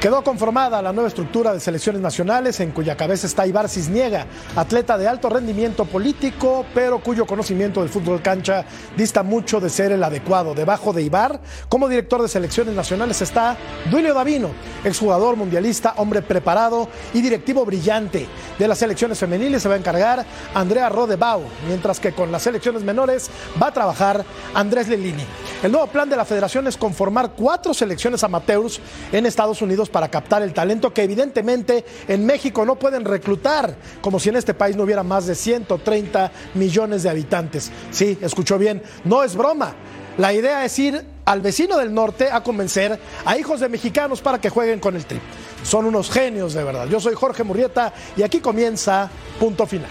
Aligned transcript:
Quedó 0.00 0.22
conformada 0.22 0.82
la 0.82 0.92
nueva 0.92 1.08
estructura 1.08 1.54
de 1.54 1.58
selecciones 1.58 2.02
nacionales 2.02 2.60
en 2.60 2.70
cuya 2.70 2.98
cabeza 2.98 3.26
está 3.26 3.46
Ibar 3.46 3.66
Cisniega, 3.66 4.26
atleta 4.54 4.98
de 4.98 5.08
alto 5.08 5.30
rendimiento 5.30 5.86
político, 5.86 6.66
pero 6.74 6.98
cuyo 6.98 7.26
conocimiento 7.26 7.80
del 7.80 7.88
fútbol 7.88 8.20
cancha 8.20 8.66
dista 8.94 9.22
mucho 9.22 9.58
de 9.58 9.70
ser 9.70 9.92
el 9.92 10.04
adecuado. 10.04 10.54
Debajo 10.54 10.92
de 10.92 11.02
Ibar, 11.02 11.40
como 11.70 11.88
director 11.88 12.20
de 12.20 12.28
selecciones 12.28 12.74
nacionales 12.74 13.22
está 13.22 13.56
Duilio 13.90 14.12
Davino, 14.12 14.50
exjugador 14.84 15.34
mundialista, 15.36 15.94
hombre 15.96 16.20
preparado 16.20 16.90
y 17.14 17.22
directivo 17.22 17.64
brillante. 17.64 18.28
De 18.58 18.68
las 18.68 18.78
selecciones 18.78 19.18
femeniles 19.18 19.62
se 19.62 19.68
va 19.68 19.76
a 19.76 19.78
encargar 19.78 20.26
Andrea 20.54 20.90
Rodebau, 20.90 21.40
mientras 21.66 22.00
que 22.00 22.12
con 22.12 22.30
las 22.30 22.42
selecciones 22.42 22.82
menores 22.82 23.30
va 23.60 23.68
a 23.68 23.72
trabajar 23.72 24.26
Andrés 24.52 24.88
Lelini. 24.88 25.24
El 25.62 25.72
nuevo 25.72 25.86
plan 25.86 26.10
de 26.10 26.16
la 26.16 26.26
federación 26.26 26.66
es 26.66 26.76
conformar 26.76 27.30
cuatro 27.30 27.72
selecciones 27.72 28.22
amateurs 28.22 28.78
en 29.10 29.24
Estados 29.24 29.62
Unidos 29.62 29.85
para 29.88 30.10
captar 30.10 30.42
el 30.42 30.52
talento 30.52 30.92
que 30.92 31.02
evidentemente 31.02 31.84
en 32.08 32.24
México 32.26 32.64
no 32.64 32.76
pueden 32.76 33.04
reclutar, 33.04 33.76
como 34.00 34.18
si 34.18 34.28
en 34.28 34.36
este 34.36 34.54
país 34.54 34.76
no 34.76 34.84
hubiera 34.84 35.02
más 35.02 35.26
de 35.26 35.34
130 35.34 36.32
millones 36.54 37.02
de 37.02 37.10
habitantes. 37.10 37.70
Sí, 37.90 38.18
escuchó 38.20 38.58
bien, 38.58 38.82
no 39.04 39.22
es 39.22 39.36
broma. 39.36 39.74
La 40.18 40.32
idea 40.32 40.64
es 40.64 40.78
ir 40.78 41.04
al 41.26 41.40
vecino 41.42 41.76
del 41.76 41.92
norte 41.92 42.30
a 42.30 42.42
convencer 42.42 42.98
a 43.24 43.36
hijos 43.36 43.60
de 43.60 43.68
mexicanos 43.68 44.22
para 44.22 44.40
que 44.40 44.48
jueguen 44.48 44.80
con 44.80 44.96
el 44.96 45.04
tri. 45.04 45.20
Son 45.62 45.84
unos 45.84 46.10
genios 46.10 46.54
de 46.54 46.64
verdad. 46.64 46.86
Yo 46.88 47.00
soy 47.00 47.14
Jorge 47.14 47.44
Murrieta 47.44 47.92
y 48.16 48.22
aquí 48.22 48.40
comienza 48.40 49.10
punto 49.38 49.66
final. 49.66 49.90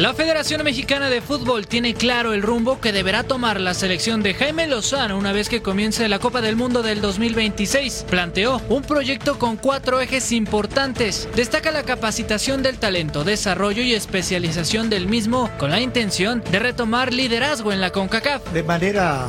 La 0.00 0.14
Federación 0.14 0.64
Mexicana 0.64 1.10
de 1.10 1.20
Fútbol 1.20 1.66
tiene 1.66 1.92
claro 1.92 2.32
el 2.32 2.40
rumbo 2.40 2.80
que 2.80 2.90
deberá 2.90 3.22
tomar 3.22 3.60
la 3.60 3.74
selección 3.74 4.22
de 4.22 4.32
Jaime 4.32 4.66
Lozano 4.66 5.18
una 5.18 5.34
vez 5.34 5.50
que 5.50 5.60
comience 5.60 6.08
la 6.08 6.18
Copa 6.18 6.40
del 6.40 6.56
Mundo 6.56 6.82
del 6.82 7.02
2026. 7.02 8.06
Planteó 8.08 8.62
un 8.70 8.80
proyecto 8.80 9.38
con 9.38 9.58
cuatro 9.58 10.00
ejes 10.00 10.32
importantes. 10.32 11.28
Destaca 11.36 11.70
la 11.70 11.82
capacitación 11.82 12.62
del 12.62 12.78
talento, 12.78 13.24
desarrollo 13.24 13.82
y 13.82 13.92
especialización 13.92 14.88
del 14.88 15.06
mismo 15.06 15.50
con 15.58 15.70
la 15.70 15.82
intención 15.82 16.42
de 16.50 16.60
retomar 16.60 17.12
liderazgo 17.12 17.70
en 17.70 17.82
la 17.82 17.90
CONCACAF. 17.92 18.54
De 18.54 18.62
manera 18.62 19.26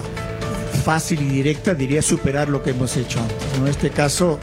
fácil 0.86 1.22
y 1.22 1.28
directa 1.28 1.74
diría 1.74 2.02
superar 2.02 2.48
lo 2.48 2.64
que 2.64 2.70
hemos 2.70 2.96
hecho. 2.96 3.20
En 3.58 3.68
este 3.68 3.90
caso 3.90 4.40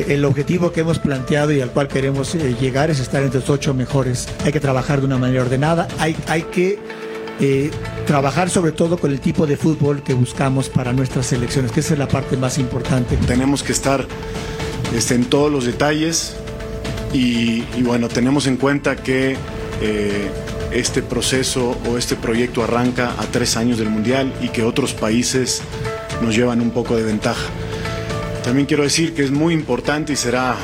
el 0.00 0.24
objetivo 0.24 0.72
que 0.72 0.80
hemos 0.80 0.98
planteado 0.98 1.52
y 1.52 1.60
al 1.60 1.70
cual 1.70 1.88
queremos 1.88 2.34
eh, 2.34 2.56
llegar 2.60 2.90
es 2.90 3.00
estar 3.00 3.22
entre 3.22 3.40
los 3.40 3.50
ocho 3.50 3.74
mejores. 3.74 4.28
Hay 4.44 4.52
que 4.52 4.60
trabajar 4.60 5.00
de 5.00 5.06
una 5.06 5.18
manera 5.18 5.42
ordenada, 5.42 5.88
hay, 5.98 6.16
hay 6.26 6.42
que 6.42 6.78
eh, 7.40 7.70
trabajar 8.06 8.50
sobre 8.50 8.72
todo 8.72 8.96
con 8.98 9.10
el 9.10 9.20
tipo 9.20 9.46
de 9.46 9.56
fútbol 9.56 10.02
que 10.02 10.14
buscamos 10.14 10.68
para 10.68 10.92
nuestras 10.92 11.26
selecciones, 11.26 11.72
que 11.72 11.80
esa 11.80 11.94
es 11.94 11.98
la 11.98 12.08
parte 12.08 12.36
más 12.36 12.58
importante. 12.58 13.16
Tenemos 13.26 13.62
que 13.62 13.72
estar 13.72 14.06
este, 14.94 15.14
en 15.14 15.24
todos 15.24 15.50
los 15.50 15.64
detalles 15.64 16.36
y, 17.12 17.62
bueno, 17.82 18.08
tenemos 18.08 18.46
en 18.48 18.56
cuenta 18.56 18.96
que 18.96 19.36
eh, 19.80 20.30
este 20.72 21.02
proceso 21.02 21.76
o 21.88 21.96
este 21.96 22.16
proyecto 22.16 22.64
arranca 22.64 23.14
a 23.18 23.26
tres 23.26 23.56
años 23.56 23.78
del 23.78 23.88
Mundial 23.88 24.32
y 24.42 24.48
que 24.48 24.64
otros 24.64 24.92
países 24.92 25.62
nos 26.22 26.34
llevan 26.34 26.60
un 26.60 26.70
poco 26.70 26.96
de 26.96 27.04
ventaja. 27.04 27.46
También 28.44 28.66
quiero 28.66 28.82
decir 28.82 29.14
que 29.14 29.24
es 29.24 29.30
muy 29.30 29.54
importante 29.54 30.12
y 30.12 30.16
será 30.16 30.54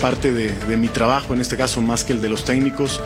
parte 0.00 0.32
de, 0.32 0.76
mi 0.78 0.88
trabajo, 0.88 1.34
en 1.34 1.42
este 1.42 1.54
caso 1.54 1.82
más 1.82 2.02
que 2.02 2.14
el 2.14 2.22
de 2.22 2.30
los 2.30 2.46
técnicos, 2.46 2.98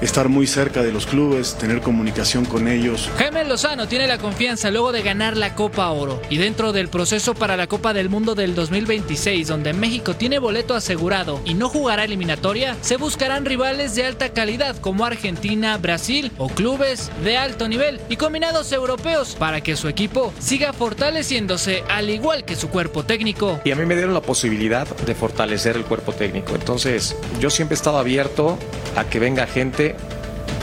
estar 0.00 0.28
muy 0.28 0.46
cerca 0.46 0.82
de 0.82 0.92
los 0.92 1.06
clubes, 1.06 1.56
tener 1.58 1.80
comunicación 1.80 2.44
con 2.44 2.68
ellos. 2.68 3.10
Jaime 3.18 3.44
Lozano 3.44 3.88
tiene 3.88 4.06
la 4.06 4.18
confianza 4.18 4.70
luego 4.70 4.92
de 4.92 5.02
ganar 5.02 5.36
la 5.36 5.54
Copa 5.54 5.90
Oro 5.90 6.20
y 6.30 6.36
dentro 6.36 6.72
del 6.72 6.88
proceso 6.88 7.34
para 7.34 7.56
la 7.56 7.66
Copa 7.66 7.92
del 7.92 8.08
Mundo 8.08 8.34
del 8.34 8.54
2026, 8.54 9.48
donde 9.48 9.72
México 9.72 10.14
tiene 10.14 10.38
boleto 10.38 10.74
asegurado 10.74 11.40
y 11.44 11.54
no 11.54 11.68
jugará 11.68 12.04
eliminatoria, 12.04 12.76
se 12.80 12.96
buscarán 12.96 13.44
rivales 13.44 13.94
de 13.94 14.04
alta 14.04 14.30
calidad 14.30 14.76
como 14.76 15.04
Argentina, 15.04 15.76
Brasil 15.78 16.32
o 16.38 16.48
clubes 16.48 17.10
de 17.24 17.36
alto 17.36 17.68
nivel 17.68 18.00
y 18.08 18.16
combinados 18.16 18.72
europeos 18.72 19.36
para 19.38 19.60
que 19.60 19.76
su 19.76 19.88
equipo 19.88 20.32
siga 20.38 20.72
fortaleciéndose 20.72 21.84
al 21.88 22.10
igual 22.10 22.44
que 22.44 22.56
su 22.56 22.68
cuerpo 22.68 23.04
técnico. 23.04 23.60
Y 23.64 23.70
a 23.70 23.76
mí 23.76 23.86
me 23.86 23.94
dieron 23.94 24.14
la 24.14 24.22
posibilidad 24.22 24.86
de 24.86 25.14
fortalecer 25.14 25.76
el 25.76 25.84
cuerpo 25.84 26.12
técnico. 26.12 26.54
Entonces, 26.54 27.16
yo 27.40 27.50
siempre 27.50 27.74
he 27.74 27.78
estado 27.78 27.98
abierto 27.98 28.58
a 28.96 29.04
que 29.04 29.18
venga 29.18 29.46
gente 29.46 29.85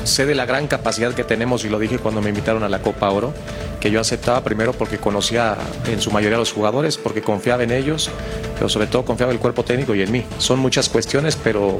sé 0.03 0.25
de 0.25 0.35
la 0.35 0.45
gran 0.45 0.67
capacidad 0.67 1.13
que 1.13 1.23
tenemos 1.23 1.65
y 1.65 1.69
lo 1.69 1.79
dije 1.79 1.97
cuando 1.97 2.21
me 2.21 2.29
invitaron 2.29 2.63
a 2.63 2.69
la 2.69 2.79
Copa 2.79 3.09
Oro, 3.09 3.33
que 3.79 3.91
yo 3.91 3.99
aceptaba 3.99 4.43
primero 4.43 4.73
porque 4.73 4.97
conocía 4.97 5.57
en 5.87 6.01
su 6.01 6.11
mayoría 6.11 6.37
a 6.37 6.39
los 6.39 6.51
jugadores, 6.51 6.97
porque 6.97 7.21
confiaba 7.21 7.63
en 7.63 7.71
ellos, 7.71 8.09
pero 8.53 8.69
sobre 8.69 8.87
todo 8.87 9.05
confiaba 9.05 9.31
en 9.31 9.37
el 9.37 9.41
cuerpo 9.41 9.63
técnico 9.63 9.95
y 9.95 10.01
en 10.01 10.11
mí. 10.11 10.23
Son 10.37 10.59
muchas 10.59 10.89
cuestiones, 10.89 11.35
pero 11.35 11.79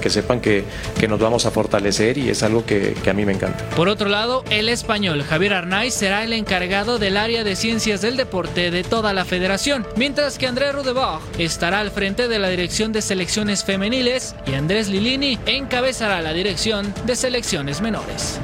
que, 0.00 0.10
sepan 0.10 0.40
que, 0.40 0.64
que, 0.98 1.08
nos 1.08 1.18
vamos 1.18 1.46
a 1.46 1.50
fortalecer 1.50 2.18
y 2.18 2.28
es 2.30 2.42
algo 2.42 2.64
que, 2.64 2.94
que, 3.02 3.10
a 3.10 3.14
mí 3.14 3.24
me 3.24 3.32
encanta. 3.32 3.64
Por 3.76 3.88
otro 3.88 4.08
lado, 4.08 4.44
el 4.50 4.68
español 4.68 5.22
Javier 5.22 5.54
Arnaiz 5.54 5.94
será 5.94 6.24
el 6.24 6.32
encargado 6.32 6.98
del 6.98 7.16
área 7.16 7.44
de 7.44 7.56
ciencias 7.56 8.00
del 8.00 8.16
deporte 8.16 8.70
de 8.70 8.84
toda 8.84 9.12
la 9.12 9.24
federación, 9.24 9.86
mientras 9.96 10.38
que 10.38 10.46
Andrés 10.46 10.74
Rudebach 10.74 11.20
estará 11.38 11.80
al 11.80 11.90
frente 11.90 12.28
de 12.28 12.38
la 12.38 12.48
dirección 12.48 12.92
de 12.92 13.02
selecciones 13.02 13.64
femeniles 13.64 14.34
y 14.46 14.54
Andrés 14.54 14.88
Lilini 14.88 15.38
encabezará 15.46 16.20
la 16.22 16.32
dirección 16.32 16.92
de 17.06 17.16
selecciones 17.16 17.80
menores. 17.80 18.40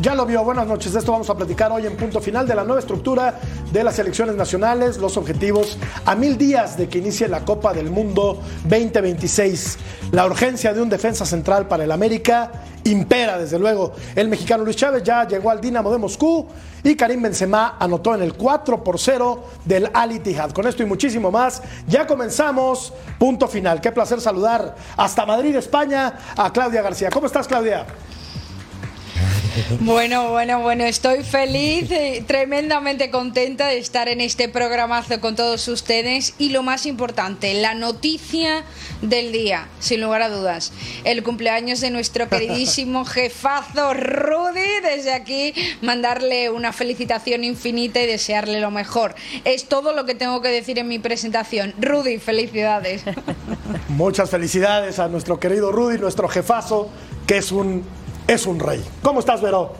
Ya 0.00 0.14
lo 0.14 0.26
vio, 0.26 0.44
buenas 0.44 0.66
noches. 0.68 0.92
De 0.92 1.00
esto 1.00 1.10
vamos 1.10 1.28
a 1.28 1.36
platicar 1.36 1.72
hoy 1.72 1.84
en 1.84 1.96
punto 1.96 2.20
final 2.20 2.46
de 2.46 2.54
la 2.54 2.62
nueva 2.62 2.78
estructura 2.78 3.40
de 3.72 3.82
las 3.82 3.98
elecciones 3.98 4.36
nacionales, 4.36 4.98
los 4.98 5.16
objetivos 5.16 5.76
a 6.04 6.14
mil 6.14 6.38
días 6.38 6.76
de 6.76 6.88
que 6.88 6.98
inicie 6.98 7.26
la 7.26 7.44
Copa 7.44 7.72
del 7.72 7.90
Mundo 7.90 8.40
2026. 8.62 9.76
La 10.12 10.24
urgencia 10.24 10.72
de 10.72 10.82
un 10.82 10.88
defensa 10.88 11.26
central 11.26 11.66
para 11.66 11.82
el 11.82 11.90
América 11.90 12.52
impera, 12.84 13.38
desde 13.38 13.58
luego. 13.58 13.92
El 14.14 14.28
mexicano 14.28 14.62
Luis 14.62 14.76
Chávez 14.76 15.02
ya 15.02 15.26
llegó 15.26 15.50
al 15.50 15.60
Dinamo 15.60 15.90
de 15.90 15.98
Moscú 15.98 16.46
y 16.84 16.94
Karim 16.94 17.22
Benzema 17.22 17.74
anotó 17.80 18.14
en 18.14 18.22
el 18.22 18.34
4 18.34 18.84
por 18.84 19.00
0 19.00 19.44
del 19.64 19.90
Al 19.92 20.12
Ittihad. 20.12 20.52
Con 20.52 20.68
esto 20.68 20.84
y 20.84 20.86
muchísimo 20.86 21.32
más, 21.32 21.60
ya 21.88 22.06
comenzamos. 22.06 22.92
Punto 23.18 23.48
final. 23.48 23.80
Qué 23.80 23.90
placer 23.90 24.20
saludar 24.20 24.76
hasta 24.96 25.26
Madrid, 25.26 25.56
España, 25.56 26.14
a 26.36 26.52
Claudia 26.52 26.82
García. 26.82 27.10
¿Cómo 27.10 27.26
estás, 27.26 27.48
Claudia? 27.48 27.84
Bueno, 29.80 30.30
bueno, 30.30 30.60
bueno, 30.60 30.84
estoy 30.84 31.22
feliz, 31.24 31.90
y 31.90 32.20
tremendamente 32.22 33.10
contenta 33.10 33.68
de 33.68 33.78
estar 33.78 34.08
en 34.08 34.20
este 34.20 34.48
programazo 34.48 35.20
con 35.20 35.36
todos 35.36 35.66
ustedes 35.68 36.34
y 36.38 36.50
lo 36.50 36.62
más 36.62 36.86
importante, 36.86 37.54
la 37.54 37.74
noticia 37.74 38.64
del 39.02 39.32
día, 39.32 39.68
sin 39.78 40.00
lugar 40.00 40.22
a 40.22 40.28
dudas, 40.28 40.72
el 41.04 41.22
cumpleaños 41.22 41.80
de 41.80 41.90
nuestro 41.90 42.28
queridísimo 42.30 43.04
jefazo 43.04 43.94
Rudy, 43.94 44.80
desde 44.82 45.12
aquí 45.12 45.54
mandarle 45.82 46.50
una 46.50 46.72
felicitación 46.72 47.44
infinita 47.44 48.00
y 48.00 48.06
desearle 48.06 48.60
lo 48.60 48.70
mejor. 48.70 49.14
Es 49.44 49.68
todo 49.68 49.92
lo 49.92 50.04
que 50.04 50.14
tengo 50.14 50.42
que 50.42 50.48
decir 50.48 50.78
en 50.78 50.88
mi 50.88 50.98
presentación. 50.98 51.74
Rudy, 51.80 52.18
felicidades. 52.18 53.02
Muchas 53.88 54.30
felicidades 54.30 54.98
a 54.98 55.08
nuestro 55.08 55.38
querido 55.38 55.72
Rudy, 55.72 55.98
nuestro 55.98 56.28
jefazo, 56.28 56.90
que 57.26 57.38
es 57.38 57.52
un 57.52 57.84
es 58.28 58.46
un 58.46 58.60
rey. 58.60 58.84
¿Cómo 59.02 59.18
estás, 59.18 59.42
Vero? 59.42 59.72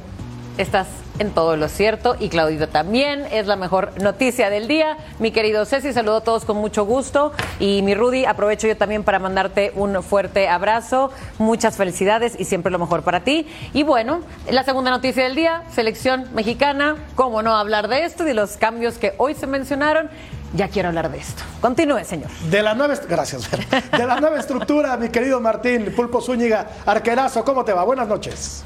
estás 0.59 0.89
en 1.21 1.31
todo 1.31 1.57
lo 1.57 1.69
cierto 1.69 2.17
y 2.19 2.29
Claudito 2.29 2.69
también 2.69 3.25
es 3.31 3.47
la 3.47 3.57
mejor 3.57 3.93
noticia 4.03 4.51
del 4.51 4.69
día. 4.69 4.99
Mi 5.19 5.31
querido 5.31 5.65
Ceci, 5.65 5.93
saludo 5.93 6.17
a 6.17 6.21
todos 6.23 6.45
con 6.45 6.57
mucho 6.57 6.85
gusto 6.85 7.33
y 7.59 7.83
mi 7.83 7.95
Rudy, 7.95 8.25
aprovecho 8.25 8.67
yo 8.67 8.77
también 8.77 9.05
para 9.05 9.19
mandarte 9.19 9.73
un 9.75 10.03
fuerte 10.03 10.49
abrazo, 10.49 11.11
muchas 11.39 11.77
felicidades 11.77 12.39
y 12.39 12.45
siempre 12.45 12.71
lo 12.71 12.79
mejor 12.79 13.03
para 13.03 13.21
ti. 13.21 13.47
Y 13.73 13.85
bueno, 13.85 14.21
la 14.51 14.65
segunda 14.65 14.91
noticia 14.91 15.25
del 15.25 15.35
día, 15.35 15.63
selección 15.73 16.27
mexicana, 16.35 16.97
cómo 17.15 17.43
no 17.43 17.57
hablar 17.57 17.89
de 17.89 18.05
esto 18.05 18.25
y 18.25 18.27
de 18.27 18.35
los 18.35 18.57
cambios 18.57 18.99
que 18.99 19.15
hoy 19.19 19.35
se 19.35 19.47
mencionaron. 19.47 20.11
Ya 20.55 20.69
quiero 20.69 20.89
hablar 20.89 21.11
de 21.11 21.19
esto. 21.19 21.43
Continúe, 21.61 22.05
señor. 22.05 22.31
De 22.51 22.63
la 22.63 22.75
nueva, 22.75 22.95
gracias, 23.09 23.49
de 23.51 24.07
la 24.07 24.19
nueva 24.21 24.39
estructura, 24.39 24.97
mi 24.97 25.11
querido 25.11 25.41
Martín 25.41 25.93
Pulpo 25.95 26.21
Zúñiga, 26.23 26.67
arquerazo, 26.87 27.45
¿cómo 27.45 27.65
te 27.65 27.73
va? 27.73 27.85
Buenas 27.85 28.09
noches. 28.09 28.65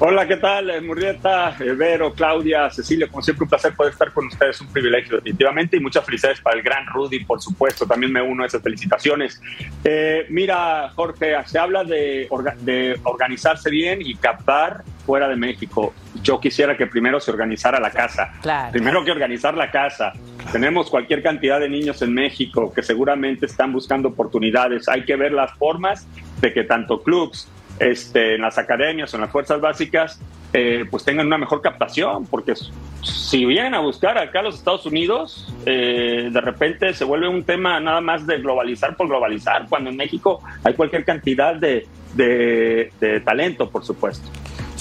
Hola, 0.00 0.28
¿qué 0.28 0.36
tal? 0.36 0.70
Eh, 0.70 0.80
Murrieta, 0.80 1.56
eh, 1.58 1.72
Vero, 1.72 2.14
Claudia, 2.14 2.70
Cecilia, 2.70 3.08
como 3.08 3.20
siempre 3.20 3.42
un 3.42 3.48
placer 3.48 3.74
poder 3.74 3.92
estar 3.92 4.12
con 4.12 4.28
ustedes, 4.28 4.60
un 4.60 4.68
privilegio 4.68 5.16
definitivamente 5.16 5.76
y 5.76 5.80
muchas 5.80 6.04
felicidades 6.04 6.40
para 6.40 6.56
el 6.56 6.62
gran 6.62 6.86
Rudy, 6.86 7.24
por 7.24 7.42
supuesto, 7.42 7.84
también 7.84 8.12
me 8.12 8.22
uno 8.22 8.44
a 8.44 8.46
esas 8.46 8.62
felicitaciones. 8.62 9.42
Eh, 9.82 10.24
mira, 10.28 10.88
Jorge, 10.94 11.34
se 11.46 11.58
habla 11.58 11.82
de, 11.82 12.28
de 12.60 13.00
organizarse 13.02 13.70
bien 13.70 13.98
y 14.00 14.14
captar 14.14 14.84
fuera 15.04 15.26
de 15.26 15.34
México. 15.34 15.92
Yo 16.22 16.38
quisiera 16.38 16.76
que 16.76 16.86
primero 16.86 17.18
se 17.18 17.32
organizara 17.32 17.80
la 17.80 17.90
casa. 17.90 18.34
Primero 18.70 19.04
que 19.04 19.10
organizar 19.10 19.56
la 19.56 19.72
casa. 19.72 20.12
Tenemos 20.52 20.90
cualquier 20.90 21.24
cantidad 21.24 21.58
de 21.58 21.68
niños 21.68 22.02
en 22.02 22.14
México 22.14 22.72
que 22.72 22.84
seguramente 22.84 23.46
están 23.46 23.72
buscando 23.72 24.10
oportunidades. 24.10 24.88
Hay 24.88 25.04
que 25.04 25.16
ver 25.16 25.32
las 25.32 25.50
formas 25.54 26.06
de 26.40 26.52
que 26.52 26.62
tanto 26.62 27.02
clubs, 27.02 27.48
este, 27.78 28.34
en 28.34 28.42
las 28.42 28.58
academias 28.58 29.12
o 29.12 29.16
en 29.16 29.22
las 29.22 29.30
fuerzas 29.30 29.60
básicas, 29.60 30.20
eh, 30.52 30.84
pues 30.90 31.04
tengan 31.04 31.26
una 31.26 31.38
mejor 31.38 31.60
captación, 31.60 32.26
porque 32.26 32.54
si 33.02 33.44
vienen 33.44 33.74
a 33.74 33.80
buscar 33.80 34.16
acá 34.18 34.40
a 34.40 34.42
los 34.42 34.56
Estados 34.56 34.86
Unidos, 34.86 35.52
eh, 35.66 36.30
de 36.32 36.40
repente 36.40 36.94
se 36.94 37.04
vuelve 37.04 37.28
un 37.28 37.44
tema 37.44 37.78
nada 37.80 38.00
más 38.00 38.26
de 38.26 38.38
globalizar 38.38 38.96
por 38.96 39.08
globalizar, 39.08 39.66
cuando 39.68 39.90
en 39.90 39.96
México 39.96 40.42
hay 40.64 40.74
cualquier 40.74 41.04
cantidad 41.04 41.54
de, 41.54 41.86
de 42.14 43.22
talento, 43.24 43.68
por 43.68 43.84
supuesto. 43.84 44.28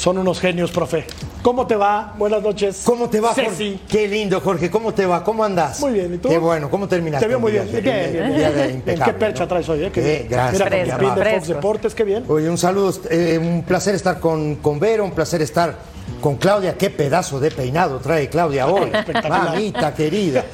Son 0.08 0.18
unos 0.18 0.40
genios, 0.40 0.72
profe. 0.72 1.06
¿Cómo 1.42 1.68
te 1.68 1.76
va? 1.76 2.14
Buenas 2.18 2.42
noches. 2.42 2.84
¿Cómo 2.86 3.10
te 3.10 3.20
va, 3.20 3.34
Jorge? 3.34 3.78
Qué 3.90 4.08
lindo, 4.08 4.40
Jorge. 4.40 4.72
¿Cómo 4.72 4.94
te 4.94 5.06
va? 5.06 5.22
¿Cómo 5.22 5.44
andas? 5.44 5.82
Muy 5.82 5.92
bien. 5.92 6.14
¿Y 6.14 6.18
tú? 6.18 6.30
Qué 6.30 6.38
bueno. 6.38 6.70
¿Cómo 6.70 6.88
terminaste? 6.88 7.26
Te 7.26 7.28
veo 7.28 7.42
muy 7.42 7.52
bien. 7.52 7.70
Bien, 7.70 8.84
bien, 8.86 9.00
¿Qué 9.04 9.14
percha 9.14 9.46
traes 9.46 9.68
hoy? 9.68 9.84
Eh? 9.84 9.92
Qué 9.92 10.00
bien. 10.00 10.28
Gracias. 10.30 10.72
Mira, 10.72 10.98
con 10.98 11.16
de 11.16 11.32
Fox 11.34 11.48
Deportes, 11.50 11.94
qué 11.94 12.06
bien. 12.06 12.24
Oye, 12.30 12.50
un 12.50 12.58
saludo. 12.58 12.94
Eh, 13.10 13.38
un 13.38 13.64
placer 13.64 13.96
estar 13.96 14.22
con, 14.22 14.56
con 14.56 14.80
Vero, 14.80 15.04
un 15.04 15.12
placer 15.12 15.42
estar 15.42 15.76
con 16.22 16.38
Claudia. 16.38 16.78
Qué 16.78 16.90
pedazo 16.90 17.42
de 17.42 17.52
peinado 17.52 18.00
trae 18.00 18.30
Claudia 18.30 18.68
hoy. 18.68 18.90
Mamita 19.30 19.94
querida. 19.94 20.46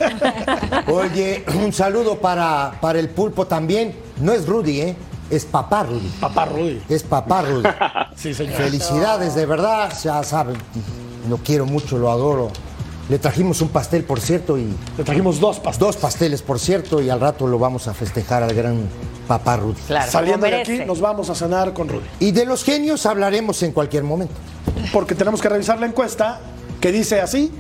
Oye, 0.88 1.46
un 1.64 1.72
saludo 1.72 2.18
para, 2.18 2.74
para 2.82 2.98
el 2.98 3.10
pulpo 3.10 3.46
también. 3.46 3.94
No 4.20 4.32
es 4.32 4.48
Rudy, 4.48 4.82
¿eh? 4.82 4.96
Es 5.30 5.46
papá 5.46 5.84
Rudy. 5.84 6.08
Papá 6.20 6.46
Rudy. 6.46 6.82
Es 6.90 7.04
papá 7.04 7.42
Rudy. 7.42 7.70
sí, 8.16 8.34
señor. 8.34 8.56
Felicidades, 8.56 9.36
de 9.36 9.46
verdad. 9.46 9.92
Ya 10.04 10.24
saben, 10.24 10.58
lo 11.30 11.38
quiero 11.38 11.66
mucho, 11.66 11.98
lo 11.98 12.12
adoro. 12.12 12.52
Le 13.10 13.20
trajimos 13.20 13.62
un 13.62 13.68
pastel, 13.68 14.06
por 14.06 14.22
cierto, 14.22 14.58
y... 14.58 14.74
Le 14.98 15.04
trajimos 15.04 15.40
dos 15.40 15.58
pasteles. 15.58 15.80
Dos 15.80 15.98
pasteles, 15.98 16.42
por 16.42 16.60
cierto, 16.60 17.02
y 17.02 17.10
al 17.10 17.20
rato 17.20 17.48
lo 17.48 17.60
vamos 17.60 17.88
a 17.88 17.94
festejar 17.94 18.44
al 18.44 18.54
gran 18.54 18.88
papá 19.28 19.58
Rudy. 19.58 19.80
Claro, 19.88 20.12
Saliendo 20.12 20.46
de 20.46 20.62
aquí, 20.62 20.80
nos 20.86 21.02
vamos 21.02 21.30
a 21.30 21.36
cenar 21.36 21.74
con 21.74 21.90
Rudy. 21.90 22.06
Y 22.20 22.32
de 22.32 22.46
los 22.46 22.64
genios 22.64 23.06
hablaremos 23.06 23.62
en 23.64 23.74
cualquier 23.74 24.04
momento. 24.04 24.34
Porque 24.94 25.16
tenemos 25.16 25.42
que 25.42 25.50
revisar 25.50 25.80
la 25.80 25.86
encuesta 25.86 26.40
que 26.80 26.92
dice 26.92 27.20
así, 27.20 27.52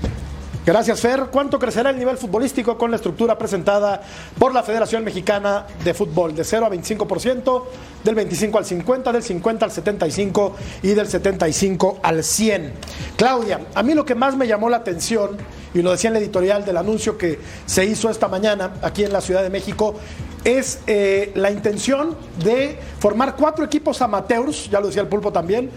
Gracias, 0.66 1.02
Fer. 1.02 1.28
¿Cuánto 1.30 1.60
crecerá 1.60 1.90
el 1.90 1.98
nivel 1.98 2.18
futbolístico 2.18 2.78
con 2.78 2.90
la 2.90 2.96
estructura 2.96 3.38
presentada 3.38 4.02
por 4.40 4.54
la 4.54 4.64
Federación 4.64 5.04
Mexicana 5.04 5.68
de 5.84 5.94
Fútbol? 5.94 6.34
De 6.34 6.46
0 6.46 6.68
a 6.68 6.70
25%, 6.70 7.64
del 8.02 8.16
25 8.16 8.58
al 8.60 8.64
50, 8.64 9.12
del 9.12 9.24
50 9.24 9.66
al 9.66 9.72
75 9.74 10.56
y 10.84 10.88
del 10.90 11.06
75 11.10 12.00
al 12.02 12.24
100. 12.24 12.74
Claudia, 13.18 13.60
a 13.76 13.84
mí 13.84 13.94
lo 13.94 14.06
que 14.06 14.16
más 14.16 14.38
me 14.38 14.48
llamó 14.48 14.70
la 14.70 14.78
atención, 14.78 15.32
y 15.74 15.82
lo 15.82 15.92
decía 15.92 16.08
en 16.08 16.14
la 16.14 16.20
editorial 16.20 16.64
del 16.64 16.78
anuncio 16.78 17.18
que 17.18 17.40
se 17.66 17.84
hizo 17.84 18.10
esta 18.10 18.30
mañana 18.30 18.76
aquí 18.84 19.04
en 19.04 19.12
la 19.12 19.20
Ciudad 19.20 19.44
de 19.44 19.50
México, 19.50 19.96
es 20.46 20.80
eh, 20.88 21.34
la 21.36 21.52
intención 21.52 22.16
de 22.42 22.80
formar 23.00 23.36
cuatro 23.36 23.66
equipos 23.66 24.02
amateurs, 24.02 24.70
ya 24.70 24.80
lo 24.80 24.88
decía 24.88 25.02
el 25.02 25.10
pulpo 25.10 25.34
también, 25.34 25.70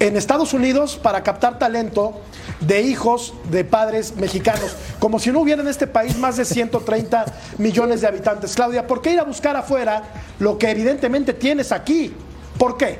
en 0.00 0.16
Estados 0.16 0.54
Unidos 0.54 0.98
para 1.00 1.22
captar 1.22 1.58
talento 1.58 2.20
de 2.60 2.80
hijos 2.82 3.34
de 3.50 3.64
padres 3.64 4.16
mexicanos, 4.16 4.74
como 4.98 5.18
si 5.18 5.30
no 5.30 5.40
hubiera 5.40 5.62
en 5.62 5.68
este 5.68 5.86
país 5.86 6.16
más 6.16 6.38
de 6.38 6.44
130 6.46 7.26
millones 7.58 8.00
de 8.00 8.08
habitantes. 8.08 8.54
Claudia, 8.54 8.86
¿por 8.86 9.02
qué 9.02 9.12
ir 9.12 9.20
a 9.20 9.24
buscar 9.24 9.56
afuera 9.56 10.02
lo 10.38 10.58
que 10.58 10.70
evidentemente 10.70 11.34
tienes 11.34 11.70
aquí? 11.70 12.14
¿Por 12.58 12.76
qué? 12.78 12.98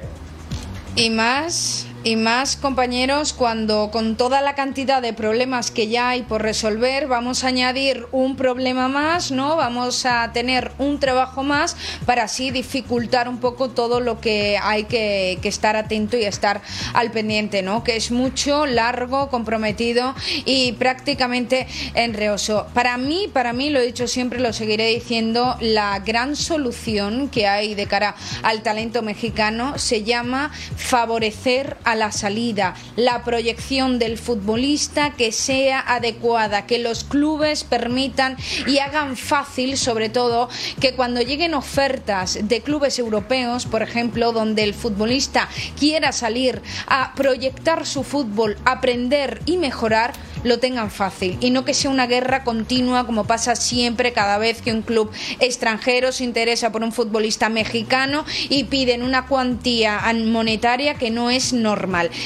Y 0.94 1.08
más 1.08 1.87
y 2.02 2.17
más 2.17 2.56
compañeros 2.56 3.32
cuando 3.32 3.91
con 3.91 4.17
toda 4.17 4.41
la 4.41 4.55
cantidad 4.55 5.02
de 5.02 5.12
problemas 5.12 5.70
que 5.70 5.88
ya 5.88 6.11
hay 6.11 6.23
por 6.23 6.43
resolver 6.43 7.06
vamos 7.06 7.44
a 7.44 7.49
añadir 7.49 8.06
un 8.12 8.37
problema 8.37 8.88
más, 8.88 9.31
¿no? 9.31 9.56
Vamos 9.56 10.06
a 10.06 10.32
tener 10.32 10.73
un 10.79 10.99
trabajo 10.99 11.43
más 11.43 11.76
para 12.06 12.25
así 12.25 12.50
dificultar 12.50 13.29
un 13.29 13.38
poco 13.38 13.70
todo 13.70 14.00
lo 14.00 14.20
que 14.20 14.58
hay 14.62 14.85
que, 14.85 15.38
estar 15.50 15.75
atento 15.75 16.17
y 16.17 16.23
estar 16.23 16.62
al 16.94 17.11
pendiente, 17.11 17.62
¿no? 17.62 17.82
Que 17.82 17.97
es 17.97 18.12
mucho, 18.12 18.67
largo, 18.67 19.29
comprometido 19.29 20.14
y 20.44 20.73
prácticamente 20.73 21.67
enreoso. 21.94 22.69
Para 22.73 22.97
mí, 22.97 23.29
para 23.32 23.52
mí, 23.52 23.69
lo 23.69 23.81
he 23.81 23.87
dicho 23.87 24.06
siempre, 24.06 24.38
lo 24.38 24.52
seguiré 24.52 24.87
diciendo, 24.87 25.56
la 25.61 25.99
gran 25.99 26.37
solución 26.37 27.29
que 27.29 27.49
hay 27.49 27.75
de 27.75 27.87
cara 27.87 28.14
al 28.44 28.62
talento 28.62 29.02
mexicano 29.02 29.76
se 29.76 30.05
llama 30.05 30.52
favorecer 30.76 31.76
a 31.82 31.90
la 31.95 32.13
salida, 32.13 32.75
la 32.97 33.25
proyección 33.25 33.99
del 33.99 34.19
futbolista 34.19 35.11
que 35.11 35.33
sea 35.33 35.81
adecuada, 35.81 36.67
que 36.67 36.79
los 36.79 37.05
clubes 37.05 37.65
permitan 37.65 38.37
y 38.67 38.79
hagan 38.79 39.17
fácil, 39.17 39.77
sobre 39.77 40.09
todo, 40.09 40.49
que 40.81 40.95
cuando 40.95 41.23
lleguen 41.23 41.55
ofertas 41.55 42.39
de 42.43 42.61
clubes 42.61 42.99
europeos, 42.99 43.67
por 43.67 43.83
ejemplo, 43.83 44.33
donde 44.33 44.63
el 44.63 44.75
futbolista 44.75 45.49
quiera 45.79 46.13
salir 46.13 46.63
a 46.87 47.15
proyectar 47.15 47.87
su 47.87 48.03
fútbol, 48.03 48.57
aprender 48.65 49.41
y 49.47 49.57
mejorar, 49.57 50.13
lo 50.45 50.59
tengan 50.59 50.91
fácil 50.91 51.37
y 51.41 51.51
no 51.51 51.65
que 51.65 51.75
sea 51.75 51.91
una 51.91 52.07
guerra 52.07 52.45
continua 52.45 53.05
como 53.05 53.25
pasa 53.25 53.57
siempre 53.57 54.13
cada 54.13 54.39
vez 54.39 54.63
que 54.63 54.73
un 54.73 54.83
club 54.83 55.11
extranjero 55.39 56.13
se 56.13 56.25
interesa 56.25 56.73
por 56.73 56.83
un 56.83 56.93
futbolista 56.93 57.49
mexicano 57.49 58.25
y 58.49 58.65
piden 58.65 59.03
una 59.03 59.27
cuantía 59.27 60.01
monetaria 60.25 60.95
que 60.95 61.11
no 61.11 61.31
es 61.31 61.53
normal. 61.53 61.80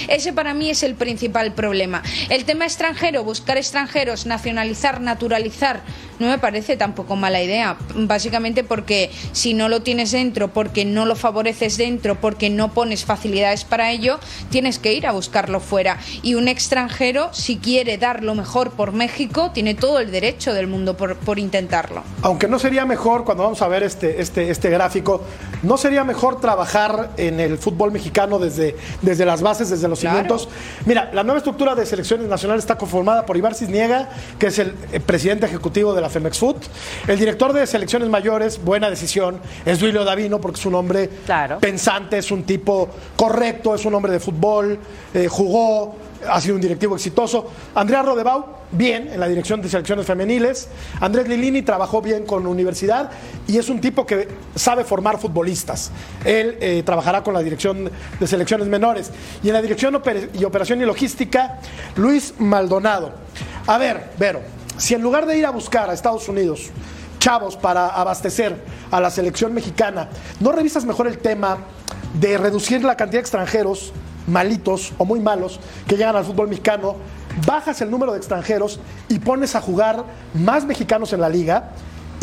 Ese 0.08 0.32
para 0.32 0.54
mí 0.54 0.70
es 0.70 0.82
el 0.82 0.94
principal 0.94 1.54
problema. 1.54 2.02
El 2.28 2.44
tema 2.44 2.64
extranjero, 2.64 3.24
buscar 3.24 3.56
extranjeros, 3.56 4.26
nacionalizar, 4.26 5.00
naturalizar, 5.00 5.82
no 6.18 6.28
me 6.28 6.38
parece 6.38 6.76
tampoco 6.76 7.16
mala 7.16 7.42
idea. 7.42 7.76
Básicamente 7.94 8.64
porque 8.64 9.10
si 9.32 9.54
no 9.54 9.68
lo 9.68 9.82
tienes 9.82 10.12
dentro, 10.12 10.48
porque 10.52 10.84
no 10.84 11.06
lo 11.06 11.16
favoreces 11.16 11.76
dentro, 11.76 12.20
porque 12.20 12.50
no 12.50 12.72
pones 12.72 13.04
facilidades 13.04 13.64
para 13.64 13.90
ello, 13.90 14.18
tienes 14.50 14.78
que 14.78 14.92
ir 14.92 15.06
a 15.06 15.12
buscarlo 15.12 15.60
fuera. 15.60 15.98
Y 16.22 16.34
un 16.34 16.48
extranjero, 16.48 17.32
si 17.32 17.58
quiere 17.58 17.98
dar 17.98 18.22
lo 18.22 18.34
mejor 18.34 18.70
por 18.72 18.92
México, 18.92 19.50
tiene 19.52 19.74
todo 19.74 19.98
el 19.98 20.10
derecho 20.10 20.52
del 20.52 20.66
mundo 20.66 20.96
por, 20.96 21.16
por 21.16 21.38
intentarlo. 21.38 22.02
Aunque 22.22 22.48
no 22.48 22.58
sería 22.58 22.84
mejor, 22.84 23.24
cuando 23.24 23.44
vamos 23.44 23.62
a 23.62 23.68
ver 23.68 23.82
este, 23.82 24.20
este, 24.20 24.50
este 24.50 24.70
gráfico, 24.70 25.22
¿no 25.62 25.76
sería 25.76 26.04
mejor 26.04 26.40
trabajar 26.40 27.10
en 27.16 27.40
el 27.40 27.58
fútbol 27.58 27.92
mexicano 27.92 28.38
desde, 28.38 28.76
desde 29.02 29.24
las 29.24 29.42
bases, 29.42 29.70
desde 29.70 29.88
los 29.88 30.00
cimientos? 30.00 30.48
Mira, 30.86 31.10
la 31.12 31.22
nueva 31.24 31.38
estructura 31.38 31.74
de 31.74 31.86
selecciones 31.86 32.28
nacionales 32.28 32.64
está 32.64 32.76
conformada 32.76 33.26
por 33.26 33.36
Ibar 33.36 33.54
Cisniega, 33.54 34.08
que 34.38 34.46
es 34.48 34.58
el 34.58 34.72
presidente 35.06 35.46
ejecutivo 35.46 35.94
de 35.94 36.00
la 36.04 36.10
Femex 36.10 36.38
Food. 36.38 36.56
El 37.08 37.18
director 37.18 37.52
de 37.52 37.66
selecciones 37.66 38.08
mayores, 38.08 38.62
buena 38.62 38.90
decisión, 38.90 39.40
es 39.64 39.80
Duilio 39.80 40.04
Davino, 40.04 40.40
porque 40.40 40.60
es 40.60 40.66
un 40.66 40.74
hombre 40.74 41.08
pensante, 41.60 42.18
es 42.18 42.30
un 42.30 42.44
tipo 42.44 42.88
correcto, 43.16 43.74
es 43.74 43.84
un 43.86 43.94
hombre 43.94 44.12
de 44.12 44.20
fútbol, 44.20 44.78
eh, 45.14 45.26
jugó, 45.28 45.96
ha 46.28 46.40
sido 46.40 46.56
un 46.56 46.60
directivo 46.60 46.94
exitoso. 46.94 47.50
Andrea 47.74 48.02
Rodebau, 48.02 48.44
bien 48.70 49.08
en 49.12 49.18
la 49.18 49.28
dirección 49.28 49.62
de 49.62 49.68
selecciones 49.68 50.06
femeniles. 50.06 50.68
Andrés 51.00 51.26
Lilini 51.26 51.62
trabajó 51.62 52.02
bien 52.02 52.26
con 52.26 52.46
universidad 52.46 53.10
y 53.46 53.56
es 53.56 53.68
un 53.68 53.80
tipo 53.80 54.04
que 54.04 54.28
sabe 54.54 54.84
formar 54.84 55.18
futbolistas. 55.18 55.90
Él 56.24 56.58
eh, 56.60 56.82
trabajará 56.84 57.22
con 57.22 57.32
la 57.32 57.40
dirección 57.40 57.90
de 58.20 58.26
selecciones 58.26 58.68
menores. 58.68 59.10
Y 59.42 59.48
en 59.48 59.54
la 59.54 59.62
dirección 59.62 60.00
y 60.34 60.44
operación 60.44 60.82
y 60.82 60.84
logística, 60.84 61.60
Luis 61.96 62.34
Maldonado. 62.38 63.12
A 63.66 63.78
ver, 63.78 64.10
Vero, 64.18 64.40
si 64.76 64.94
en 64.94 65.02
lugar 65.02 65.26
de 65.26 65.38
ir 65.38 65.46
a 65.46 65.50
buscar 65.50 65.90
a 65.90 65.92
Estados 65.92 66.28
Unidos 66.28 66.70
chavos 67.18 67.56
para 67.56 67.88
abastecer 67.88 68.62
a 68.90 69.00
la 69.00 69.10
selección 69.10 69.54
mexicana, 69.54 70.08
¿no 70.40 70.52
revisas 70.52 70.84
mejor 70.84 71.06
el 71.06 71.18
tema 71.18 71.58
de 72.20 72.36
reducir 72.38 72.84
la 72.84 72.96
cantidad 72.96 73.18
de 73.18 73.22
extranjeros 73.22 73.92
malitos 74.26 74.92
o 74.98 75.04
muy 75.04 75.20
malos 75.20 75.60
que 75.86 75.96
llegan 75.96 76.16
al 76.16 76.24
fútbol 76.24 76.48
mexicano, 76.48 76.96
bajas 77.46 77.80
el 77.80 77.90
número 77.90 78.12
de 78.12 78.18
extranjeros 78.18 78.80
y 79.08 79.18
pones 79.18 79.54
a 79.54 79.60
jugar 79.60 80.04
más 80.34 80.64
mexicanos 80.64 81.12
en 81.12 81.20
la 81.20 81.28
liga 81.28 81.70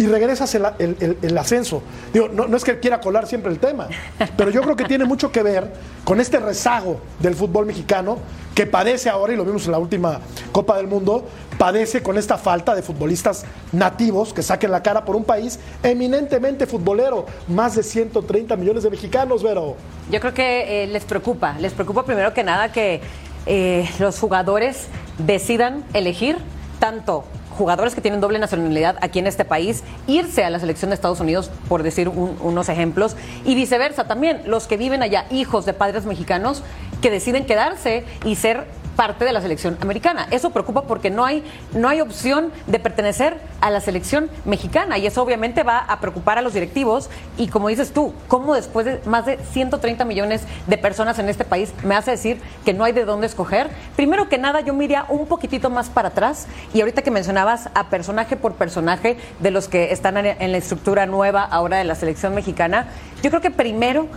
y 0.02 0.08
regresas 0.08 0.56
el, 0.56 1.38
ascenso. 1.38 1.84
Digo, 2.12 2.28
no, 2.28 2.48
no 2.48 2.58
es 2.58 2.64
que 2.64 2.80
quiera 2.80 3.00
colar 3.00 3.28
siempre 3.28 3.52
el 3.52 3.60
tema, 3.60 3.88
pero 4.36 4.50
yo 4.50 4.62
creo 4.62 4.76
que 4.76 4.86
tiene 4.86 5.06
mucho 5.06 5.32
que 5.32 5.44
ver 5.44 5.72
con 6.04 6.20
este 6.20 6.40
rezago 6.40 7.00
del 7.20 7.36
fútbol 7.36 7.68
mexicano 7.68 8.18
que 8.56 8.66
padece 8.66 9.12
ahora, 9.12 9.34
y 9.34 9.36
lo 9.36 9.46
vimos 9.46 9.66
en 9.66 9.74
la 9.74 9.78
última 9.78 10.20
Copa 10.52 10.76
del 10.78 10.88
Mundo, 10.88 11.28
padece 11.60 12.02
con 12.02 12.18
esta 12.18 12.40
falta 12.40 12.74
de 12.74 12.82
futbolistas 12.82 13.46
nativos 13.72 14.34
que 14.34 14.42
saquen 14.42 14.72
la 14.72 14.82
cara 14.82 15.06
por 15.06 15.16
un 15.16 15.24
país 15.24 15.60
eminentemente 15.84 16.66
futbolero. 16.66 17.28
Más 17.48 17.76
de 17.76 17.84
130 17.84 18.56
millones 18.56 18.82
de 18.82 18.90
mexicanos, 18.90 19.44
Vero. 19.44 19.76
Yo 20.10 20.20
creo 20.20 20.34
que 20.34 20.84
eh, 20.84 20.88
les 20.88 21.06
preocupa, 21.06 21.54
les 21.60 21.74
preocupa 21.74 22.06
primero 22.06 22.34
que 22.34 22.44
nada 22.44 22.72
que 22.72 23.02
eh, 23.46 23.88
los 24.00 24.20
jugadores 24.20 24.88
decidan 25.20 25.86
elegir 25.94 26.38
tanto 26.80 27.24
jugadores 27.58 27.96
que 27.96 28.02
tienen 28.02 28.22
doble 28.22 28.40
nacionalidad 28.40 28.98
aquí 29.02 29.20
en 29.20 29.28
este 29.28 29.46
país, 29.46 29.84
irse 30.08 30.44
a 30.44 30.50
la 30.50 30.60
selección 30.60 30.90
de 30.90 30.96
Estados 30.96 31.20
Unidos, 31.20 31.52
por 31.70 31.84
decir 31.84 32.10
un- 32.10 32.38
unos 32.42 32.70
ejemplos, 32.70 33.16
y 33.46 33.56
viceversa 33.56 34.06
también, 34.08 34.42
los 34.46 34.68
que 34.68 34.78
viven 34.78 35.04
allá, 35.04 35.26
hijos 35.30 35.66
de 35.66 35.74
padres 35.74 36.06
mexicanos, 36.06 36.64
que 37.02 37.10
deciden 37.12 37.46
quedarse 37.46 38.06
y 38.26 38.36
ser 38.36 38.66
parte 38.96 39.26
de 39.26 39.34
la 39.34 39.42
selección 39.42 39.78
americana. 39.82 40.28
Eso 40.32 40.50
preocupa 40.50 40.84
porque 40.84 41.10
no 41.10 41.26
hay, 41.26 41.44
no 41.74 41.88
hay 41.88 42.02
opción 42.02 42.52
de 42.68 42.80
pertenecer 42.80 43.38
a 43.62 43.70
la 43.70 43.82
selección 43.82 44.30
mexicana 44.46 44.98
y 44.98 45.06
eso 45.06 45.22
obviamente 45.22 45.64
va 45.64 45.80
a 45.80 46.00
preocupar 46.00 46.38
a 46.38 46.42
los 46.42 46.54
directivos 46.54 47.10
y 47.38 47.48
como 47.48 47.70
dices 47.70 47.94
tú, 47.94 48.14
¿cómo 48.28 48.56
después 48.56 48.86
de 48.86 49.02
más 49.06 49.26
de 49.26 49.38
130 49.38 50.04
millones 50.06 50.44
de 50.68 50.78
personas 50.78 51.20
en 51.20 51.30
este 51.30 51.46
país 51.46 51.74
me 51.84 51.96
hace 51.96 52.12
decir 52.12 52.42
que 52.66 52.74
no 52.74 52.84
hay 52.84 52.94
de 52.94 53.06
dónde 53.06 53.28
escoger? 53.28 53.70
Primero 53.96 54.30
que 54.30 54.38
nada 54.38 54.62
yo 54.62 54.74
me 54.74 54.86
iría 54.86 55.06
un 55.10 55.28
poquitito 55.28 55.70
más 55.70 55.90
para 55.90 56.10
atrás 56.10 56.48
y 56.74 56.82
ahorita 56.82 57.02
que 57.02 57.12
mencionabas 57.12 57.70
a 57.74 57.90
personaje 57.90 58.36
por 58.36 58.56
personaje 58.56 59.18
de 59.40 59.52
los 59.52 59.68
que 59.68 59.92
están 59.92 60.18
en 60.18 60.32
en 60.40 60.52
la 60.52 60.58
estructura 60.58 61.06
nueva 61.06 61.44
ahora 61.44 61.78
de 61.78 61.84
la 61.84 61.96
selección 61.96 62.34
mexicana, 62.36 62.88
yo 63.24 63.30
creo 63.30 63.42
que 63.42 63.52
primero 63.52 64.08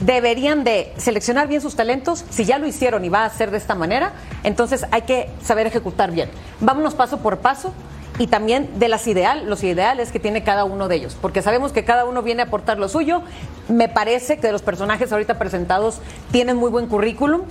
deberían 0.00 0.64
de 0.64 0.92
seleccionar 0.96 1.48
bien 1.48 1.60
sus 1.60 1.76
talentos. 1.76 2.24
Si 2.30 2.44
ya 2.44 2.58
lo 2.58 2.66
hicieron 2.66 3.04
y 3.04 3.08
va 3.08 3.24
a 3.24 3.30
ser 3.30 3.50
de 3.50 3.58
esta 3.58 3.74
manera, 3.74 4.12
entonces 4.44 4.86
hay 4.90 5.02
que 5.02 5.30
saber 5.42 5.66
ejecutar 5.66 6.10
bien. 6.10 6.30
Vámonos 6.60 6.94
paso 6.94 7.18
por 7.18 7.38
paso 7.38 7.72
y 8.18 8.26
también 8.26 8.78
de 8.78 8.88
las 8.88 9.06
ideal, 9.06 9.48
los 9.48 9.62
ideales 9.62 10.10
que 10.10 10.18
tiene 10.18 10.42
cada 10.42 10.64
uno 10.64 10.88
de 10.88 10.96
ellos, 10.96 11.16
porque 11.20 11.40
sabemos 11.40 11.72
que 11.72 11.84
cada 11.84 12.04
uno 12.04 12.22
viene 12.22 12.42
a 12.42 12.46
aportar 12.46 12.78
lo 12.78 12.88
suyo. 12.88 13.22
Me 13.68 13.88
parece 13.88 14.38
que 14.38 14.50
los 14.50 14.62
personajes 14.62 15.12
ahorita 15.12 15.38
presentados 15.38 16.00
tienen 16.32 16.56
muy 16.56 16.70
buen 16.70 16.86
currículum, 16.86 17.42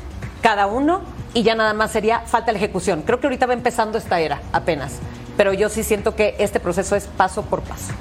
cada 0.42 0.68
uno, 0.68 1.02
y 1.34 1.44
ya 1.44 1.56
nada 1.56 1.74
más 1.74 1.92
sería 1.92 2.22
falta 2.22 2.52
la 2.52 2.58
ejecución. 2.58 3.04
Creo 3.04 3.20
que 3.20 3.28
ahorita 3.28 3.46
va 3.46 3.54
empezando 3.54 3.98
esta 3.98 4.20
era 4.20 4.42
apenas, 4.52 4.96
pero 5.38 5.54
yo 5.54 5.70
sí 5.70 5.84
siento 5.84 6.16
que 6.16 6.36
este 6.40 6.60
proceso 6.60 6.96
es 6.96 7.06
paso 7.06 7.44
por 7.44 7.62
paso. 7.62 7.94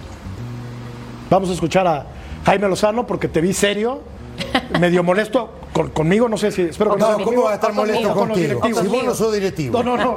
Vamos 1.31 1.51
a 1.51 1.53
escuchar 1.53 1.87
a 1.87 2.07
Jaime 2.45 2.69
Lozano 2.69 3.07
porque 3.07 3.29
te 3.29 3.41
vi 3.41 3.53
serio, 3.53 4.03
medio 4.81 5.03
molesto 5.03 5.53
con- 5.73 5.91
conmigo, 5.91 6.29
no 6.29 6.37
sé 6.37 6.51
si 6.53 6.63
espero 6.63 6.95
que 6.95 7.01
No, 7.01 7.17
sea 7.17 7.25
¿cómo 7.25 7.43
va 7.43 7.53
a 7.53 7.55
estar 7.55 7.75
conmigo, 7.75 7.87
molesto 8.01 8.15
con 8.15 8.29
los 8.29 8.37
contigo? 8.39 8.61
directivos. 8.61 8.83
Si 8.83 8.89
vos 8.89 9.05
no 9.05 9.15
sos 9.15 9.33
directivo. 9.35 9.83
No, 9.83 9.97
no, 9.97 10.17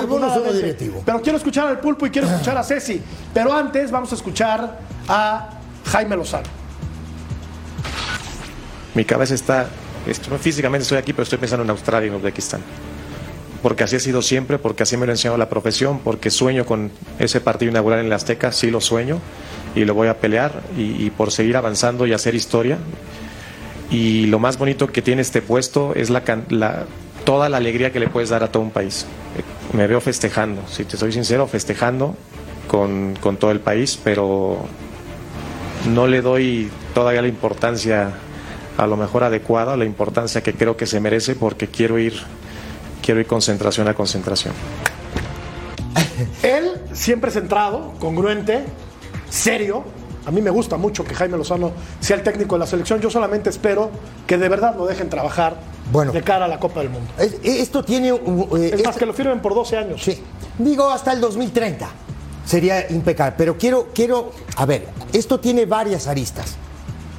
Si 0.00 0.06
vos 0.06 0.20
no 0.20 0.34
sos 0.34 0.54
directivo. 0.54 1.02
Pero 1.04 1.20
quiero 1.22 1.38
escuchar 1.38 1.68
al 1.68 1.80
pulpo 1.80 2.06
y 2.06 2.10
quiero 2.10 2.28
escuchar 2.28 2.56
a 2.58 2.62
Ceci. 2.64 3.00
Pero 3.34 3.52
antes 3.52 3.90
vamos 3.90 4.10
a 4.12 4.14
escuchar 4.14 4.78
a 5.08 5.50
Jaime 5.86 6.16
Lozano. 6.16 6.48
Mi 8.94 9.04
cabeza 9.04 9.34
está, 9.34 9.68
esto- 10.06 10.36
físicamente 10.38 10.82
estoy 10.82 10.98
aquí, 10.98 11.12
pero 11.12 11.24
estoy 11.24 11.38
pensando 11.38 11.64
en 11.64 11.70
Australia 11.70 12.06
y 12.06 12.10
en 12.10 12.16
Uzbekistán. 12.16 12.60
Porque 13.62 13.84
así 13.84 13.96
ha 13.96 14.00
sido 14.00 14.22
siempre, 14.22 14.58
porque 14.58 14.84
así 14.84 14.96
me 14.96 15.06
lo 15.06 15.12
ha 15.12 15.14
enseñado 15.14 15.36
la 15.38 15.48
profesión, 15.48 15.98
porque 16.00 16.30
sueño 16.30 16.64
con 16.64 16.90
ese 17.18 17.40
partido 17.40 17.70
inaugural 17.70 18.00
en 18.00 18.08
la 18.08 18.16
Azteca, 18.16 18.52
sí 18.52 18.70
lo 18.70 18.80
sueño 18.80 19.18
y 19.74 19.84
lo 19.84 19.94
voy 19.94 20.08
a 20.08 20.18
pelear 20.18 20.62
y, 20.78 21.04
y 21.04 21.10
por 21.10 21.32
seguir 21.32 21.56
avanzando 21.56 22.06
y 22.06 22.12
hacer 22.12 22.34
historia. 22.34 22.78
Y 23.90 24.26
lo 24.26 24.38
más 24.38 24.58
bonito 24.58 24.88
que 24.88 25.02
tiene 25.02 25.22
este 25.22 25.42
puesto 25.42 25.94
es 25.94 26.10
la, 26.10 26.22
toda 27.24 27.48
la 27.48 27.56
alegría 27.56 27.92
que 27.92 28.00
le 28.00 28.08
puedes 28.08 28.30
dar 28.30 28.42
a 28.42 28.50
todo 28.50 28.62
un 28.62 28.70
país. 28.70 29.06
Me 29.72 29.86
veo 29.86 30.00
festejando, 30.00 30.62
si 30.68 30.84
te 30.84 30.96
soy 30.96 31.12
sincero, 31.12 31.46
festejando 31.46 32.16
con, 32.68 33.14
con 33.20 33.36
todo 33.36 33.50
el 33.50 33.60
país, 33.60 33.98
pero 34.02 34.66
no 35.92 36.06
le 36.06 36.20
doy 36.22 36.70
todavía 36.94 37.22
la 37.22 37.28
importancia 37.28 38.12
a 38.76 38.86
lo 38.86 38.96
mejor 38.96 39.24
adecuada, 39.24 39.76
la 39.76 39.84
importancia 39.84 40.42
que 40.42 40.52
creo 40.52 40.76
que 40.76 40.86
se 40.86 41.00
merece 41.00 41.34
porque 41.34 41.68
quiero 41.68 41.98
ir, 41.98 42.14
quiero 43.02 43.20
ir 43.20 43.26
concentración 43.26 43.88
a 43.88 43.94
concentración. 43.94 44.54
Él 46.42 46.72
siempre 46.92 47.30
centrado, 47.30 47.94
congruente, 47.98 48.64
serio. 49.30 49.84
A 50.26 50.30
mí 50.32 50.42
me 50.42 50.50
gusta 50.50 50.76
mucho 50.76 51.04
que 51.04 51.14
Jaime 51.14 51.38
Lozano 51.38 51.72
sea 52.00 52.16
el 52.16 52.22
técnico 52.22 52.56
de 52.56 52.60
la 52.60 52.66
selección. 52.66 53.00
Yo 53.00 53.08
solamente 53.10 53.48
espero 53.50 53.90
que 54.26 54.36
de 54.36 54.48
verdad 54.48 54.74
lo 54.76 54.84
dejen 54.86 55.08
trabajar 55.08 55.56
Bueno. 55.92 56.10
de 56.12 56.22
cara 56.22 56.46
a 56.46 56.48
la 56.48 56.58
Copa 56.58 56.80
del 56.80 56.90
Mundo. 56.90 57.08
Es- 57.18 57.36
Esto 57.44 57.84
tiene... 57.84 58.12
uh, 58.12 58.56
eh, 58.56 58.72
Es 58.74 58.84
más, 58.84 58.96
que 58.96 59.06
lo 59.06 59.14
firmen 59.14 59.40
por 59.40 59.54
12 59.54 59.76
años. 59.76 60.02
Sí. 60.02 60.20
Digo 60.58 60.90
hasta 60.90 61.12
el 61.12 61.20
2030. 61.20 61.88
Sería 62.44 62.90
impecable. 62.90 63.34
Pero 63.38 63.56
quiero, 63.56 63.88
quiero, 63.94 64.32
a 64.56 64.66
ver, 64.66 64.88
esto 65.12 65.38
tiene 65.40 65.64
varias 65.64 66.06
aristas. 66.08 66.56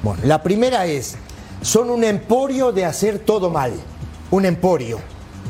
Bueno, 0.02 0.20
la 0.24 0.42
primera 0.42 0.84
es, 0.86 1.16
son 1.62 1.88
un 1.90 2.04
emporio 2.04 2.72
de 2.72 2.84
hacer 2.84 3.18
todo 3.20 3.48
mal. 3.50 3.72
Un 4.30 4.44
emporio, 4.44 4.98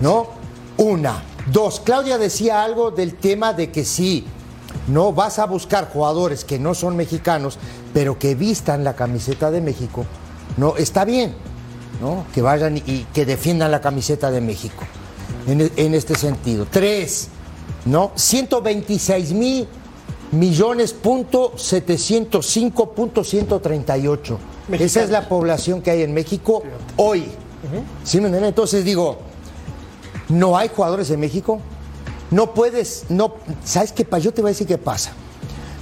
¿no? 0.01 0.29
Una. 0.77 1.23
Dos, 1.51 1.81
Claudia 1.81 2.19
decía 2.19 2.63
algo 2.63 2.91
del 2.93 3.15
tema 3.15 3.53
de 3.53 3.71
que 3.73 3.85
sí, 3.85 4.27
no 4.89 5.13
vas 5.13 5.39
a 5.39 5.47
buscar 5.47 5.91
jugadores 5.91 6.45
que 6.45 6.59
no 6.59 6.75
son 6.75 6.97
mexicanos, 6.97 7.59
pero 7.93 8.19
que 8.19 8.35
vistan 8.35 8.85
la 8.85 8.95
camiseta 8.95 9.51
de 9.51 9.61
México. 9.61 10.05
No, 10.57 10.77
está 10.77 11.05
bien, 11.05 11.35
¿no? 12.01 12.25
Que 12.35 12.43
vayan 12.43 12.79
y, 12.79 13.07
que 13.13 13.25
defiendan 13.25 13.71
la 13.71 13.81
camiseta 13.81 14.31
de 14.31 14.41
México. 14.41 14.85
En, 15.47 15.71
en 15.77 15.95
este 15.95 16.15
sentido. 16.15 16.67
Tres, 16.71 17.29
¿no? 17.85 18.13
126 18.15 19.33
mil 19.33 19.69
millones 20.33 20.93
punto 20.93 21.53
705 21.57 22.93
punto 22.93 23.25
138. 23.25 24.39
Esa 24.73 25.03
es 25.03 25.11
la 25.11 25.29
población 25.29 25.81
que 25.81 25.91
hay 25.91 26.03
en 26.03 26.13
México 26.13 26.63
hoy. 26.97 27.27
¿Sí 28.05 28.19
me 28.19 28.27
entienden? 28.27 28.49
Entonces 28.49 28.85
digo, 28.85 29.19
no 30.29 30.57
hay 30.57 30.69
jugadores 30.69 31.11
en 31.11 31.21
México. 31.21 31.61
No 32.31 32.53
puedes, 32.55 33.05
no, 33.09 33.35
¿sabes 33.65 33.93
qué 33.93 34.05
pasa? 34.05 34.25
Yo 34.25 34.35
te 34.35 34.43
voy 34.43 34.51
a 34.51 34.53
decir 34.53 34.67
qué 34.67 34.79
pasa. 34.79 35.13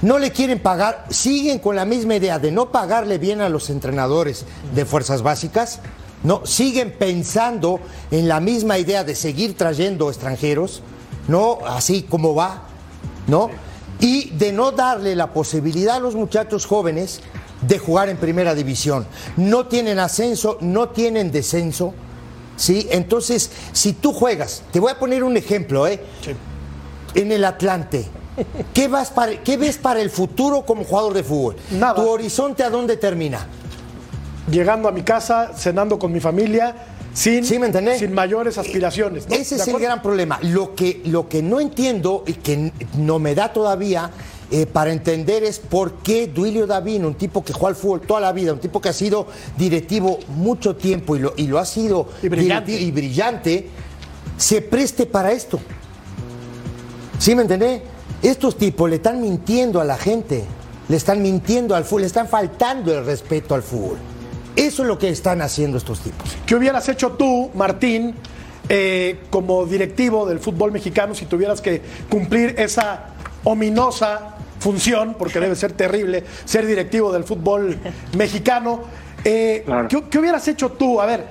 No 0.01 0.19
le 0.19 0.31
quieren 0.31 0.59
pagar, 0.59 1.05
siguen 1.09 1.59
con 1.59 1.75
la 1.75 1.83
misma 1.83 2.15
idea 2.15 2.39
de 2.39 2.51
no 2.51 2.71
pagarle 2.71 3.17
bien 3.17 3.41
a 3.41 3.49
los 3.49 3.69
entrenadores 3.69 4.45
de 4.75 4.85
fuerzas 4.85 5.23
básicas, 5.23 5.79
no, 6.23 6.45
siguen 6.45 6.95
pensando 6.97 7.79
en 8.11 8.27
la 8.27 8.39
misma 8.39 8.77
idea 8.77 9.03
de 9.03 9.15
seguir 9.15 9.57
trayendo 9.57 10.09
extranjeros, 10.09 10.81
no, 11.27 11.59
así 11.65 12.03
como 12.03 12.35
va, 12.35 12.63
¿no? 13.27 13.49
Y 13.99 14.29
de 14.31 14.51
no 14.51 14.71
darle 14.71 15.15
la 15.15 15.33
posibilidad 15.33 15.95
a 15.97 15.99
los 15.99 16.15
muchachos 16.15 16.65
jóvenes 16.65 17.21
de 17.61 17.79
jugar 17.79 18.09
en 18.09 18.17
primera 18.17 18.53
división. 18.53 19.07
No 19.35 19.65
tienen 19.65 19.99
ascenso, 19.99 20.57
no 20.61 20.89
tienen 20.89 21.31
descenso, 21.31 21.93
¿sí? 22.57 22.87
Entonces, 22.91 23.49
si 23.71 23.93
tú 23.93 24.11
juegas, 24.11 24.63
te 24.73 24.79
voy 24.81 24.91
a 24.91 24.99
poner 24.99 25.23
un 25.23 25.37
ejemplo, 25.37 25.87
¿eh? 25.87 26.01
En 27.15 27.31
el 27.31 27.45
Atlante. 27.45 28.05
¿Qué, 28.73 28.87
vas 28.87 29.09
para- 29.09 29.41
¿Qué 29.43 29.55
ves 29.57 29.77
para 29.77 30.01
el 30.01 30.09
futuro 30.09 30.63
como 30.65 30.83
jugador 30.83 31.13
de 31.13 31.23
fútbol? 31.23 31.55
Nada. 31.71 31.95
¿Tu 31.95 32.07
horizonte 32.07 32.63
a 32.63 32.69
dónde 32.69 32.97
termina? 32.97 33.47
Llegando 34.51 34.87
a 34.87 34.91
mi 34.91 35.01
casa, 35.01 35.53
cenando 35.55 35.97
con 35.97 36.11
mi 36.11 36.19
familia, 36.19 36.75
sin, 37.13 37.43
¿Sí 37.43 37.57
me 37.57 37.97
sin 37.97 38.13
mayores 38.13 38.59
aspiraciones. 38.59 39.27
¿no? 39.27 39.35
Ese 39.35 39.55
¿De 39.55 39.61
es 39.63 39.67
el 39.67 39.79
gran 39.79 40.03
problema. 40.03 40.37
Lo 40.43 40.75
que, 40.75 41.01
lo 41.05 41.27
que 41.27 41.41
no 41.41 41.59
entiendo 41.59 42.23
y 42.27 42.33
que 42.33 42.71
no 42.95 43.17
me 43.17 43.33
da 43.33 43.51
todavía 43.51 44.11
eh, 44.49 44.65
para 44.65 44.91
entender 44.93 45.43
es 45.43 45.59
por 45.59 45.95
qué 45.95 46.27
Duilio 46.27 46.67
Davino, 46.67 47.07
un 47.07 47.15
tipo 47.15 47.43
que 47.43 47.51
juega 47.51 47.69
al 47.69 47.75
fútbol 47.75 48.01
toda 48.01 48.21
la 48.21 48.31
vida, 48.31 48.53
un 48.53 48.59
tipo 48.59 48.79
que 48.79 48.89
ha 48.89 48.93
sido 48.93 49.27
directivo 49.57 50.19
mucho 50.29 50.75
tiempo 50.75 51.15
y 51.17 51.19
lo, 51.19 51.33
y 51.35 51.47
lo 51.47 51.59
ha 51.59 51.65
sido 51.65 52.07
Y 52.23 52.29
brillante. 52.29 52.71
y 52.79 52.91
brillante, 52.91 53.69
se 54.37 54.61
preste 54.61 55.05
para 55.05 55.31
esto. 55.33 55.59
¿Sí 57.19 57.35
me 57.35 57.41
entendés? 57.41 57.81
Estos 58.21 58.57
tipos 58.57 58.89
le 58.89 58.97
están 58.97 59.21
mintiendo 59.21 59.81
a 59.81 59.83
la 59.83 59.97
gente, 59.97 60.45
le 60.87 60.95
están 60.95 61.21
mintiendo 61.21 61.75
al 61.75 61.83
fútbol, 61.83 62.01
le 62.01 62.07
están 62.07 62.27
faltando 62.29 62.97
el 62.97 63.05
respeto 63.05 63.53
al 63.53 63.63
fútbol. 63.63 63.97
Eso 64.55 64.81
es 64.83 64.87
lo 64.87 64.97
que 64.97 65.09
están 65.09 65.41
haciendo 65.41 65.77
estos 65.77 65.99
tipos. 65.99 66.37
¿Qué 66.45 66.55
hubieras 66.55 66.87
hecho 66.89 67.11
tú, 67.11 67.51
Martín, 67.53 68.15
eh, 68.69 69.19
como 69.29 69.65
directivo 69.65 70.25
del 70.25 70.39
fútbol 70.39 70.71
mexicano 70.71 71.13
si 71.13 71.25
tuvieras 71.25 71.61
que 71.61 71.81
cumplir 72.09 72.55
esa 72.57 73.07
ominosa 73.43 74.36
función, 74.59 75.15
porque 75.17 75.39
debe 75.39 75.55
ser 75.55 75.73
terrible 75.73 76.23
ser 76.45 76.65
directivo 76.65 77.11
del 77.11 77.23
fútbol 77.23 77.77
mexicano? 78.17 78.81
Eh, 79.23 79.63
Claro. 79.65 79.87
¿qué, 79.87 80.03
qué 80.09 80.19
hubieras 80.19 80.47
hecho 80.47 80.71
tú? 80.71 81.01
A 81.01 81.05
ver, 81.05 81.25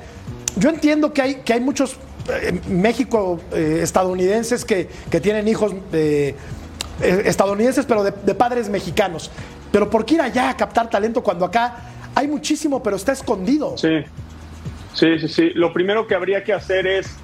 yo 0.57 0.71
entiendo 0.71 1.13
que 1.13 1.23
hay, 1.23 1.35
que 1.37 1.53
hay 1.53 1.61
muchos 1.61 1.97
eh, 2.29 2.61
México 2.69 3.41
eh, 3.53 3.81
estadounidenses 3.83 4.65
que, 4.65 4.89
que, 5.11 5.21
tienen 5.21 5.47
hijos 5.47 5.75
eh, 5.93 6.35
estadounidenses, 7.01 7.87
pero 7.87 8.03
de, 8.03 8.11
de, 8.11 8.35
padres 8.35 8.69
mexicanos. 8.69 9.31
Pero 9.71 9.89
¿por 9.91 10.05
qué 10.05 10.15
ir 10.15 10.21
allá 10.21 10.51
a 10.51 10.57
captar 10.57 10.91
talento 10.91 11.23
cuando 11.23 11.45
acá 11.45 11.77
hay 12.15 12.27
muchísimo, 12.27 12.83
pero 12.83 12.97
está 12.97 13.13
escondido? 13.13 13.77
Sí, 13.77 14.01
sí, 14.95 15.19
sí. 15.21 15.29
sí. 15.29 15.51
Lo 15.55 15.73
primero 15.73 16.07
que 16.07 16.15
habría 16.15 16.43
que 16.43 16.53
hacer 16.53 16.87
es, 16.87 17.15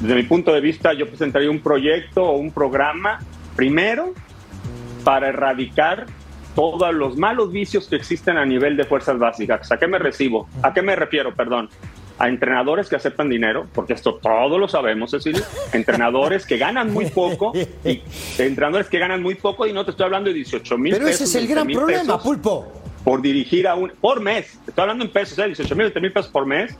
desde 0.00 0.14
mi 0.14 0.22
punto 0.24 0.52
de 0.52 0.60
vista, 0.60 0.92
yo 0.92 1.06
presentaría 1.06 1.50
un 1.50 1.60
proyecto 1.60 2.24
o 2.24 2.38
un 2.38 2.50
programa, 2.50 3.20
primero, 3.54 4.12
para 5.04 5.28
erradicar 5.28 6.06
todos 6.54 6.94
los 6.94 7.16
malos 7.16 7.52
vicios 7.52 7.88
que 7.88 7.96
existen 7.96 8.36
a 8.36 8.44
nivel 8.44 8.76
de 8.76 8.84
fuerzas 8.84 9.18
básicas. 9.18 9.70
¿A 9.72 9.78
qué 9.78 9.86
me 9.86 9.98
recibo? 9.98 10.48
¿A 10.62 10.72
qué 10.72 10.82
me 10.82 10.96
refiero? 10.96 11.34
Perdón. 11.34 11.68
A 12.18 12.28
entrenadores 12.28 12.88
que 12.88 12.96
aceptan 12.96 13.28
dinero, 13.28 13.66
porque 13.72 13.94
esto 13.94 14.14
todos 14.22 14.60
lo 14.60 14.68
sabemos, 14.68 15.10
Cecilia. 15.10 15.42
Entrenadores 15.72 16.46
que 16.46 16.58
ganan 16.58 16.92
muy 16.92 17.06
poco, 17.06 17.52
y 17.84 18.02
entrenadores 18.38 18.88
que 18.88 18.98
ganan 18.98 19.22
muy 19.22 19.34
poco, 19.34 19.66
y 19.66 19.72
no 19.72 19.84
te 19.84 19.92
estoy 19.92 20.04
hablando 20.04 20.28
de 20.28 20.34
18 20.34 20.78
mil 20.78 20.92
pesos. 20.92 21.04
Pero 21.04 21.14
ese 21.14 21.24
es 21.24 21.34
el 21.34 21.48
gran 21.48 21.66
problema, 21.66 22.22
Pulpo. 22.22 22.70
Por 23.02 23.22
dirigir 23.22 23.66
a 23.66 23.74
un. 23.74 23.92
por 24.00 24.20
mes. 24.20 24.60
Estoy 24.66 24.82
hablando 24.82 25.04
en 25.04 25.10
pesos, 25.10 25.38
¿eh? 25.38 25.46
18 25.46 25.74
mil, 25.74 25.84
20 25.86 26.00
mil 26.00 26.12
pesos 26.12 26.30
por 26.30 26.46
mes. 26.46 26.76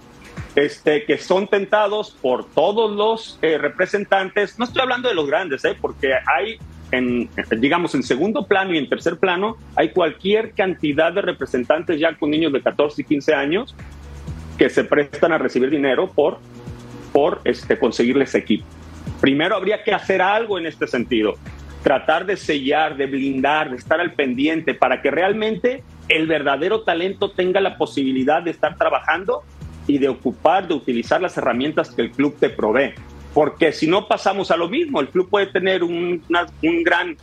Este, 0.54 1.04
que 1.06 1.16
son 1.16 1.48
tentados 1.48 2.10
por 2.20 2.46
todos 2.50 2.94
los 2.94 3.38
eh, 3.40 3.56
representantes. 3.56 4.58
No 4.58 4.66
estoy 4.66 4.82
hablando 4.82 5.08
de 5.08 5.14
los 5.14 5.26
grandes, 5.26 5.64
¿eh? 5.64 5.74
porque 5.80 6.12
hay 6.12 6.58
en, 6.92 7.30
digamos, 7.58 7.94
en 7.94 8.02
segundo 8.02 8.46
plano 8.46 8.74
y 8.74 8.78
en 8.78 8.88
tercer 8.88 9.16
plano, 9.16 9.56
hay 9.74 9.90
cualquier 9.90 10.52
cantidad 10.52 11.12
de 11.12 11.22
representantes 11.22 11.98
ya 11.98 12.14
con 12.14 12.30
niños 12.30 12.52
de 12.52 12.60
14 12.60 13.00
y 13.00 13.04
15 13.04 13.34
años 13.34 13.74
que 14.58 14.68
se 14.68 14.84
prestan 14.84 15.32
a 15.32 15.38
recibir 15.38 15.70
dinero 15.70 16.12
por, 16.12 16.38
por 17.12 17.40
este, 17.44 17.78
conseguirles 17.78 18.34
equipo. 18.34 18.66
Primero 19.20 19.56
habría 19.56 19.82
que 19.82 19.92
hacer 19.92 20.20
algo 20.20 20.58
en 20.58 20.66
este 20.66 20.86
sentido, 20.86 21.34
tratar 21.82 22.26
de 22.26 22.36
sellar, 22.36 22.96
de 22.96 23.06
blindar, 23.06 23.70
de 23.70 23.76
estar 23.76 23.98
al 23.98 24.12
pendiente 24.12 24.74
para 24.74 25.00
que 25.00 25.10
realmente 25.10 25.82
el 26.08 26.26
verdadero 26.26 26.82
talento 26.82 27.30
tenga 27.30 27.60
la 27.60 27.78
posibilidad 27.78 28.42
de 28.42 28.50
estar 28.50 28.76
trabajando 28.76 29.42
y 29.86 29.98
de 29.98 30.08
ocupar, 30.08 30.68
de 30.68 30.74
utilizar 30.74 31.22
las 31.22 31.36
herramientas 31.38 31.90
que 31.90 32.02
el 32.02 32.10
club 32.10 32.36
te 32.38 32.50
provee 32.50 32.92
porque 33.34 33.72
si 33.72 33.86
no 33.86 34.08
pasamos 34.08 34.50
a 34.50 34.56
lo 34.56 34.68
mismo, 34.68 35.00
el 35.00 35.08
club 35.08 35.28
puede 35.28 35.46
tener 35.46 35.82
un, 35.82 36.22
un 36.62 36.82
gran, 36.82 37.16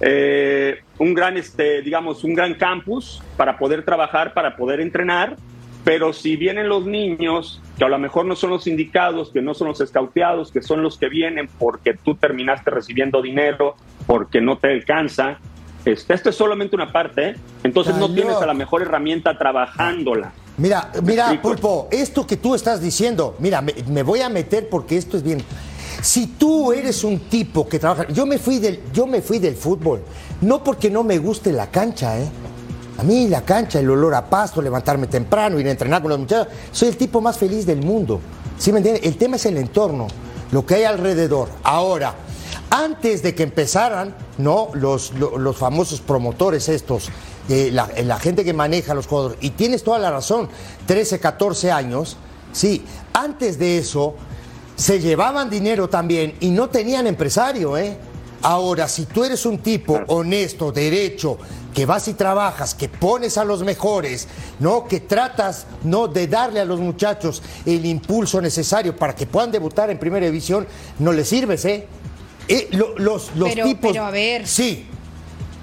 eh, 0.00 0.80
un 0.98 1.14
gran, 1.14 1.36
este, 1.36 1.82
digamos, 1.82 2.24
un 2.24 2.34
gran 2.34 2.54
campus 2.54 3.22
para 3.36 3.58
poder 3.58 3.84
trabajar, 3.84 4.32
para 4.32 4.56
poder 4.56 4.80
entrenar, 4.80 5.36
pero 5.84 6.12
si 6.12 6.36
vienen 6.36 6.68
los 6.68 6.84
niños, 6.84 7.62
que 7.78 7.84
a 7.84 7.88
lo 7.88 7.98
mejor 7.98 8.26
no 8.26 8.34
son 8.34 8.50
los 8.50 8.66
indicados, 8.66 9.30
que 9.30 9.40
no 9.40 9.54
son 9.54 9.68
los 9.68 9.80
escauteados, 9.80 10.50
que 10.50 10.62
son 10.62 10.82
los 10.82 10.98
que 10.98 11.08
vienen 11.08 11.48
porque 11.58 11.94
tú 11.94 12.16
terminaste 12.16 12.70
recibiendo 12.70 13.22
dinero, 13.22 13.76
porque 14.06 14.40
no 14.40 14.58
te 14.58 14.72
alcanza, 14.72 15.38
este, 15.84 16.14
esto 16.14 16.30
es 16.30 16.36
solamente 16.36 16.74
una 16.74 16.90
parte, 16.90 17.28
¿eh? 17.28 17.36
entonces 17.62 17.96
no 17.96 18.12
tienes 18.12 18.34
a 18.36 18.46
la 18.46 18.54
mejor 18.54 18.82
herramienta 18.82 19.38
trabajándola. 19.38 20.32
Mira, 20.58 20.90
mira, 21.02 21.40
Pulpo, 21.42 21.86
esto 21.90 22.26
que 22.26 22.38
tú 22.38 22.54
estás 22.54 22.80
diciendo, 22.80 23.34
mira, 23.40 23.60
me, 23.60 24.02
voy 24.02 24.20
a 24.20 24.30
meter 24.30 24.68
porque 24.70 24.96
esto 24.96 25.16
es 25.18 25.22
bien. 25.22 25.42
Si 26.00 26.26
tú 26.26 26.72
eres 26.72 27.04
un 27.04 27.20
tipo 27.28 27.68
que 27.68 27.78
trabaja, 27.78 28.08
yo 28.08 28.24
me 28.24 28.38
fui 28.38 28.58
del, 28.58 28.80
yo 28.92 29.06
me 29.06 29.20
fui 29.20 29.38
del 29.38 29.54
fútbol, 29.54 30.02
no 30.40 30.64
porque 30.64 30.90
no 30.90 31.04
me 31.04 31.18
guste 31.18 31.52
la 31.52 31.70
cancha, 31.70 32.18
¿eh? 32.18 32.28
A 32.98 33.02
mí 33.02 33.28
la 33.28 33.42
cancha, 33.42 33.80
el 33.80 33.90
olor 33.90 34.14
a 34.14 34.30
pasto, 34.30 34.62
levantarme 34.62 35.06
temprano, 35.06 35.60
ir 35.60 35.66
a 35.66 35.70
entrenar 35.70 36.00
con 36.00 36.10
los 36.10 36.18
muchachos, 36.18 36.48
soy 36.72 36.88
el 36.88 36.96
tipo 36.96 37.20
más 37.20 37.36
feliz 37.36 37.66
del 37.66 37.82
mundo. 37.82 38.20
¿Sí 38.58 38.72
me 38.72 38.78
entiendes? 38.78 39.04
El 39.04 39.18
tema 39.18 39.36
es 39.36 39.44
el 39.44 39.58
entorno, 39.58 40.06
lo 40.52 40.64
que 40.64 40.76
hay 40.76 40.84
alrededor. 40.84 41.50
Ahora, 41.62 42.14
antes 42.70 43.22
de 43.22 43.34
que 43.34 43.42
empezaran, 43.42 44.14
¿no? 44.38 44.70
Los, 44.72 45.12
los 45.12 45.56
famosos 45.58 46.00
promotores 46.00 46.70
estos 46.70 47.10
la, 47.48 48.18
gente 48.18 48.44
que 48.44 48.52
maneja 48.52 48.94
los 48.94 49.06
jugadores, 49.06 49.38
y 49.40 49.50
tienes 49.50 49.84
toda 49.84 49.98
la 49.98 50.10
razón, 50.10 50.48
13, 50.86 51.20
14 51.20 51.70
años, 51.70 52.16
sí, 52.52 52.84
antes 53.12 53.58
de 53.58 53.78
eso 53.78 54.14
se 54.76 55.00
llevaban 55.00 55.48
dinero 55.48 55.88
también 55.88 56.34
y 56.40 56.50
no 56.50 56.68
tenían 56.68 57.06
empresario, 57.06 57.76
¿eh? 57.78 57.96
Ahora, 58.42 58.86
si 58.86 59.06
tú 59.06 59.24
eres 59.24 59.46
un 59.46 59.58
tipo 59.58 59.98
honesto, 60.08 60.70
derecho, 60.70 61.38
que 61.74 61.86
vas 61.86 62.06
y 62.08 62.14
trabajas, 62.14 62.74
que 62.74 62.88
pones 62.88 63.38
a 63.38 63.44
los 63.44 63.62
mejores, 63.62 64.28
¿no? 64.60 64.86
Que 64.86 65.00
tratas, 65.00 65.66
¿no? 65.82 66.08
De 66.08 66.26
darle 66.26 66.60
a 66.60 66.64
los 66.64 66.78
muchachos 66.78 67.42
el 67.64 67.84
impulso 67.86 68.40
necesario 68.40 68.94
para 68.94 69.14
que 69.14 69.26
puedan 69.26 69.50
debutar 69.50 69.90
en 69.90 69.98
primera 69.98 70.26
división, 70.26 70.66
no 70.98 71.12
les 71.12 71.28
sirves, 71.28 71.64
¿eh? 71.64 71.86
eh 72.48 72.68
los 72.70 73.34
los 73.34 73.54
tipos. 73.54 73.92
Pero 73.92 74.04
a 74.04 74.10
ver. 74.10 74.46
Sí. 74.46 74.86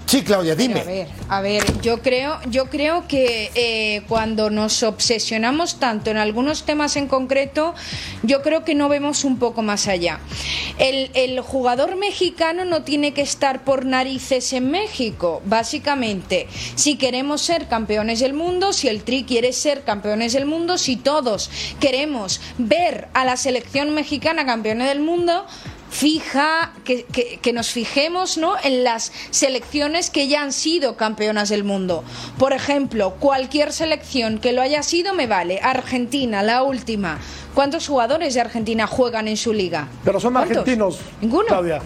Sí, 0.06 0.22
Claudia, 0.22 0.56
dime. 0.56 0.82
a 0.82 0.84
ver, 0.84 1.08
a 1.30 1.42
ver, 1.42 1.82
yo 1.82 2.02
creo, 2.02 2.39
yo 2.50 2.70
creo 2.70 3.08
que 3.08 3.52
eh, 3.56 4.04
cuando 4.08 4.50
nos 4.50 4.84
obsesionamos 4.84 5.80
tanto 5.80 6.12
en 6.12 6.18
algunos 6.18 6.66
temas 6.66 6.96
en 6.98 7.08
concreto, 7.08 7.74
yo 8.22 8.42
creo 8.42 8.63
que 8.63 8.76
no 8.76 8.89
vemos 8.89 9.24
un 9.24 9.39
poco 9.39 9.62
más 9.63 9.88
allá. 9.88 10.20
El, 10.78 11.10
el 11.16 11.39
jugador 11.42 11.96
mexicano 11.96 12.63
no 12.66 12.84
tiene 12.84 13.13
que 13.13 13.22
estar 13.22 13.63
por 13.63 13.86
narices 13.86 14.54
en 14.54 14.70
México, 14.70 15.42
básicamente. 15.46 16.48
Si 16.76 16.96
queremos 16.98 17.42
ser 17.42 17.68
campeones 17.68 18.20
del 18.20 18.34
mundo, 18.34 18.74
si 18.74 18.89
el 18.89 19.04
Tri 19.04 19.24
quiere 19.24 19.52
ser 19.54 19.84
campeones 19.84 20.34
del 20.34 20.46
mundo, 20.46 20.78
si 20.78 20.96
todos 20.96 21.50
queremos 21.80 22.42
ver 22.58 23.08
a 23.13 23.26
la 23.26 23.38
selección 23.38 23.94
mexicana 23.96 24.46
campeona 24.46 24.88
del 24.88 25.00
mundo, 25.00 25.46
fija, 25.94 26.74
que, 26.84 27.06
que, 27.06 27.54
nos 27.54 27.70
fijemos 27.70 28.38
¿no? 28.38 28.56
en 28.64 28.84
las 28.84 29.12
selecciones 29.30 30.10
que 30.10 30.28
ya 30.28 30.42
han 30.42 30.52
sido 30.52 30.98
campeonas 30.98 31.50
del 31.50 31.64
mundo. 31.64 32.04
Por 32.40 32.52
ejemplo, 32.52 33.14
cualquier 33.20 33.72
selección 33.72 34.40
que 34.40 34.54
lo 34.54 34.64
haya 34.64 34.82
sido 34.82 35.14
me 35.14 35.28
vale. 35.28 35.60
Argentina, 35.62 36.42
la 36.42 36.64
última. 36.64 37.20
¿Cuántos 37.54 37.88
jugadores 37.88 38.34
de 38.34 38.42
Argentina 38.42 38.88
juegan 38.88 39.28
en 39.28 39.38
su 39.38 39.54
liga? 39.54 39.88
Pero 40.04 40.20
son 40.20 40.36
argentinos. 40.36 40.98
Ninguno. 41.22 41.46
Claudia. 41.48 41.80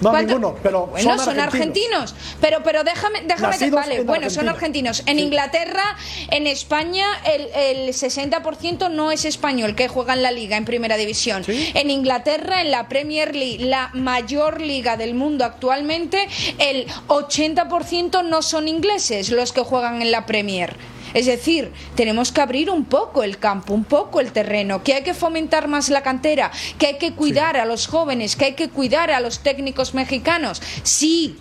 No, 0.00 0.12
ninguno, 0.12 0.56
pero 0.62 0.86
bueno, 0.86 1.18
son, 1.18 1.40
argentinos. 1.40 2.14
Pero, 2.40 2.62
pero 2.62 2.84
déjame, 2.84 3.22
déjame, 3.22 3.70
vale, 3.70 4.02
bueno, 4.02 4.30
son 4.30 4.48
argentinos. 4.48 5.02
En 5.06 5.18
Inglaterra, 5.18 5.96
en 6.30 6.46
España, 6.46 7.06
el, 7.24 7.48
el 7.54 7.88
60% 7.88 8.90
no 8.90 9.10
es 9.10 9.24
español 9.24 9.74
que 9.74 9.88
juega 9.88 10.14
en 10.14 10.22
la 10.22 10.30
liga, 10.30 10.56
en 10.56 10.64
primera 10.64 10.96
división. 10.96 11.44
En 11.46 11.90
Inglaterra, 11.90 12.60
en 12.60 12.70
la 12.70 12.88
Premier 12.88 13.34
League, 13.34 13.64
la 13.64 13.90
mayor 13.94 14.60
liga 14.60 14.96
del 14.96 15.14
mundo 15.14 15.44
actualmente, 15.44 16.28
el 16.58 16.86
80% 17.08 18.24
no 18.24 18.42
son 18.42 18.68
ingleses 18.68 19.30
los 19.30 19.52
que 19.52 19.62
juegan 19.62 20.02
en 20.02 20.10
la 20.10 20.26
Premier. 20.26 20.76
Es 21.18 21.26
decir, 21.26 21.72
tenemos 21.96 22.30
que 22.30 22.40
abrir 22.40 22.70
un 22.70 22.84
poco 22.84 23.24
el 23.24 23.38
campo, 23.38 23.74
un 23.74 23.82
poco 23.82 24.20
el 24.20 24.30
terreno, 24.30 24.84
que 24.84 24.94
hay 24.94 25.02
que 25.02 25.14
fomentar 25.14 25.66
más 25.66 25.88
la 25.88 26.04
cantera, 26.04 26.52
que 26.78 26.86
hay 26.86 26.98
que 26.98 27.14
cuidar 27.14 27.56
a 27.56 27.64
los 27.64 27.88
jóvenes, 27.88 28.36
que 28.36 28.44
hay 28.44 28.54
que 28.54 28.68
cuidar 28.68 29.10
a 29.10 29.18
los 29.18 29.40
técnicos 29.40 29.94
mexicanos. 29.94 30.62
Sí, 30.84 31.36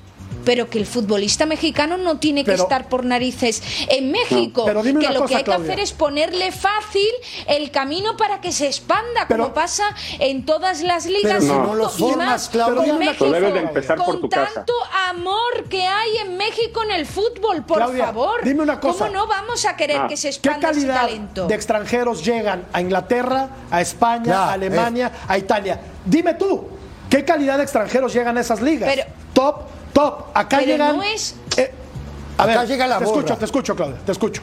pero 0.47 0.69
que 0.69 0.79
el 0.79 0.85
futbolista 0.85 1.45
mexicano 1.45 1.97
no 1.97 2.19
tiene 2.19 2.45
que 2.45 2.53
estar 2.53 2.87
por 2.87 3.03
narices 3.03 3.61
en 3.89 4.13
México, 4.13 4.63
que 4.63 4.73
lo 4.73 5.25
que 5.25 5.35
hay 5.35 5.43
que 5.43 5.51
hacer 5.51 5.81
es 5.81 5.91
ponerle 5.91 6.53
fácil 6.53 7.09
el 7.47 7.69
camino 7.69 8.15
para 8.15 8.39
que 8.39 8.53
se 8.53 8.67
expanda, 8.67 9.27
como 9.27 9.53
pasa 9.53 9.83
en 10.19 10.45
todas 10.45 10.83
las 10.83 11.05
ligas 11.05 11.45
del 11.45 11.51
mundo 11.51 11.91
y 11.97 12.15
más 12.15 12.47
con 12.47 12.97
México, 12.97 13.25
con 14.05 14.29
tanto 14.29 14.71
amor 15.09 15.65
que 15.69 15.85
hay 15.85 16.15
en 16.19 16.37
México 16.37 16.81
en 16.81 16.91
el 16.91 17.05
fútbol, 17.05 17.65
por 17.65 17.97
favor. 17.97 18.39
Dime 18.41 18.63
una 18.63 18.79
cosa. 18.79 18.99
¿Cómo 18.99 19.17
no 19.17 19.27
vamos 19.27 19.65
a 19.65 19.75
querer 19.75 19.97
ah. 19.97 20.07
que 20.07 20.15
se 20.15 20.29
expanda 20.29 20.59
¿Qué 20.69 20.75
calidad 20.75 21.01
talento? 21.01 21.47
de 21.47 21.55
extranjeros 21.55 22.23
llegan 22.23 22.63
a 22.71 22.79
Inglaterra, 22.79 23.49
a 23.69 23.81
España, 23.81 24.45
a 24.45 24.53
Alemania, 24.53 25.11
a 25.27 25.37
Italia? 25.37 25.77
Dime 26.05 26.35
tú, 26.35 26.69
¿qué 27.09 27.25
calidad 27.25 27.57
de 27.57 27.63
extranjeros 27.63 28.13
llegan 28.13 28.37
a 28.37 28.39
esas 28.39 28.61
ligas? 28.61 28.97
Top 29.33 29.76
Top, 29.93 30.27
acá 30.33 30.57
Pero 30.59 30.71
llegan. 30.71 30.97
No 30.97 31.03
es... 31.03 31.35
Eh, 31.57 31.71
a 32.37 32.43
acá 32.43 32.59
ver, 32.59 32.67
llega 32.67 32.87
la 32.87 32.97
te 32.99 33.05
escucho, 33.05 33.35
te 33.37 33.45
escucho, 33.45 33.75
Claudia, 33.75 33.97
te 34.05 34.11
escucho. 34.11 34.41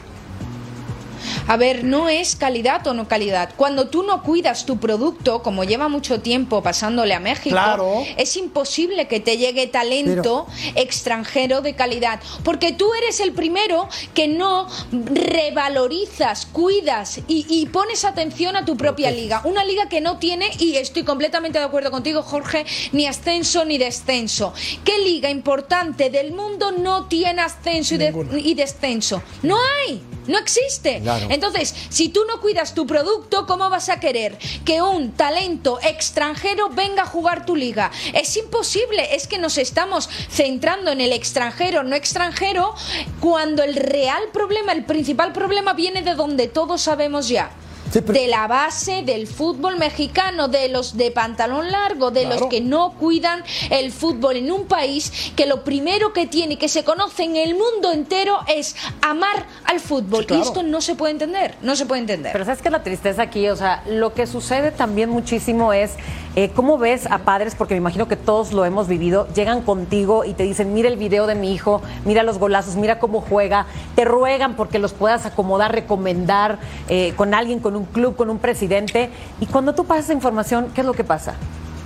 A 1.47 1.57
ver, 1.57 1.83
no 1.83 2.09
es 2.09 2.35
calidad 2.35 2.85
o 2.87 2.93
no 2.93 3.07
calidad. 3.07 3.51
Cuando 3.55 3.87
tú 3.87 4.01
no 4.01 4.23
cuidas 4.23 4.65
tu 4.65 4.77
producto, 4.77 5.43
como 5.43 5.63
lleva 5.63 5.89
mucho 5.89 6.19
tiempo 6.19 6.63
pasándole 6.63 7.13
a 7.13 7.19
México, 7.19 8.05
es 8.17 8.35
imposible 8.35 9.07
que 9.07 9.19
te 9.19 9.37
llegue 9.37 9.67
talento 9.67 10.47
extranjero 10.73 11.61
de 11.61 11.75
calidad. 11.75 12.19
Porque 12.43 12.71
tú 12.71 12.93
eres 12.95 13.19
el 13.19 13.33
primero 13.33 13.87
que 14.15 14.27
no 14.27 14.67
revalorizas, 14.91 16.47
cuidas 16.47 17.19
y, 17.27 17.65
pones 17.71 18.05
atención 18.05 18.55
a 18.55 18.65
tu 18.65 18.77
propia 18.77 19.11
liga. 19.11 19.41
Una 19.43 19.63
liga 19.63 19.87
que 19.89 20.01
no 20.01 20.17
tiene, 20.17 20.49
y 20.59 20.75
estoy 20.75 21.03
completamente 21.03 21.59
de 21.59 21.65
acuerdo 21.65 21.91
contigo, 21.91 22.23
Jorge, 22.23 22.65
ni 22.91 23.05
ascenso 23.05 23.65
ni 23.65 23.77
descenso. 23.77 24.53
¿Qué 24.83 24.97
liga 24.99 25.29
importante 25.29 26.09
del 26.09 26.31
mundo 26.31 26.71
no 26.71 27.05
tiene 27.05 27.41
ascenso 27.41 27.95
y 27.95 28.53
descenso? 28.53 29.21
No 29.43 29.57
hay. 29.57 30.01
No 30.27 30.39
existe. 30.39 31.01
Entonces, 31.35 31.75
si 31.89 32.07
tú 32.09 32.21
no 32.27 32.39
cuidas 32.39 32.73
tu 32.73 32.87
producto, 32.87 33.45
¿cómo 33.45 33.69
vas 33.69 33.89
a 33.89 33.99
querer 33.99 34.37
que 34.63 34.81
un 34.81 35.11
talento 35.11 35.79
extranjero 35.83 36.69
venga 36.69 37.03
a 37.03 37.05
jugar 37.05 37.45
tu 37.45 37.57
liga? 37.57 37.91
Es 38.13 38.37
imposible. 38.37 39.13
Es 39.13 39.27
que 39.27 39.37
nos 39.37 39.57
estamos 39.57 40.09
centrando 40.29 40.91
en 40.91 41.01
el 41.01 41.11
extranjero, 41.11 41.83
no 41.83 41.95
extranjero, 41.95 42.73
cuando 43.19 43.63
el 43.63 43.75
real 43.75 44.23
problema, 44.31 44.71
el 44.71 44.85
principal 44.85 45.33
problema 45.33 45.73
viene 45.73 46.01
de 46.01 46.15
donde 46.15 46.47
todos 46.47 46.81
sabemos 46.81 47.27
ya 47.27 47.51
de 47.93 48.27
la 48.27 48.47
base 48.47 49.03
del 49.03 49.27
fútbol 49.27 49.77
mexicano, 49.77 50.47
de 50.47 50.69
los 50.69 50.97
de 50.97 51.11
pantalón 51.11 51.71
largo, 51.71 52.11
de 52.11 52.25
los 52.25 52.47
que 52.47 52.61
no 52.61 52.91
cuidan 52.91 53.43
el 53.69 53.91
fútbol 53.91 54.37
en 54.37 54.51
un 54.51 54.65
país 54.65 55.31
que 55.35 55.45
lo 55.45 55.63
primero 55.63 56.13
que 56.13 56.27
tiene, 56.27 56.57
que 56.57 56.69
se 56.69 56.83
conoce 56.83 57.23
en 57.23 57.35
el 57.35 57.53
mundo 57.53 57.91
entero, 57.91 58.39
es 58.47 58.75
amar 59.01 59.45
al 59.65 59.79
fútbol. 59.79 60.25
Y 60.29 60.33
esto 60.33 60.63
no 60.63 60.81
se 60.81 60.95
puede 60.95 61.11
entender, 61.13 61.55
no 61.61 61.75
se 61.75 61.85
puede 61.85 62.01
entender. 62.01 62.31
Pero 62.33 62.45
sabes 62.45 62.61
que 62.61 62.69
la 62.69 62.83
tristeza 62.83 63.21
aquí, 63.21 63.47
o 63.49 63.55
sea, 63.55 63.83
lo 63.87 64.13
que 64.13 64.27
sucede 64.27 64.71
también 64.71 65.09
muchísimo 65.09 65.73
es 65.73 65.91
eh, 66.35 66.51
cómo 66.53 66.77
ves 66.77 67.07
a 67.09 67.19
padres, 67.19 67.55
porque 67.55 67.75
me 67.75 67.77
imagino 67.77 68.09
que 68.09 68.17
todos 68.17 68.51
lo 68.51 68.65
hemos 68.65 68.89
vivido, 68.89 69.27
llegan 69.33 69.61
contigo 69.61 70.25
y 70.25 70.33
te 70.33 70.43
dicen, 70.43 70.73
mira 70.73 70.89
el 70.89 70.97
video 70.97 71.27
de 71.27 71.35
mi 71.35 71.53
hijo, 71.53 71.81
mira 72.03 72.23
los 72.23 72.39
golazos, 72.39 72.75
mira 72.75 72.99
cómo 72.99 73.21
juega, 73.21 73.67
te 73.95 74.03
ruegan 74.03 74.55
porque 74.55 74.77
los 74.77 74.91
puedas 74.91 75.25
acomodar, 75.25 75.73
recomendar 75.73 76.59
eh, 76.89 77.13
con 77.15 77.33
alguien, 77.33 77.59
con 77.59 77.74
un 77.75 77.85
club, 77.85 78.15
con 78.15 78.29
un 78.29 78.39
presidente. 78.39 79.09
Y 79.39 79.45
cuando 79.45 79.75
tú 79.75 79.85
pasas 79.85 80.11
información, 80.11 80.69
¿qué 80.73 80.81
es 80.81 80.87
lo 80.87 80.93
que 80.93 81.03
pasa? 81.03 81.35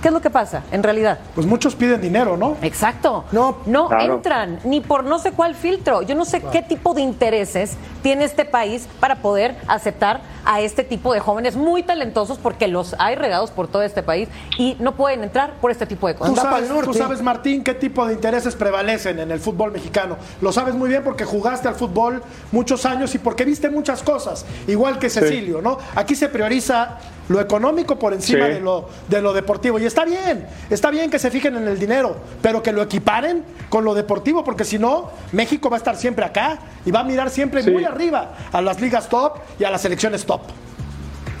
¿Qué 0.00 0.08
es 0.08 0.14
lo 0.14 0.20
que 0.20 0.30
pasa 0.30 0.62
en 0.72 0.82
realidad? 0.82 1.18
Pues 1.34 1.46
muchos 1.46 1.74
piden 1.74 2.00
dinero, 2.00 2.36
¿no? 2.36 2.56
Exacto. 2.62 3.24
No, 3.32 3.58
no 3.66 3.90
entran 3.98 4.58
ni 4.64 4.80
por 4.80 5.04
no 5.04 5.18
sé 5.18 5.32
cuál 5.32 5.54
filtro. 5.54 6.02
Yo 6.02 6.14
no 6.14 6.24
sé 6.24 6.42
qué 6.52 6.62
tipo 6.62 6.94
de 6.94 7.02
intereses 7.02 7.76
tiene 8.02 8.24
este 8.24 8.46
país 8.46 8.88
para 8.98 9.16
poder 9.16 9.56
aceptar 9.66 10.22
a 10.44 10.60
este 10.62 10.84
tipo 10.84 11.12
de 11.12 11.20
jóvenes 11.20 11.56
muy 11.56 11.82
talentosos 11.82 12.38
porque 12.38 12.66
los 12.66 12.96
hay 12.98 13.14
regados 13.14 13.50
por 13.50 13.68
todo 13.68 13.82
este 13.82 14.02
país 14.02 14.28
y 14.56 14.76
no 14.80 14.94
pueden 14.96 15.22
entrar 15.22 15.54
por 15.60 15.70
este 15.70 15.84
tipo 15.84 16.08
de 16.08 16.14
cosas. 16.14 16.34
¿Tú 16.34 16.40
sabes, 16.40 16.68
tú 16.84 16.94
sabes, 16.94 17.22
Martín, 17.22 17.62
qué 17.62 17.74
tipo 17.74 18.06
de 18.06 18.14
intereses 18.14 18.54
prevalecen 18.54 19.18
en 19.18 19.30
el 19.30 19.38
fútbol 19.38 19.70
mexicano. 19.70 20.16
Lo 20.40 20.50
sabes 20.50 20.74
muy 20.74 20.88
bien 20.88 21.04
porque 21.04 21.24
jugaste 21.26 21.68
al 21.68 21.74
fútbol 21.74 22.22
muchos 22.52 22.86
años 22.86 23.14
y 23.14 23.18
porque 23.18 23.44
viste 23.44 23.68
muchas 23.68 24.02
cosas, 24.02 24.46
igual 24.66 24.98
que 24.98 25.10
Cecilio, 25.10 25.60
¿no? 25.60 25.78
Aquí 25.94 26.14
se 26.14 26.28
prioriza 26.28 26.98
lo 27.30 27.40
económico 27.40 27.96
por 27.96 28.12
encima 28.12 28.46
de, 28.46 28.60
lo, 28.60 28.88
de 29.06 29.22
lo 29.22 29.32
deportivo. 29.32 29.78
Y 29.78 29.86
está 29.86 30.04
bien, 30.04 30.46
está 30.68 30.90
bien 30.90 31.10
que 31.10 31.18
se 31.20 31.30
fijen 31.30 31.56
en 31.56 31.68
el 31.68 31.78
dinero, 31.78 32.16
pero 32.42 32.60
que 32.60 32.72
lo 32.72 32.82
equiparen 32.82 33.44
con 33.68 33.84
lo 33.84 33.94
deportivo, 33.94 34.42
porque 34.42 34.64
si 34.64 34.80
no, 34.80 35.12
México 35.30 35.70
va 35.70 35.76
a 35.76 35.78
estar 35.78 35.94
siempre 35.94 36.24
acá 36.24 36.58
y 36.84 36.90
va 36.90 37.00
a 37.00 37.04
mirar 37.04 37.30
siempre 37.30 37.62
muy 37.62 37.84
arriba 37.84 38.34
a 38.50 38.60
las 38.60 38.80
ligas 38.80 39.08
top 39.08 39.38
y 39.60 39.64
a 39.64 39.70
las 39.70 39.80
selecciones 39.80 40.26
top. 40.26 40.40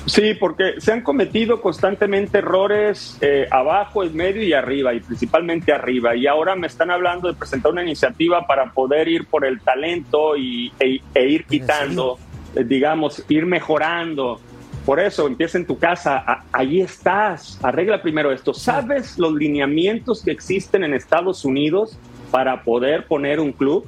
Sí, 0.06 0.34
porque 0.38 0.74
se 0.78 0.92
han 0.92 1.02
cometido 1.02 1.60
constantemente 1.60 2.38
errores 2.38 3.18
eh, 3.20 3.48
abajo, 3.50 4.04
en 4.04 4.14
medio 4.14 4.44
y 4.44 4.52
arriba, 4.52 4.94
y 4.94 5.00
principalmente 5.00 5.72
arriba. 5.72 6.14
Y 6.14 6.28
ahora 6.28 6.54
me 6.54 6.68
están 6.68 6.92
hablando 6.92 7.26
de 7.26 7.34
presentar 7.34 7.72
una 7.72 7.82
iniciativa 7.82 8.46
para 8.46 8.72
poder 8.72 9.08
ir 9.08 9.26
por 9.26 9.44
el 9.44 9.60
talento 9.60 10.36
y, 10.36 10.72
e, 10.78 11.00
e 11.14 11.28
ir 11.28 11.46
quitando, 11.46 12.16
eh, 12.54 12.62
digamos, 12.62 13.24
ir 13.28 13.44
mejorando 13.44 14.40
por 14.84 14.98
eso 14.98 15.26
empieza 15.26 15.58
en 15.58 15.66
tu 15.66 15.78
casa, 15.78 16.24
ahí 16.52 16.80
estás, 16.80 17.58
arregla 17.62 18.00
primero 18.00 18.32
esto. 18.32 18.54
¿Sabes 18.54 19.18
los 19.18 19.34
lineamientos 19.34 20.22
que 20.22 20.30
existen 20.30 20.84
en 20.84 20.94
Estados 20.94 21.44
Unidos 21.44 21.98
para 22.30 22.62
poder 22.62 23.06
poner 23.06 23.40
un 23.40 23.52
club? 23.52 23.86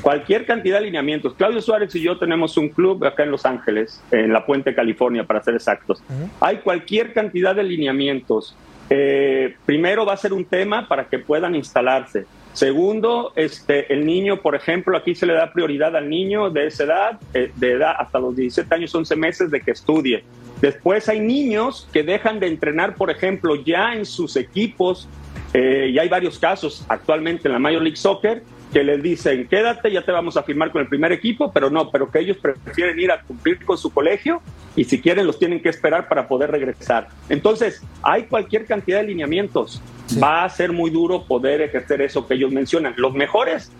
Cualquier 0.00 0.46
cantidad 0.46 0.78
de 0.78 0.86
lineamientos. 0.86 1.34
Claudio 1.34 1.60
Suárez 1.60 1.94
y 1.94 2.02
yo 2.02 2.18
tenemos 2.18 2.56
un 2.56 2.68
club 2.68 3.04
acá 3.04 3.22
en 3.24 3.30
Los 3.30 3.46
Ángeles, 3.46 4.02
en 4.10 4.32
la 4.32 4.44
Puente, 4.44 4.74
California, 4.74 5.24
para 5.24 5.42
ser 5.42 5.54
exactos. 5.54 6.02
Hay 6.40 6.58
cualquier 6.58 7.12
cantidad 7.12 7.54
de 7.54 7.62
lineamientos. 7.62 8.56
Eh, 8.90 9.54
primero 9.64 10.04
va 10.04 10.14
a 10.14 10.16
ser 10.16 10.32
un 10.32 10.44
tema 10.44 10.88
para 10.88 11.04
que 11.04 11.18
puedan 11.18 11.54
instalarse. 11.54 12.26
Segundo, 12.52 13.32
este, 13.34 13.92
el 13.92 14.04
niño, 14.04 14.42
por 14.42 14.54
ejemplo, 14.54 14.96
aquí 14.96 15.14
se 15.14 15.24
le 15.24 15.32
da 15.32 15.52
prioridad 15.52 15.96
al 15.96 16.08
niño 16.08 16.50
de 16.50 16.66
esa 16.66 16.84
edad, 16.84 17.20
eh, 17.32 17.50
de 17.56 17.72
edad 17.72 17.94
hasta 17.98 18.18
los 18.18 18.36
17 18.36 18.74
años, 18.74 18.94
11 18.94 19.16
meses 19.16 19.50
de 19.50 19.60
que 19.60 19.70
estudie. 19.70 20.22
Después 20.60 21.08
hay 21.08 21.20
niños 21.20 21.88
que 21.92 22.02
dejan 22.02 22.40
de 22.40 22.48
entrenar, 22.48 22.94
por 22.94 23.10
ejemplo, 23.10 23.56
ya 23.56 23.94
en 23.94 24.04
sus 24.04 24.36
equipos, 24.36 25.08
eh, 25.54 25.90
y 25.92 25.98
hay 25.98 26.08
varios 26.08 26.38
casos 26.38 26.84
actualmente 26.88 27.48
en 27.48 27.52
la 27.52 27.58
Major 27.58 27.82
League 27.82 27.96
Soccer, 27.96 28.42
que 28.72 28.82
les 28.82 29.02
dicen, 29.02 29.46
quédate, 29.48 29.92
ya 29.92 30.02
te 30.02 30.10
vamos 30.12 30.36
a 30.36 30.42
firmar 30.42 30.72
con 30.72 30.80
el 30.80 30.88
primer 30.88 31.12
equipo, 31.12 31.52
pero 31.52 31.68
no, 31.68 31.90
pero 31.90 32.10
que 32.10 32.20
ellos 32.20 32.38
prefieren 32.38 32.98
ir 32.98 33.12
a 33.12 33.20
cumplir 33.20 33.64
con 33.64 33.76
su 33.76 33.92
colegio 33.92 34.40
y 34.74 34.84
si 34.84 35.00
quieren 35.00 35.26
los 35.26 35.38
tienen 35.38 35.60
que 35.60 35.68
esperar 35.68 36.08
para 36.08 36.26
poder 36.26 36.50
regresar. 36.50 37.08
Entonces, 37.28 37.82
hay 38.02 38.24
cualquier 38.24 38.64
cantidad 38.64 39.00
de 39.00 39.08
lineamientos. 39.08 39.82
Va 40.22 40.44
a 40.44 40.48
ser 40.48 40.72
muy 40.72 40.90
duro 40.90 41.24
poder 41.24 41.60
ejercer 41.60 42.00
eso 42.00 42.26
que 42.26 42.34
ellos 42.34 42.50
mencionan. 42.50 42.94
Los 42.96 43.14
mejores, 43.14 43.70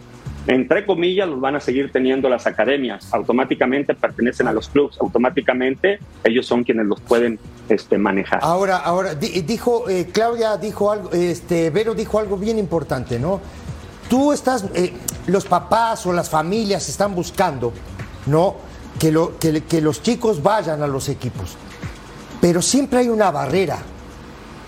entre 0.46 0.85
comillas, 0.85 1.28
los 1.28 1.40
van 1.40 1.57
a 1.57 1.61
seguir 1.61 1.90
teniendo 1.90 2.28
las 2.28 2.46
academias. 2.46 3.12
Automáticamente 3.14 3.94
pertenecen 3.94 4.46
a 4.48 4.52
los 4.52 4.68
clubes, 4.68 4.98
automáticamente 5.00 6.00
ellos 6.24 6.46
son 6.46 6.64
quienes 6.64 6.87
los 6.87 7.00
pueden 7.00 7.38
este, 7.68 7.96
manejar. 7.96 8.40
Ahora, 8.42 8.76
ahora 8.76 9.14
dijo 9.14 9.88
eh, 9.88 10.09
Claudia 10.12 10.57
dijo 10.57 10.90
algo, 10.90 11.12
este 11.12 11.70
Vero 11.70 11.94
dijo 11.94 12.18
algo 12.18 12.37
bien 12.37 12.59
importante, 12.59 13.18
¿no? 13.18 13.40
Tú 14.08 14.32
estás, 14.32 14.64
eh, 14.74 14.92
los 15.26 15.44
papás 15.44 16.06
o 16.06 16.12
las 16.12 16.28
familias 16.28 16.88
están 16.88 17.14
buscando, 17.14 17.72
¿no? 18.26 18.56
Que, 18.98 19.10
lo, 19.10 19.38
que, 19.38 19.80
los 19.80 20.02
chicos 20.02 20.42
vayan 20.42 20.82
a 20.82 20.86
los 20.86 21.08
equipos. 21.08 21.56
Pero 22.40 22.60
siempre 22.60 23.00
hay 23.00 23.08
una 23.08 23.30
barrera, 23.30 23.78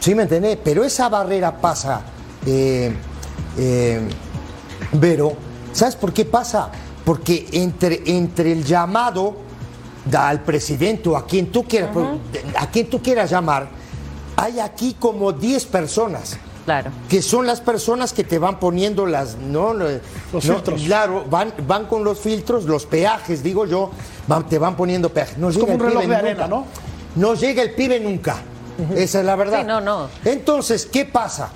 ¿sí 0.01 0.15
me 0.15 0.23
entiendes? 0.23 0.59
Pero 0.63 0.85
esa 0.85 1.09
barrera 1.09 1.61
pasa, 1.61 2.03
eh, 2.47 2.93
eh, 3.59 4.09
Vero, 4.93 5.35
¿sabes 5.73 5.97
por 5.97 6.13
qué 6.13 6.25
pasa? 6.25 6.71
Porque 7.05 7.49
entre, 7.53 8.03
entre 8.07 8.53
el 8.53 8.65
llamado 8.65 9.37
al 10.17 10.43
presidente 10.43 11.09
o 11.09 11.17
a 11.17 11.27
quien 11.27 11.51
tú 11.51 11.65
quieras, 11.65 11.91
a 12.59 12.71
quien 12.71 12.89
tú 12.89 13.03
quieras 13.03 13.31
llamar, 13.31 13.69
hay 14.37 14.61
aquí 14.61 14.97
como 14.99 15.33
10 15.33 15.67
personas 15.67 16.39
Claro. 16.65 16.91
Que 17.09 17.21
son 17.21 17.47
las 17.47 17.61
personas 17.61 18.13
que 18.13 18.25
te 18.25 18.39
van 18.39 18.59
poniendo 18.59 19.07
las. 19.07 19.37
No, 19.37 19.75
los 19.75 20.01
filtros. 20.41 20.83
Claro, 20.83 21.25
van, 21.29 21.53
van 21.67 21.87
con 21.87 22.05
los 22.05 22.19
filtros, 22.19 22.65
los 22.65 22.87
peajes, 22.87 23.43
digo 23.43 23.67
yo, 23.67 23.91
te 24.49 24.59
van 24.59 24.77
poniendo 24.77 25.11
peajes. 25.11 25.37
No 25.37 25.51
es 25.51 25.59
como 25.59 25.75
un 25.75 25.81
reloj 25.81 26.05
de 26.05 26.17
arena, 26.17 26.47
¿no? 26.47 26.67
No 27.17 27.35
llega 27.35 27.63
el 27.63 27.75
pibe 27.75 28.01
nunca. 28.01 28.37
Esa 28.97 29.21
es 29.21 29.25
la 29.25 29.37
verdad. 29.37 29.61
Sí, 29.61 29.67
no, 29.67 29.81
no. 29.81 30.09
Entonces, 30.25 30.87
¿qué 30.87 31.05
pasa? 31.05 31.51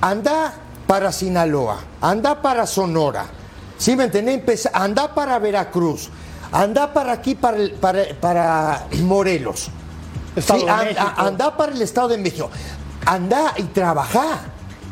Anda 0.00 0.54
para 0.86 1.12
Sinaloa, 1.12 1.78
anda 2.00 2.42
para 2.42 2.66
Sonora, 2.66 3.26
¿sí 3.78 3.94
me 3.94 4.04
entendés? 4.04 4.68
Anda 4.72 5.14
para 5.14 5.38
Veracruz, 5.38 6.08
anda 6.50 6.92
para 6.92 7.12
aquí, 7.12 7.34
para, 7.34 7.58
para, 7.80 8.02
para 8.20 8.86
Morelos. 9.02 9.70
anda 11.16 11.56
para 11.56 11.72
el 11.72 11.82
Estado 11.82 12.08
de 12.08 12.18
México 12.18 12.50
anda 13.08 13.54
y 13.56 13.62
trabaja, 13.64 14.40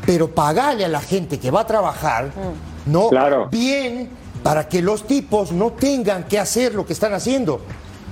pero 0.05 0.33
pagarle 0.33 0.85
a 0.85 0.87
la 0.87 1.01
gente 1.01 1.39
que 1.39 1.51
va 1.51 1.61
a 1.61 1.67
trabajar, 1.67 2.27
mm. 2.27 2.91
¿no? 2.91 3.09
Bien, 3.49 4.09
para 4.41 4.67
que 4.67 4.81
los 4.81 5.05
tipos 5.05 5.51
no 5.51 5.71
tengan 5.73 6.23
que 6.23 6.39
hacer 6.39 6.73
lo 6.73 6.85
que 6.85 6.93
están 6.93 7.13
haciendo, 7.13 7.61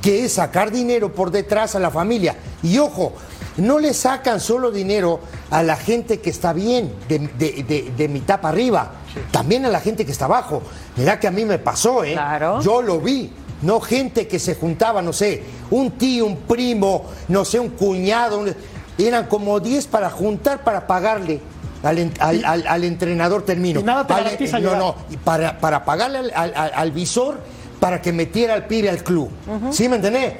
que 0.01 0.25
es 0.25 0.33
sacar 0.33 0.71
dinero 0.71 1.11
por 1.11 1.31
detrás 1.31 1.75
a 1.75 1.79
la 1.79 1.89
familia. 1.89 2.35
Y 2.61 2.77
ojo, 2.77 3.13
no 3.57 3.79
le 3.79 3.93
sacan 3.95 4.39
solo 4.39 4.69
dinero 4.69 5.21
a 5.49 5.63
la 5.63 5.75
gente 5.75 6.19
que 6.19 6.29
está 6.29 6.53
bien, 6.53 6.93
de, 7.07 8.07
mitad 8.09 8.41
para 8.41 8.53
arriba, 8.53 8.91
también 9.31 9.65
a 9.65 9.69
la 9.69 9.79
gente 9.79 10.05
que 10.05 10.11
está 10.11 10.25
abajo. 10.25 10.61
Mira 10.97 11.19
que 11.19 11.27
a 11.27 11.31
mí 11.31 11.45
me 11.45 11.57
pasó, 11.57 12.03
¿eh? 12.03 12.15
Yo 12.61 12.81
lo 12.81 12.99
vi. 12.99 13.31
No 13.61 13.79
gente 13.79 14.27
que 14.27 14.37
se 14.37 14.53
juntaba, 14.53 15.01
no 15.01 15.13
sé, 15.13 15.41
un 15.71 15.91
tío, 15.91 16.25
un 16.25 16.37
primo, 16.37 17.05
no 17.29 17.45
sé, 17.45 17.59
un 17.59 17.69
cuñado. 17.69 18.45
Eran 18.97 19.27
como 19.27 19.59
10 19.59 19.87
para 19.87 20.09
juntar 20.09 20.63
para 20.63 20.87
pagarle 20.87 21.41
al, 21.83 22.83
entrenador 22.83 23.43
termino. 23.43 23.79
Y 23.79 23.83
nada 23.83 24.07
te 24.07 24.59
No, 24.59 24.75
no, 24.75 24.95
para, 25.23 25.59
para 25.59 25.85
pagarle 25.85 26.31
al, 26.33 26.91
visor 26.91 27.39
para 27.79 28.01
que 28.01 28.11
metiera 28.11 28.53
al 28.53 28.67
pibe 28.67 28.89
al 28.89 29.03
club. 29.03 29.29
¿Sí 29.71 29.87
me 29.87 29.97
entendés? 29.97 30.33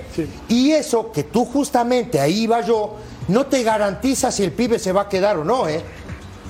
Y 0.48 0.72
eso 0.72 1.12
que 1.12 1.24
tú 1.24 1.46
justamente 1.46 2.20
ahí 2.20 2.48
va 2.48 2.62
yo, 2.62 2.96
no 3.28 3.46
te 3.46 3.64
garantiza 3.64 4.32
si 4.32 4.44
el 4.44 4.52
pibe 4.52 4.80
se 4.80 4.92
va 4.92 5.02
a 5.02 5.10
quedar 5.10 5.38
o 5.38 5.44
no, 5.44 5.68
¿eh? 5.68 5.82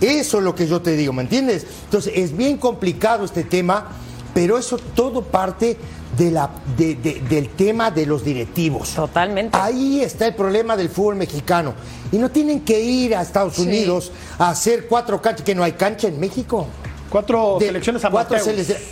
Eso 0.01 0.37
es 0.39 0.43
lo 0.43 0.53
que 0.53 0.67
yo 0.67 0.81
te 0.81 0.91
digo, 0.91 1.13
¿me 1.13 1.23
entiendes? 1.23 1.65
Entonces 1.85 2.13
es 2.15 2.35
bien 2.35 2.57
complicado 2.57 3.23
este 3.23 3.43
tema, 3.43 3.87
pero 4.33 4.57
eso 4.57 4.77
todo 4.77 5.21
parte 5.21 5.77
de 6.17 6.31
la, 6.31 6.49
del 6.77 7.49
tema 7.49 7.91
de 7.91 8.05
los 8.05 8.23
directivos. 8.23 8.89
Totalmente. 8.89 9.57
Ahí 9.59 10.01
está 10.01 10.27
el 10.27 10.35
problema 10.35 10.77
del 10.77 10.89
fútbol 10.89 11.15
mexicano. 11.15 11.73
Y 12.11 12.17
no 12.17 12.29
tienen 12.29 12.61
que 12.61 12.79
ir 12.79 13.15
a 13.15 13.21
Estados 13.21 13.59
Unidos 13.59 14.11
a 14.37 14.49
hacer 14.49 14.87
cuatro 14.87 15.21
canchas, 15.21 15.43
que 15.45 15.55
no 15.55 15.63
hay 15.63 15.73
cancha 15.73 16.07
en 16.07 16.19
México. 16.19 16.67
Cuatro 17.09 17.57
selecciones 17.59 18.03
a 18.05 18.09
cuatro 18.09 18.37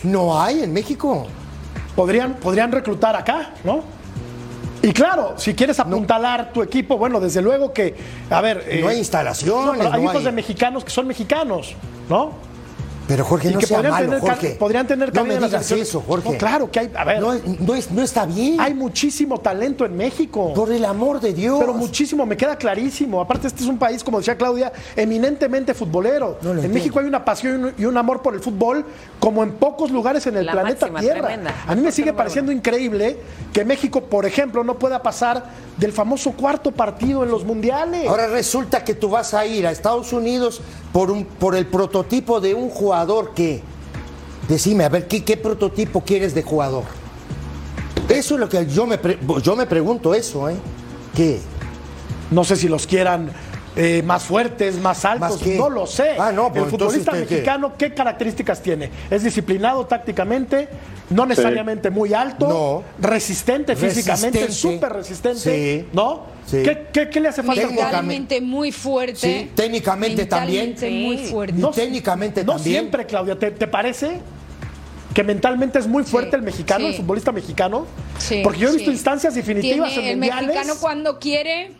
No 0.04 0.42
hay 0.42 0.64
en 0.64 0.74
México. 0.74 1.28
podrían, 1.96 2.36
podrían 2.36 2.72
reclutar 2.72 3.16
acá, 3.16 3.54
¿no? 3.64 3.82
Y 4.82 4.92
claro, 4.92 5.36
si 5.38 5.54
quieres 5.54 5.80
apuntalar 5.80 6.52
tu 6.52 6.62
equipo, 6.62 6.98
bueno, 6.98 7.22
desde 7.22 7.42
luego 7.42 7.72
que, 7.72 7.96
a 8.30 8.42
ver... 8.42 8.80
No 8.82 8.90
hay 8.90 8.98
instalaciones, 8.98 9.78
pero 9.78 9.94
hay 9.94 10.02
no 10.02 10.10
hijos 10.10 10.18
hay- 10.18 10.26
de 10.26 10.32
mexicanos 10.34 10.84
que 10.84 10.92
son 10.92 11.08
mexicanos, 11.08 11.74
¿no? 12.10 12.32
Pero 13.08 13.26
Jorge, 13.26 13.50
Y 13.50 13.54
no 13.54 13.60
que 13.60 13.66
sea 13.68 13.78
podrían 13.78 13.94
malo, 13.94 14.06
tener 14.08 14.22
Jorge. 14.22 14.50
podrían 14.58 14.88
tener 14.88 15.14
No 15.14 15.26
me 15.26 15.38
digas 15.38 15.72
eso, 15.72 16.02
Jorge. 16.08 16.32
No, 16.32 16.38
claro 16.38 16.72
que 16.72 16.80
hay, 16.80 16.92
a 16.96 17.04
ver, 17.04 17.20
No, 17.22 17.34
no 17.60 17.76
es- 17.76 17.92
no 17.92 18.02
está 18.02 18.26
bien. 18.26 18.60
hay 18.62 18.74
muchísimo 18.74 19.40
talento 19.40 19.86
en 19.86 19.96
México. 19.98 20.54
Por 20.54 20.72
el 20.72 20.86
amor 20.86 21.20
de 21.20 21.34
Dios. 21.34 21.58
Pero 21.60 21.74
muchísimo, 21.74 22.26
me 22.26 22.38
queda 22.38 22.56
clarísimo. 22.56 23.20
Aparte, 23.20 23.48
este 23.48 23.64
es 23.64 23.70
un 23.70 23.78
país, 23.78 24.04
como 24.04 24.20
decía 24.20 24.38
Claudia, 24.38 24.72
eminentemente 24.96 25.74
futbolero. 25.74 26.38
En 26.42 26.48
entiendo. 26.50 26.74
México 26.74 27.00
hay 27.00 27.06
una 27.06 27.26
pasión 27.26 27.54
y 27.60 27.64
un- 27.64 27.74
y 27.78 27.86
un 27.86 27.98
amor 27.98 28.22
por 28.22 28.34
el 28.34 28.40
fútbol 28.40 28.86
como 29.20 29.44
en 29.44 29.52
pocos 29.54 29.92
lugares 29.92 30.26
en 30.28 30.38
el 30.38 30.46
La 30.46 30.54
planeta 30.54 30.86
máxima, 30.88 31.00
Tierra. 31.02 31.28
tremenda. 31.28 31.56
A 31.68 31.76
mí 31.76 31.82
me 31.82 31.92
sigue 31.92 32.14
pareciendo 32.14 32.52
increíble 32.52 33.18
que 33.52 33.66
México, 33.66 34.02
por 34.06 34.26
ejemplo, 34.26 34.64
no 34.64 34.80
pueda 34.80 35.02
pasar 35.04 35.44
del 35.78 35.92
famoso 35.92 36.32
cuarto 36.32 36.72
partido 36.72 37.24
en 37.24 37.32
los 37.32 37.44
mundiales. 37.44 38.08
Ahora 38.08 38.28
resulta 38.28 38.84
que 38.84 38.94
tú 38.94 39.10
vas 39.10 39.34
a 39.34 39.46
ir 39.46 39.66
a 39.68 39.72
Estados 39.72 40.14
Unidos 40.14 40.62
por, 40.94 41.10
un, 41.12 41.26
por 41.26 41.56
el 41.56 41.66
prototipo 41.66 42.40
de 42.40 42.54
un 42.54 42.70
jugador 42.70 42.93
que... 43.34 43.62
Decime, 44.48 44.84
a 44.84 44.90
ver, 44.90 45.08
¿qué, 45.08 45.38
prototipo 45.38 46.02
quieres 46.02 46.36
de 46.36 46.44
jugador? 46.44 46.84
Eso 48.10 48.34
es 48.34 48.40
lo 48.40 48.50
que 48.50 48.66
yo 48.68 48.86
me, 48.86 49.00
yo 49.42 49.56
me 49.56 49.66
pregunto 49.66 50.14
eso, 50.14 50.50
¿eh? 50.50 50.58
¿Qué? 51.16 51.40
No 52.30 52.44
sé 52.44 52.58
si 52.58 52.68
los 52.68 52.86
quieran 52.86 53.32
eh, 53.76 54.04
más 54.04 54.24
fuertes, 54.24 54.78
más 54.78 55.04
altos, 55.04 55.46
no 55.48 55.70
lo 55.70 55.88
sé. 55.88 56.12
Ah, 56.20 56.32
no, 56.32 56.52
pero 56.54 56.66
El 56.66 56.72
futbolista 56.72 57.12
entonces, 57.12 57.24
¿qué- 57.24 57.28
qué? 57.28 57.36
mexicano, 57.36 57.74
¿qué? 57.78 57.94
características 57.94 58.62
tiene? 58.62 58.90
¿Es 59.10 59.24
disciplinado 59.24 59.86
tácticamente? 59.88 60.70
No 61.10 61.26
necesariamente 61.26 61.90
muy 61.90 62.14
alto, 62.14 62.48
No. 62.48 62.84
resistente 63.08 63.76
físicamente, 63.76 64.52
súper 64.52 64.94
resistente, 64.94 65.40
Sí. 65.40 65.88
¿no? 65.92 66.22
Sí. 66.46 66.62
¿Qué, 66.64 66.88
qué- 66.94 67.10
qué 67.10 67.20
le 67.20 67.30
hace 67.30 67.42
falta? 67.44 67.68
Mentalmente 67.68 68.42
muy 68.42 68.72
fuerte. 68.72 69.16
Sí, 69.20 69.52
técnicamente 69.56 70.26
también. 70.26 70.68
Mentalmente 70.72 71.08
muy 71.08 71.18
fuerte. 71.28 71.56
Y 71.58 71.72
técnicamente 71.72 72.44
no 72.44 72.54
también. 72.54 72.76
siempre, 72.82 73.06
Claudia, 73.06 73.38
¿te, 73.40 73.52
te 73.52 73.68
parece? 73.68 74.20
Que 75.14 75.24
mentalmente 75.24 75.78
es 75.80 75.88
muy 75.88 76.04
fuerte 76.04 76.32
Sí, 76.32 76.36
el 76.38 76.42
mexicano, 76.42 76.86
sí. 76.86 76.92
el 76.92 76.98
futbolista 76.98 77.32
mexicano. 77.32 77.86
Sí, 78.18 78.42
Porque 78.44 78.60
yo 78.60 78.70
he 78.70 78.72
visto 78.74 78.90
sí. 78.90 78.96
instancias 78.96 79.36
definitivas 79.36 79.90
Tiene- 79.94 80.08
en 80.08 80.14
el 80.14 80.18
mundiales. 80.20 80.48
mexicano 80.56 80.80
cuando 80.80 81.20
quiere. 81.20 81.72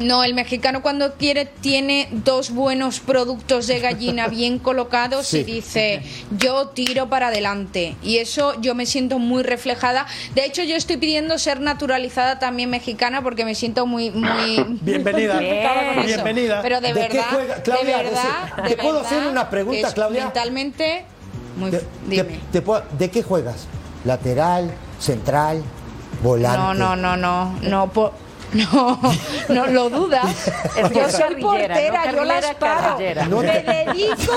No, 0.00 0.24
el 0.24 0.32
mexicano 0.34 0.80
cuando 0.82 1.14
quiere 1.14 1.44
tiene 1.44 2.08
dos 2.10 2.50
buenos 2.50 3.00
productos 3.00 3.66
de 3.66 3.80
gallina 3.80 4.28
bien 4.28 4.58
colocados 4.58 5.26
Sí. 5.26 5.38
y 5.40 5.44
dice, 5.44 6.02
yo 6.38 6.68
tiro 6.68 7.08
para 7.10 7.28
adelante. 7.28 7.96
Y 8.02 8.16
eso 8.16 8.58
yo 8.60 8.74
me 8.74 8.86
siento 8.86 9.18
muy 9.18 9.42
reflejada. 9.42 10.06
De 10.34 10.44
hecho, 10.46 10.62
yo 10.62 10.74
estoy 10.74 10.96
pidiendo 10.96 11.38
ser 11.38 11.60
naturalizada 11.60 12.38
también 12.38 12.70
mexicana 12.70 13.22
porque 13.22 13.44
me 13.44 13.54
siento 13.54 13.86
muy... 13.86 14.10
muy 14.10 14.78
Bienvenida. 14.80 15.34
muy. 15.34 16.06
Bienvenida. 16.06 16.62
Pero 16.62 16.80
de, 16.80 16.94
¿De 16.94 16.94
qué 16.94 17.18
verdad, 17.18 17.24
juega? 17.30 17.54
Claudia, 17.62 17.96
de 17.98 18.02
verdad, 18.04 18.22
¿te 18.62 18.68
de 18.70 18.76
puedo 18.76 18.94
verdad 18.94 19.06
hacer 19.12 19.26
una 19.28 19.50
pregunta, 19.50 19.92
Claudia? 19.92 20.24
Mentalmente, 20.24 21.04
muy... 21.56 21.70
¿De, 21.70 21.84
dime. 22.06 22.22
de- 22.22 22.40
te 22.52 22.62
puedo- 22.62 22.84
¿de 22.98 23.10
qué 23.10 23.22
juegas? 23.22 23.66
¿Lateral, 24.06 24.70
central, 24.98 25.62
volante? 26.22 26.56
No, 26.58 26.72
no, 26.74 26.96
no, 26.96 27.16
no, 27.18 27.58
no, 27.60 27.92
po- 27.92 28.12
no, 28.52 28.98
no 29.48 29.66
lo 29.66 29.90
dudas. 29.90 30.48
Es 30.76 30.90
Yo 30.90 31.08
soy 31.10 31.36
portera, 31.40 32.06
¿no? 32.06 32.12
yo 32.18 32.24
las 32.24 32.54
paro. 32.54 32.80
carrillera. 32.80 33.24
Me 33.26 33.42
dedico 33.92 34.32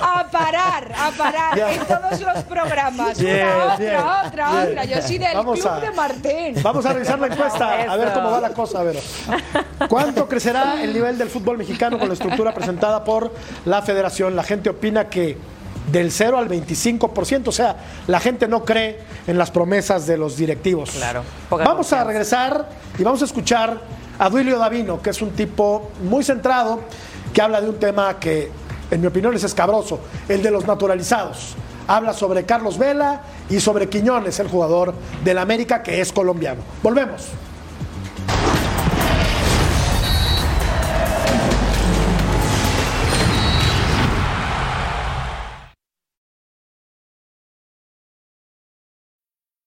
a 0.00 0.26
parar, 0.30 0.92
a 0.98 1.10
parar 1.16 1.58
en 1.58 1.80
todos 1.86 2.20
los 2.20 2.44
programas. 2.44 3.18
Bien, 3.18 3.46
una, 3.46 3.74
otra, 3.74 4.22
otra, 4.26 4.50
otra. 4.62 4.84
Yo 4.84 5.02
soy 5.02 5.18
del 5.18 5.34
Vamos 5.36 5.58
club 5.60 5.72
a- 5.72 5.80
de 5.80 5.90
Martín. 5.92 6.62
Vamos 6.62 6.86
a 6.86 6.92
revisar 6.92 7.18
la 7.18 7.26
encuesta, 7.28 7.82
a 7.92 7.96
ver 7.96 8.12
cómo 8.12 8.30
va 8.30 8.40
la 8.40 8.50
cosa, 8.50 8.80
a 8.80 8.84
ver. 8.84 8.98
¿Cuánto 9.88 10.28
crecerá 10.28 10.82
el 10.82 10.92
nivel 10.92 11.18
del 11.18 11.28
fútbol 11.28 11.58
mexicano 11.58 11.98
con 11.98 12.08
la 12.08 12.14
estructura 12.14 12.52
presentada 12.54 13.02
por 13.04 13.32
la 13.64 13.82
federación? 13.82 14.36
La 14.36 14.42
gente 14.42 14.70
opina 14.70 15.08
que 15.08 15.36
del 15.90 16.10
0 16.10 16.38
al 16.38 16.48
25%, 16.48 17.48
o 17.48 17.52
sea, 17.52 17.76
la 18.06 18.20
gente 18.20 18.48
no 18.48 18.64
cree 18.64 19.00
en 19.26 19.38
las 19.38 19.50
promesas 19.50 20.06
de 20.06 20.16
los 20.16 20.36
directivos. 20.36 20.90
Claro, 20.90 21.22
Vamos 21.50 21.92
a 21.92 22.04
regresar 22.04 22.68
y 22.98 23.02
vamos 23.02 23.22
a 23.22 23.26
escuchar 23.26 23.80
a 24.18 24.28
Duilio 24.28 24.58
Davino, 24.58 25.02
que 25.02 25.10
es 25.10 25.20
un 25.22 25.30
tipo 25.30 25.90
muy 26.02 26.24
centrado, 26.24 26.80
que 27.32 27.42
habla 27.42 27.60
de 27.60 27.68
un 27.68 27.78
tema 27.78 28.18
que, 28.18 28.50
en 28.90 29.00
mi 29.00 29.06
opinión, 29.06 29.34
es 29.34 29.44
escabroso, 29.44 30.00
el 30.28 30.42
de 30.42 30.50
los 30.50 30.66
naturalizados. 30.66 31.54
Habla 31.86 32.14
sobre 32.14 32.44
Carlos 32.44 32.78
Vela 32.78 33.22
y 33.50 33.60
sobre 33.60 33.88
Quiñones, 33.88 34.38
el 34.40 34.48
jugador 34.48 34.94
del 35.22 35.38
América, 35.38 35.82
que 35.82 36.00
es 36.00 36.12
colombiano. 36.12 36.62
Volvemos. 36.82 37.28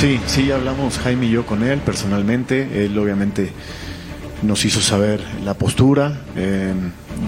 Sí, 0.00 0.18
sí, 0.24 0.50
hablamos 0.50 0.98
Jaime 0.98 1.26
y 1.26 1.30
yo 1.32 1.44
con 1.44 1.62
él 1.62 1.78
personalmente. 1.80 2.86
Él 2.86 2.98
obviamente 2.98 3.50
nos 4.40 4.64
hizo 4.64 4.80
saber 4.80 5.20
la 5.44 5.52
postura 5.52 6.22
eh, 6.36 6.72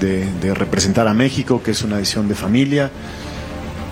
de, 0.01 0.25
de 0.41 0.55
representar 0.55 1.07
a 1.07 1.13
México, 1.13 1.63
que 1.63 1.73
es 1.73 1.83
una 1.83 1.99
decisión 1.99 2.29
de 2.29 2.35
familia. 2.35 2.91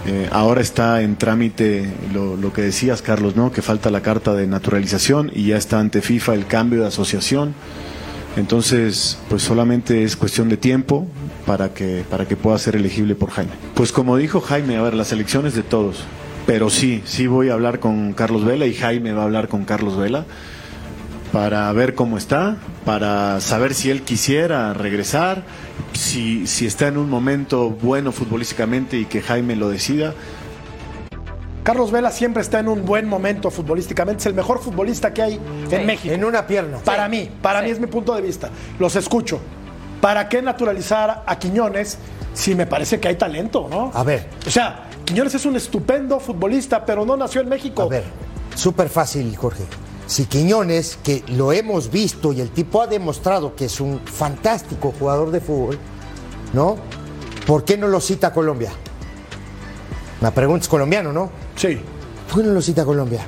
Eh, 0.07 0.31
ahora 0.33 0.63
está 0.63 1.03
en 1.03 1.17
trámite 1.17 1.93
lo, 2.15 2.39
lo 2.39 2.55
que 2.55 2.63
decías, 2.63 3.03
Carlos, 3.03 3.37
¿no? 3.37 3.53
Que 3.53 3.61
falta 3.61 3.91
la 3.91 4.01
carta 4.01 4.33
de 4.33 4.47
naturalización 4.47 5.31
y 5.35 5.49
ya 5.49 5.59
está 5.59 5.79
ante 5.79 6.01
FIFA 6.01 6.33
el 6.33 6.47
cambio 6.47 6.81
de 6.81 6.87
asociación. 6.87 7.53
Entonces, 8.39 9.19
pues 9.29 9.43
solamente 9.43 10.05
es 10.05 10.17
cuestión 10.17 10.49
de 10.49 10.57
tiempo 10.57 11.07
para 11.45 11.75
que, 11.75 12.03
para 12.09 12.27
que 12.27 12.35
pueda 12.35 12.57
ser 12.57 12.77
elegible 12.77 13.15
por 13.15 13.31
Jaime. 13.31 13.53
Pues 13.75 13.93
como 13.93 14.17
dijo 14.17 14.41
Jaime, 14.41 14.79
a 14.79 14.83
ver, 14.83 14.95
las 14.95 15.13
elecciones 15.13 15.55
de 15.55 15.65
todos. 15.65 16.03
Pero 16.51 16.69
sí, 16.69 17.01
sí 17.07 17.29
voy 17.29 17.49
a 17.49 17.53
hablar 17.53 17.79
con 17.79 18.13
Carlos 18.13 18.45
Vela 18.45 18.67
y 18.67 18.75
Jaime 18.75 19.13
va 19.13 19.23
a 19.23 19.25
hablar 19.25 19.47
con 19.47 19.65
Carlos 19.65 19.97
Vela 19.97 20.25
para 21.33 21.71
ver 21.71 21.95
cómo 21.95 22.19
está, 22.19 22.57
para 22.85 23.41
saber 23.41 23.73
si 23.73 23.89
él 23.89 24.03
quisiera 24.03 24.75
regresar, 24.75 25.45
si, 25.93 26.49
si 26.49 26.67
está 26.67 26.89
en 26.89 26.97
un 26.97 27.09
momento 27.09 27.71
bueno 27.71 28.11
futbolísticamente 28.11 28.97
y 28.97 29.05
que 29.05 29.23
Jaime 29.23 29.55
lo 29.55 29.69
decida. 29.69 30.13
Carlos 31.63 31.93
Vela 31.93 32.11
siempre 32.11 32.43
está 32.43 32.59
en 32.59 32.67
un 32.67 32.85
buen 32.85 33.07
momento 33.07 33.53
futbolísticamente, 33.53 34.19
es 34.19 34.27
el 34.27 34.35
mejor 34.35 34.59
futbolista 34.59 35.15
que 35.15 35.23
hay 35.23 35.41
en 35.71 35.87
México. 35.87 36.13
En 36.13 36.25
una 36.25 36.49
pierna. 36.49 36.79
Para 36.79 37.09
mí, 37.09 37.31
para 37.41 37.63
mí 37.63 37.71
es 37.71 37.79
mi 37.79 37.87
punto 37.87 38.13
de 38.13 38.23
vista. 38.23 38.51
Los 38.81 38.97
escucho. 38.97 39.39
¿Para 40.01 40.29
qué 40.29 40.43
naturalizar 40.43 41.23
a 41.25 41.39
Quiñones 41.39 41.99
si 42.35 42.57
me 42.57 42.67
parece 42.67 42.99
que 42.99 43.07
hay 43.07 43.15
talento, 43.15 43.69
no? 43.71 43.93
A 43.95 44.03
ver. 44.03 44.27
O 44.45 44.51
sea, 44.51 44.90
Quiñones 45.11 45.35
es 45.35 45.45
un 45.45 45.57
estupendo 45.57 46.21
futbolista, 46.21 46.85
pero 46.87 47.05
no 47.05 47.17
nació 47.17 47.41
en 47.41 47.49
México. 47.49 47.83
A 47.83 47.89
ver, 47.89 48.05
súper 48.55 48.89
fácil, 48.89 49.37
Jorge. 49.37 49.65
Si 50.07 50.27
Quiñones, 50.27 51.01
que 51.03 51.25
lo 51.27 51.51
hemos 51.53 51.91
visto 51.91 52.33
y 52.33 52.41
el 52.41 52.51
tipo 52.51 52.81
ha 52.81 52.87
demostrado 52.87 53.57
que 53.57 53.65
es 53.65 53.81
un 53.81 53.99
fantástico 54.05 54.95
jugador 54.97 55.33
de 55.33 55.41
fútbol, 55.41 55.81
¿no? 56.53 56.77
¿Por 57.45 57.65
qué 57.65 57.77
no 57.77 57.89
lo 57.89 58.01
cita 58.01 58.33
Colombia? 58.33 58.71
Me 60.21 60.31
preguntas 60.31 60.69
colombiano, 60.69 61.13
¿no? 61.13 61.29
Sí. 61.57 61.81
¿Por 62.33 62.43
qué 62.43 62.47
no 62.47 62.55
lo 62.55 62.63
cita 62.63 62.85
Colombia? 62.85 63.27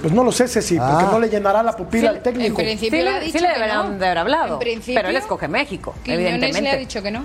Pues 0.00 0.14
no 0.14 0.22
lo 0.22 0.30
sé, 0.30 0.46
Ceci, 0.46 0.76
porque 0.76 0.92
Ah. 1.06 1.08
no 1.10 1.18
le 1.18 1.28
llenará 1.28 1.60
la 1.64 1.72
pupila 1.74 2.02
Sí, 2.02 2.16
al 2.18 2.22
técnico. 2.22 2.60
En 2.60 2.66
principio 2.68 2.98
Sí, 3.00 3.04
le 3.04 3.10
ha 3.10 3.18
le- 3.18 3.24
dicho 3.24 3.38
sí 3.38 3.42
le 3.42 3.48
que 3.48 3.54
deberían 3.54 3.92
no. 3.94 3.98
de 3.98 4.06
haber 4.06 4.18
hablado. 4.18 4.52
En 4.54 4.58
principio, 4.60 4.94
Pero 4.94 5.08
él 5.08 5.16
escoge 5.16 5.48
México, 5.48 5.92
Quiñones 6.04 6.24
evidentemente. 6.26 6.62
le 6.62 6.70
ha 6.70 6.76
dicho 6.76 7.02
que 7.02 7.10
no. 7.10 7.24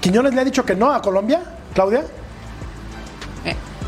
¿Quiñones 0.00 0.32
le 0.32 0.40
ha 0.40 0.44
dicho 0.44 0.64
que 0.64 0.74
no 0.74 0.90
a 0.94 1.02
Colombia, 1.02 1.42
Claudia? 1.74 2.04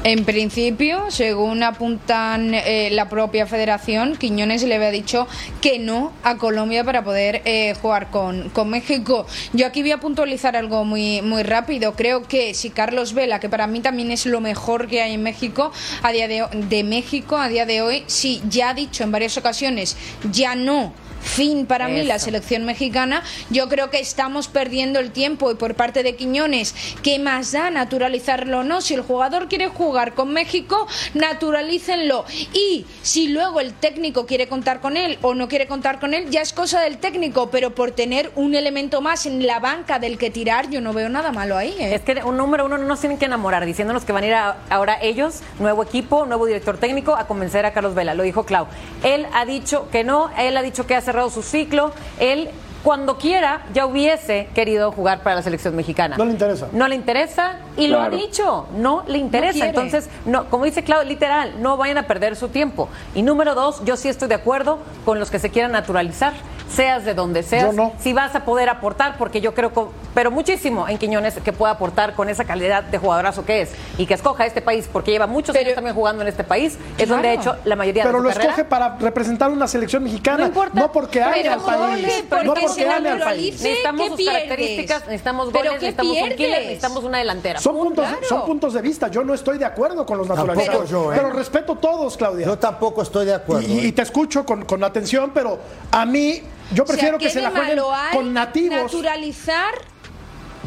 En 0.05 0.25
principio, 0.25 1.05
según 1.11 1.63
apuntan 1.63 2.55
eh, 2.55 2.89
la 2.91 3.09
propia 3.09 3.47
federación, 3.47 4.17
Quiñones 4.17 4.65
le 4.65 4.75
había 4.75 4.91
dicho 4.91 5.29
que 5.61 5.79
no 5.79 6.13
a 6.25 6.39
Colombia 6.39 6.83
para 6.83 7.05
poder 7.05 7.41
eh, 7.45 7.77
jugar 7.81 8.11
con, 8.11 8.51
con, 8.51 8.69
México. 8.69 9.27
Yo 9.53 9.65
aquí 9.65 9.81
voy 9.81 9.93
a 9.93 10.01
puntualizar 10.01 10.57
algo 10.57 10.85
muy, 10.85 11.23
muy 11.23 11.45
rápido. 11.45 11.95
Creo 11.95 12.25
que 12.25 12.53
si 12.53 12.71
Carlos 12.71 13.15
Vela, 13.15 13.39
que 13.39 13.49
para 13.49 13.69
mí 13.69 13.79
también 13.79 14.11
es 14.11 14.27
lo 14.27 14.41
mejor 14.41 14.89
que 14.89 15.03
hay 15.03 15.15
en 15.15 15.23
México, 15.23 15.71
a 16.03 16.11
día 16.11 16.27
de, 16.27 16.47
de 16.69 16.83
México, 16.83 17.37
a 17.37 17.49
día 17.49 17.65
de 17.65 17.83
hoy, 17.83 18.03
si 18.09 18.43
ya 18.49 18.71
ha 18.71 18.75
dicho 18.75 19.05
en 19.05 19.13
varias 19.13 19.39
ocasiones, 19.39 19.97
ya 20.33 20.57
no 20.57 20.93
fin 21.23 21.67
para 21.67 21.89
mí 21.89 22.03
la 22.03 22.19
selección 22.19 22.65
mexicana, 22.65 23.23
yo 23.51 23.69
creo 23.69 23.91
que 23.91 24.01
estamos 24.01 24.49
perdiendo 24.49 24.99
el 24.99 25.11
tiempo 25.11 25.51
y 25.51 25.55
por 25.55 25.75
parte 25.75 26.03
de 26.03 26.17
Quiñones, 26.17 26.75
¿qué 27.03 27.19
más 27.19 27.53
da 27.53 27.71
naturalizarlo 27.71 28.61
o 28.61 28.65
no? 28.65 28.81
Si 28.81 28.95
el 28.95 29.03
jugador 29.03 29.49
quiere 29.49 29.69
jugar 29.69 30.15
con 30.15 30.33
México, 30.33 30.87
naturalícenlo. 31.15 32.25
Y 32.53 32.87
si 33.03 33.29
luego 33.29 33.61
el 33.61 33.73
técnico 33.73 34.27
quiere 34.27 34.49
contar 34.49 34.81
con 34.81 34.97
él 34.97 35.19
o 35.23 35.35
no 35.35 35.49
quiere 35.49 35.67
contar 35.67 36.01
con 36.01 36.15
él, 36.15 36.31
ya 36.31 36.43
es 36.43 36.53
cosa 36.53 36.81
del 36.81 36.99
técnico, 36.99 37.51
pero 37.51 37.75
por 37.75 37.93
tener 37.93 38.33
un 38.35 38.55
elemento 38.55 39.01
más 39.01 39.27
en 39.27 39.47
la 39.47 39.61
banca 39.61 39.99
del 39.99 40.19
que 40.19 40.31
tirar, 40.31 40.71
yo 40.71 40.81
no 40.81 40.93
veo 40.93 41.09
nada 41.09 41.33
malo 41.33 41.57
ahí. 41.57 41.75
¿eh? 41.79 41.95
Es 41.95 42.03
que 42.03 42.23
un 42.25 42.37
número 42.37 42.67
uno 42.67 42.79
no 42.79 42.87
nos 42.87 43.01
tienen 43.01 43.19
que 43.19 43.27
enamorar, 43.27 43.65
diciéndonos 43.65 44.05
que 44.05 44.13
van 44.13 44.25
a 44.25 44.27
ir 44.27 44.35
ahora 44.71 44.99
ellos, 45.01 45.41
nuevo 45.59 45.83
equipo, 45.83 46.27
nuevo 46.27 46.47
director 46.47 46.79
técnico, 46.79 47.15
a 47.15 47.27
convencer 47.27 47.65
a 47.67 47.73
Carlos 47.73 47.95
Vela. 47.95 48.15
Lo 48.15 48.23
dijo 48.23 48.45
Clau. 48.45 48.67
Él 49.03 49.27
ha 49.33 49.45
dicho 49.45 49.89
que 49.91 50.05
no, 50.05 50.31
él 50.39 50.57
ha 50.57 50.63
dicho 50.63 50.87
que 50.87 50.95
hace 50.95 51.12
cerrado 51.13 51.29
su 51.31 51.43
ciclo. 51.43 51.93
Él 52.19 52.49
cuando 52.83 53.19
quiera 53.19 53.67
ya 53.75 53.87
hubiese 53.87 54.49
querido 54.55 54.91
jugar 54.93 55.23
para 55.23 55.37
la 55.37 55.43
selección 55.43 55.77
mexicana. 55.77 56.17
No 56.17 56.25
le 56.25 56.33
interesa. 56.33 56.69
No 56.73 56.89
le 56.89 56.95
interesa 56.95 57.57
y 57.77 57.87
lo 57.87 58.01
ha 58.01 58.11
dicho, 58.11 58.67
no 58.77 59.05
le 59.07 59.19
interesa. 59.19 59.67
Entonces, 59.67 60.09
no, 60.25 60.49
como 60.51 60.65
dice 60.65 60.83
Claudio, 60.83 61.09
literal, 61.09 61.61
no 61.61 61.77
vayan 61.77 61.99
a 61.99 62.07
perder 62.07 62.37
su 62.37 62.49
tiempo. 62.49 62.89
Y 63.15 63.23
número 63.23 63.55
dos, 63.55 63.83
yo 63.85 63.97
sí 63.97 64.09
estoy 64.09 64.29
de 64.29 64.35
acuerdo 64.35 64.79
con 65.05 65.19
los 65.19 65.31
que 65.31 65.39
se 65.39 65.51
quieran 65.51 65.73
naturalizar 65.73 66.33
seas 66.73 67.05
de 67.05 67.15
donde 67.15 67.43
seas, 67.43 67.75
si 68.01 68.13
vas 68.13 68.35
a 68.35 68.45
poder 68.45 68.69
aportar, 68.69 69.17
porque 69.19 69.41
yo 69.41 69.55
creo, 69.55 69.73
que, 69.73 69.81
pero 70.15 70.31
muchísimo 70.31 70.89
en 70.89 70.99
Quiñones 70.99 71.35
que 71.35 71.53
pueda 71.53 71.73
aportar 71.73 72.15
con 72.15 72.29
esa 72.29 72.45
calidad 72.45 72.83
de 72.85 72.99
jugadorazo 72.99 73.45
que 73.45 73.63
es 73.63 73.73
y 73.99 74.07
que 74.07 74.15
escoja 74.15 74.47
este 74.47 74.63
país, 74.63 74.89
porque 74.91 75.11
lleva 75.11 75.27
muchos 75.27 75.55
años 75.55 75.75
también 75.75 75.95
jugando 75.95 76.23
en 76.23 76.29
este 76.29 76.45
país, 76.45 76.79
es 76.99 77.09
donde 77.09 77.29
ha 77.29 77.35
hecho 77.35 77.57
la 77.65 77.77
mayoría 77.77 78.05
pero 78.05 78.19
de 78.19 78.29
Pero 78.29 78.35
lo 78.35 78.41
escoge 78.41 78.65
para 78.65 78.97
representar 78.97 79.51
una 79.51 79.69
selección 79.69 80.03
mexicana, 80.03 80.39
no, 80.39 80.47
importa, 80.47 80.81
no 80.81 80.93
porque 80.93 81.23
ame 81.23 81.49
al 81.49 81.61
país, 81.61 82.25
no 82.45 82.55
porque 82.55 82.89
ame 82.89 83.09
al 83.11 83.21
país. 83.21 83.61
Necesitamos 83.61 84.09
sus 84.09 84.27
características, 84.27 85.01
necesitamos 85.03 85.53
goles, 85.53 85.73
necesitamos 85.75 86.17
un 86.17 86.31
killer, 86.31 86.61
necesitamos 86.63 87.05
una 87.05 87.19
delantera. 87.19 87.61
Son 87.63 87.77
puntos, 87.77 88.05
son 88.29 88.45
puntos 88.45 88.75
de 88.75 88.83
vista, 88.83 89.07
yo 89.07 89.23
no 89.23 89.35
estoy 89.35 89.57
de 89.57 89.65
acuerdo 89.65 90.05
con 90.05 90.19
los 90.19 90.27
naturalizados, 90.27 90.91
¿eh? 90.91 90.97
pero 91.15 91.31
respeto 91.31 91.77
todos, 91.77 92.17
Claudia. 92.17 92.47
Yo 92.47 92.59
tampoco 92.59 93.03
estoy 93.03 93.27
de 93.27 93.35
acuerdo. 93.35 93.69
Y, 93.69 93.87
¿eh? 93.87 93.93
te 93.93 94.03
escucho 94.03 94.45
con, 94.45 94.65
con 94.65 94.83
atención, 94.83 95.31
pero 95.33 95.61
a 95.93 96.05
mí 96.05 96.43
yo 96.73 96.85
prefiero 96.85 97.19
que 97.19 97.31
se 97.31 97.41
la 97.41 97.53
jueguen 97.53 97.79
con 98.13 98.33
nativos. 98.33 98.93
Naturalizar 98.93 99.92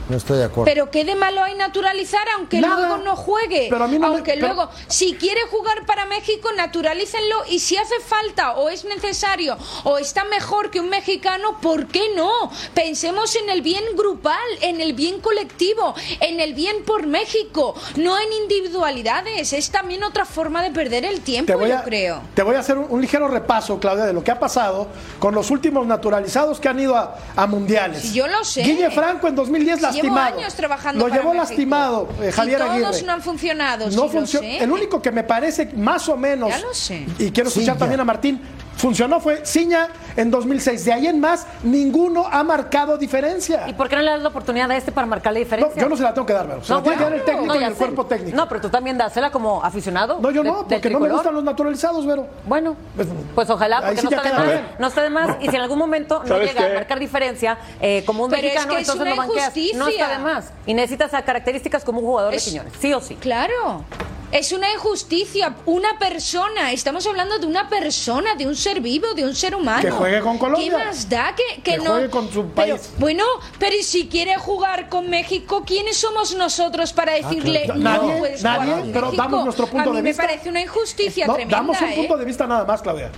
no 0.10 0.18
estoy 0.18 0.38
de 0.38 0.46
acuerdo. 0.46 0.66
Pero 0.66 0.92
qué 0.92 1.04
de 1.04 1.16
malo 1.16 1.44
hay 1.44 1.56
naturalizar 1.56 2.26
aunque 2.38 2.62
luego 2.62 2.98
no 2.98 3.16
juegue. 3.16 3.68
Pero 3.70 3.84
a 3.84 3.88
mí 3.88 3.98
no 3.98 4.08
aunque 4.08 4.36
luego, 4.36 4.70
si 4.88 5.14
quiere 5.16 5.42
jugar 5.50 5.86
para 5.86 6.06
México, 6.06 6.50
naturalícenlo 6.56 7.44
y 7.50 7.60
si 7.60 7.78
hace 7.78 8.00
falta 8.00 8.54
o 8.54 8.70
es 8.70 8.86
necesario 8.86 9.58
o 9.84 9.98
está 9.98 10.24
mejor 10.26 10.70
que 10.70 10.80
un 10.80 10.90
mexicano, 10.90 11.60
¿por 11.62 11.88
qué 11.88 12.14
no? 12.16 12.32
Pensemos 12.74 13.36
en 13.36 13.50
el 13.50 13.62
bien 13.62 13.84
grupal, 13.96 14.36
en 14.62 14.82
el 14.82 14.94
bien 14.94 15.22
colectivo, 15.22 15.96
en 16.20 16.40
el 16.40 16.54
bien 16.54 16.84
por 16.86 17.08
México, 17.08 17.76
no 17.96 18.20
en 18.20 18.32
individualidades. 18.44 19.54
Es 19.54 19.72
también 19.72 20.04
otra 20.04 20.26
forma 20.26 20.62
de 20.62 20.72
perder 20.72 21.06
el 21.06 21.22
tiempo, 21.22 21.66
yo 21.66 21.82
creo. 21.84 22.22
Te 22.34 22.44
voy 22.44 22.56
a 22.56 22.60
hacer 22.60 22.78
un, 22.78 23.02
ligero 23.02 23.28
repaso, 23.28 23.80
Claudia, 23.80 24.06
de 24.06 24.14
lo 24.14 24.24
que 24.24 24.32
ha 24.32 24.40
pasado 24.40 24.88
con 25.20 25.36
los 25.36 25.52
últimos 25.52 25.86
naturalizados 25.86 26.60
que 26.60 26.70
han 26.70 26.80
ido 26.80 26.96
a, 26.96 27.46
mundiales. 27.48 28.12
yo 28.12 28.28
lo 28.28 28.44
sé. 28.44 28.64
Guille 28.64 28.90
Franco 28.90 29.28
en 29.28 29.36
2010 29.36 29.82
las 29.96 30.04
Llevo 30.04 30.18
años 30.18 30.56
trabajando 30.56 31.08
Lo 31.08 31.14
llevó 31.14 31.34
lastimado 31.34 32.10
eh, 32.22 32.32
Javier 32.32 32.62
y 32.78 32.82
todos 32.82 33.04
no 33.04 33.14
han 33.14 33.22
funcionado. 33.22 33.90
No 33.90 34.08
funciona. 34.10 34.48
El 34.48 34.72
único 34.72 35.02
que 35.02 35.12
me 35.12 35.24
parece 35.24 35.70
más 35.76 36.08
o 36.10 36.18
menos. 36.18 36.50
Ya 36.50 36.60
lo 36.60 36.74
sé. 36.74 37.06
Y 37.20 37.32
quiero 37.32 37.50
escuchar 37.50 37.78
también 37.78 38.00
a 38.00 38.06
Martín. 38.06 38.42
Funcionó 38.78 39.20
fue 39.20 39.46
Ciña 39.46 39.88
en 40.16 40.30
2006. 40.30 40.86
De 40.86 40.94
ahí 40.94 41.08
en 41.08 41.20
más, 41.20 41.48
ninguno 41.64 42.28
ha 42.30 42.44
marcado 42.44 42.98
diferencia. 42.98 43.68
¿Y 43.68 43.74
por 43.74 43.90
qué 43.90 43.96
no 43.96 44.02
le 44.02 44.12
das 44.12 44.22
la 44.22 44.30
oportunidad 44.30 44.70
a 44.72 44.78
este 44.78 44.92
para 44.92 45.08
marcar 45.08 45.34
la 45.34 45.40
diferencia? 45.40 45.76
No, 45.76 45.82
yo 45.82 45.90
no 45.90 45.98
se 45.98 46.04
la 46.04 46.14
tengo 46.14 46.28
que 46.28 46.34
dar, 46.34 46.46
Se 46.62 46.72
no, 46.72 46.78
la 46.78 46.84
tiene 46.84 46.98
que 46.98 47.04
dar 47.04 47.14
el 47.14 47.24
técnico 47.24 47.56
y 47.56 47.64
el 47.64 47.74
cuerpo 47.74 48.06
técnico. 48.06 48.36
No, 48.36 48.48
pero 48.48 48.62
tú 48.62 48.70
también 48.70 48.98
dásela 48.98 49.32
como 49.32 49.64
aficionado. 49.64 50.20
No, 50.20 50.32
yo 50.32 50.44
no, 50.44 50.68
porque 50.68 50.90
no 50.90 51.00
me 51.00 51.10
gustan 51.10 51.34
los 51.34 51.44
naturalizados, 51.44 52.06
Vero. 52.06 52.28
Bueno, 52.46 52.76
pues, 52.96 53.08
pues 53.34 53.50
ojalá, 53.50 53.82
porque 53.82 54.02
no, 54.02 54.10
está 54.10 54.24
de 54.24 54.34
más, 54.34 54.62
no 54.80 54.88
está 54.88 55.04
de 55.04 55.10
más. 55.10 55.38
Y 55.42 55.50
si 55.50 55.56
en 55.56 55.62
algún 55.62 55.80
momento 55.80 56.24
no 56.26 56.40
llega 56.40 56.66
a 56.66 56.74
marcar 56.74 57.00
diferencia 57.00 57.58
eh, 57.80 58.04
como 58.06 58.26
un 58.26 58.32
mexicano, 58.32 58.78
entonces 58.78 59.08
lo 59.08 59.16
banqueas. 59.16 59.54
No 59.76 59.88
está 59.88 60.10
de 60.10 60.20
más. 60.20 60.52
Y 60.66 60.74
necesitas 60.74 61.12
características 61.12 61.84
como 61.84 62.00
un 62.00 62.06
jugador 62.06 62.34
de 62.34 62.40
Quiñones, 62.40 62.74
sí 62.80 62.94
o 62.94 63.00
sí. 63.00 63.16
Claro. 63.16 63.84
Es 64.32 64.52
una 64.52 64.70
injusticia. 64.72 65.56
Una 65.66 65.98
persona, 65.98 66.72
estamos 66.72 67.06
hablando 67.08 67.40
de 67.40 67.46
una 67.46 67.70
persona, 67.70 68.36
de 68.36 68.46
un 68.46 68.56
ser 68.66 68.82
vivo, 68.82 69.14
de 69.14 69.24
un 69.24 69.36
ser 69.36 69.56
humano. 69.56 69.82
Que 69.82 69.92
juegue 69.92 70.20
con 70.22 70.38
Colombia. 70.40 70.70
¿Qué 70.70 70.86
más 70.86 71.08
da 71.08 71.36
que, 71.36 71.62
que, 71.62 71.78
no? 71.78 71.92
juegue 71.92 72.10
con 72.10 72.32
su 72.32 72.48
país. 72.48 72.74
Pero, 72.78 73.00
bueno, 73.00 73.24
pero 73.60 73.76
si 73.82 74.08
quiere 74.08 74.38
jugar 74.38 74.90
con 74.90 75.08
México, 75.08 75.64
¿quiénes 75.66 75.98
somos 75.98 76.36
nosotros 76.36 76.92
para 76.92 77.12
ah, 77.12 77.16
decirle 77.18 77.68
no 77.68 77.76
nadie, 77.76 78.18
puedes 78.18 78.44
nadie, 78.44 78.66
jugar 78.66 78.82
con 78.82 78.92
pero 78.92 79.12
damos 79.12 79.44
nuestro 79.46 79.68
punto 79.68 79.90
A 79.90 79.94
mí 79.94 79.98
de 79.98 80.02
vista. 80.02 80.24
me 80.24 80.30
parece 80.30 80.50
una 80.50 80.62
injusticia 80.62 81.28
tremenda. 81.28 81.58
Damos 81.58 81.80
un 81.80 81.94
punto 81.94 82.16
¿eh? 82.16 82.20
de 82.20 82.26
vista 82.26 82.48
nada 82.48 82.66
más, 82.66 82.82
Claudia. 82.82 83.12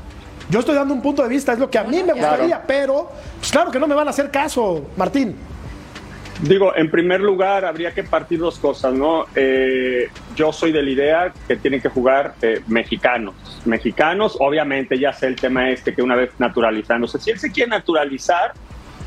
Yo 0.50 0.60
estoy 0.60 0.76
dando 0.76 0.94
un 0.94 1.02
punto 1.02 1.24
de 1.24 1.30
vista, 1.30 1.54
es 1.54 1.60
lo 1.60 1.70
que 1.70 1.78
a 1.78 1.84
mí 1.84 2.04
me 2.04 2.14
gustaría, 2.14 2.62
pero 2.62 3.10
pues 3.40 3.52
claro 3.52 3.72
que 3.72 3.80
no 3.80 3.88
me 3.88 3.96
van 3.96 4.08
a 4.08 4.12
hacer 4.12 4.30
caso, 4.30 4.86
Martín. 4.98 5.36
Digo, 6.42 6.76
en 6.76 6.92
primer 6.92 7.22
lugar, 7.22 7.66
habría 7.66 7.94
que 7.94 8.04
partir 8.04 8.40
dos 8.40 8.60
cosas, 8.60 8.94
¿no? 8.94 9.26
Eh, 9.36 10.10
yo 10.36 10.54
soy 10.54 10.72
de 10.72 10.84
la 10.84 10.90
idea 10.90 11.34
que 11.48 11.56
tienen 11.56 11.82
que 11.82 11.90
jugar 11.90 12.36
eh, 12.42 12.62
mexicanos. 12.68 13.34
Mexicanos, 13.68 14.38
obviamente, 14.40 14.98
ya 14.98 15.14
sé 15.14 15.28
el 15.28 15.36
tema 15.36 15.70
este 15.70 15.94
que 15.94 16.02
una 16.02 16.16
vez 16.16 16.32
naturalizándose. 16.40 17.20
Si 17.20 17.32
él 17.32 17.40
se 17.40 17.52
quiere 17.52 17.70
naturalizar, 17.70 18.54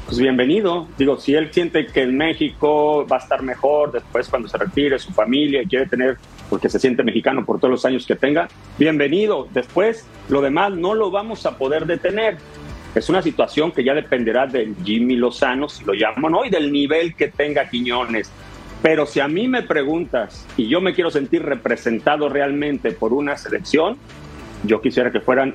pues 0.07 0.18
bienvenido. 0.18 0.88
Digo, 0.99 1.18
si 1.18 1.35
él 1.35 1.53
siente 1.53 1.87
que 1.87 2.03
en 2.03 2.16
México 2.16 3.07
va 3.07 3.16
a 3.16 3.18
estar 3.20 3.42
mejor 3.42 3.92
después 3.92 4.29
cuando 4.29 4.49
se 4.49 4.59
retire 4.59 4.99
su 4.99 5.12
familia 5.12 5.62
quiere 5.68 5.87
tener, 5.87 6.18
porque 6.49 6.68
se 6.68 6.79
siente 6.79 7.03
mexicano 7.03 7.44
por 7.44 7.59
todos 7.59 7.70
los 7.70 7.85
años 7.85 8.07
que 8.07 8.16
tenga, 8.16 8.49
bienvenido. 8.79 9.49
Después, 9.53 10.07
lo 10.29 10.40
demás 10.40 10.73
no 10.73 10.94
lo 10.94 11.11
vamos 11.11 11.46
a 11.46 11.57
poder 11.57 11.87
detener. 11.87 12.38
Es 12.94 13.09
una 13.09 13.23
situación 13.23 13.70
que 13.70 13.85
ya 13.85 13.94
dependerá 13.94 14.46
de 14.46 14.75
Jimmy 14.85 15.14
Lozano, 15.14 15.68
si 15.68 15.85
lo 15.85 15.92
llamo, 15.92 16.29
¿no? 16.29 16.44
Y 16.44 16.51
del 16.51 16.73
nivel 16.73 17.14
que 17.14 17.29
tenga 17.29 17.68
Quiñones. 17.68 18.33
Pero 18.83 19.07
si 19.07 19.20
a 19.20 19.29
mí 19.29 19.46
me 19.46 19.62
preguntas 19.62 20.46
y 20.57 20.66
yo 20.66 20.81
me 20.81 20.94
quiero 20.94 21.11
sentir 21.11 21.42
representado 21.42 22.29
realmente 22.29 22.92
por 22.92 23.12
una 23.12 23.37
selección, 23.37 23.96
yo 24.64 24.81
quisiera 24.81 25.11
que 25.11 25.20
fueran 25.20 25.55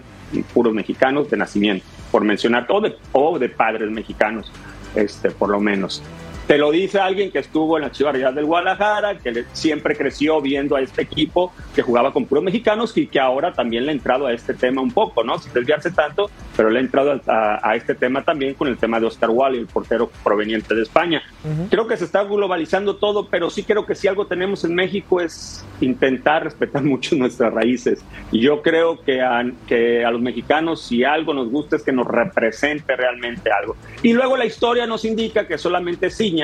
puros 0.53 0.73
mexicanos 0.73 1.29
de 1.29 1.37
nacimiento, 1.37 1.85
por 2.11 2.23
mencionar, 2.23 2.65
o 2.69 2.81
de, 2.81 2.95
o 3.11 3.39
de 3.39 3.49
padres 3.49 3.89
mexicanos, 3.91 4.51
este, 4.95 5.31
por 5.31 5.49
lo 5.49 5.59
menos. 5.59 6.01
Te 6.47 6.59
lo 6.59 6.69
dice 6.69 6.99
alguien 6.99 7.31
que 7.31 7.39
estuvo 7.39 7.75
en 7.77 7.83
la 7.83 7.91
Chivas 7.91 8.13
del 8.13 8.45
Guadalajara, 8.45 9.17
que 9.17 9.45
siempre 9.53 9.95
creció 9.95 10.41
viendo 10.41 10.75
a 10.75 10.81
este 10.81 11.01
equipo 11.01 11.51
que 11.73 11.81
jugaba 11.81 12.13
con 12.13 12.25
puros 12.25 12.43
mexicanos 12.43 12.95
y 12.95 13.07
que 13.07 13.19
ahora 13.19 13.51
también 13.53 13.85
le 13.85 13.91
ha 13.91 13.95
entrado 13.95 14.27
a 14.27 14.33
este 14.33 14.53
tema 14.53 14.79
un 14.79 14.91
poco, 14.91 15.23
¿no? 15.23 15.39
Sin 15.39 15.51
desviarse 15.53 15.89
tanto, 15.89 16.29
pero 16.55 16.69
le 16.69 16.77
ha 16.77 16.81
entrado 16.83 17.19
a, 17.25 17.75
este 17.75 17.95
tema 17.95 18.23
también 18.23 18.53
con 18.53 18.67
el 18.67 18.77
tema 18.77 18.99
de 18.99 19.07
Oscar 19.07 19.31
Wally, 19.31 19.57
el 19.57 19.65
portero 19.65 20.11
proveniente 20.23 20.75
de 20.75 20.83
España. 20.83 21.23
Creo 21.71 21.87
que 21.87 21.97
se 21.97 22.05
está 22.05 22.23
globalizando 22.23 22.97
todo, 22.97 23.27
pero 23.27 23.49
sí 23.49 23.63
creo 23.63 23.87
que 23.87 23.95
si 23.95 24.07
algo 24.07 24.27
tenemos 24.27 24.63
en 24.65 24.75
México 24.75 25.21
es 25.21 25.65
intentar 25.81 26.43
respetar 26.43 26.83
mucho 26.83 27.15
nuestras 27.15 27.51
raíces. 27.51 28.05
Y 28.31 28.41
yo 28.41 28.61
creo 28.61 29.01
que 29.01 29.23
a, 29.23 29.43
que 29.67 30.05
a 30.05 30.11
los 30.11 30.21
mexicanos, 30.21 30.83
si 30.83 31.03
algo 31.03 31.33
nos 31.33 31.49
gusta, 31.49 31.75
es 31.77 31.81
que 31.81 31.91
nos 31.91 32.05
represente 32.05 32.95
realmente 32.95 33.49
algo. 33.51 33.75
Y 34.03 34.13
luego 34.13 34.37
la 34.37 34.45
historia 34.45 34.85
nos 34.85 35.05
indica 35.05 35.47
que 35.47 35.57
solamente 35.57 36.11
sí 36.11 36.34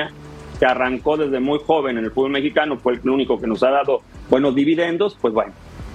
que 0.58 0.66
arrancó 0.66 1.16
desde 1.16 1.40
muy 1.40 1.58
joven 1.66 1.98
en 1.98 2.04
el 2.04 2.12
fútbol 2.12 2.30
mexicano, 2.30 2.78
fue 2.78 2.94
el 2.94 3.08
único 3.08 3.40
que 3.40 3.46
nos 3.46 3.62
ha 3.62 3.70
dado 3.70 4.02
buenos 4.30 4.54
dividendos, 4.54 5.16
pues 5.20 5.34
bueno, 5.34 5.52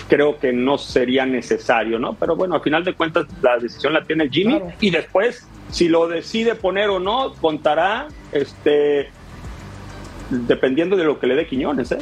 creo 0.08 0.40
que 0.40 0.54
no 0.54 0.78
sería 0.78 1.26
necesario, 1.26 2.00
¿no? 2.00 2.14
Pero 2.14 2.36
bueno, 2.36 2.56
al 2.56 2.62
final 2.62 2.84
de 2.84 2.94
cuentas 2.94 3.28
la 3.42 3.58
decisión 3.58 3.94
la 3.94 4.04
tiene 4.04 4.30
Jimmy 4.30 4.60
y 4.80 4.90
después, 4.90 5.48
si 5.72 5.88
lo 5.88 6.08
decide 6.08 6.56
poner 6.56 6.90
o 6.90 7.00
no, 7.00 7.34
contará, 7.40 8.08
este, 8.32 9.10
dependiendo 10.30 10.96
de 10.96 11.04
lo 11.04 11.20
que 11.20 11.28
le 11.28 11.36
dé 11.36 11.48
Quiñones, 11.48 11.92
¿eh? 11.92 12.00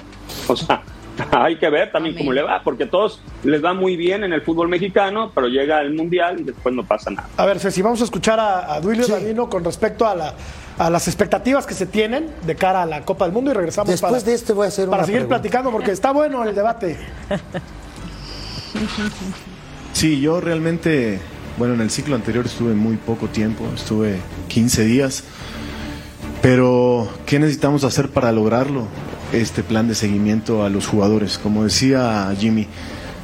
O 0.47 0.55
sea, 0.55 0.81
hay 1.31 1.57
que 1.57 1.69
ver 1.69 1.91
también 1.91 2.15
cómo 2.15 2.33
le 2.33 2.41
va, 2.41 2.61
porque 2.63 2.83
a 2.83 2.89
todos 2.89 3.21
les 3.43 3.63
va 3.63 3.73
muy 3.73 3.95
bien 3.95 4.23
en 4.23 4.33
el 4.33 4.41
fútbol 4.41 4.67
mexicano, 4.67 5.31
pero 5.33 5.47
llega 5.47 5.81
el 5.81 5.93
Mundial 5.93 6.39
y 6.39 6.43
después 6.43 6.73
no 6.75 6.83
pasa 6.83 7.11
nada. 7.11 7.29
A 7.37 7.45
ver, 7.45 7.59
si 7.59 7.81
vamos 7.81 8.01
a 8.01 8.05
escuchar 8.05 8.39
a, 8.39 8.73
a 8.73 8.81
Duilio 8.81 9.05
con 9.49 9.63
respecto 9.63 10.05
a 10.05 10.15
la 10.15 10.33
a 10.77 10.89
las 10.89 11.07
expectativas 11.07 11.65
que 11.65 11.73
se 11.73 11.85
tienen 11.85 12.29
de 12.45 12.55
cara 12.55 12.83
a 12.83 12.85
la 12.85 13.01
Copa 13.05 13.25
del 13.25 13.33
Mundo 13.33 13.51
y 13.51 13.53
regresamos 13.53 13.89
Después 13.89 14.11
para, 14.11 14.23
de 14.23 14.33
esto 14.33 14.55
voy 14.55 14.65
a 14.65 14.67
hacer 14.67 14.85
para 14.85 14.97
una 14.97 15.05
seguir 15.05 15.21
pregunta. 15.21 15.41
platicando 15.41 15.71
porque 15.71 15.91
está 15.91 16.11
bueno 16.11 16.43
el 16.43 16.53
debate. 16.53 16.97
Sí, 19.93 20.19
yo 20.19 20.41
realmente, 20.41 21.19
bueno, 21.57 21.73
en 21.73 21.81
el 21.81 21.89
ciclo 21.89 22.15
anterior 22.15 22.45
estuve 22.45 22.73
muy 22.73 22.97
poco 22.97 23.27
tiempo, 23.27 23.65
estuve 23.73 24.17
15 24.49 24.83
días, 24.83 25.23
pero 26.41 27.07
¿qué 27.25 27.39
necesitamos 27.39 27.83
hacer 27.83 28.09
para 28.09 28.31
lograrlo? 28.31 28.87
Este 29.31 29.63
plan 29.63 29.87
de 29.87 29.95
seguimiento 29.95 30.63
a 30.63 30.69
los 30.69 30.85
jugadores. 30.87 31.37
Como 31.37 31.63
decía 31.63 32.31
Jimmy, 32.37 32.67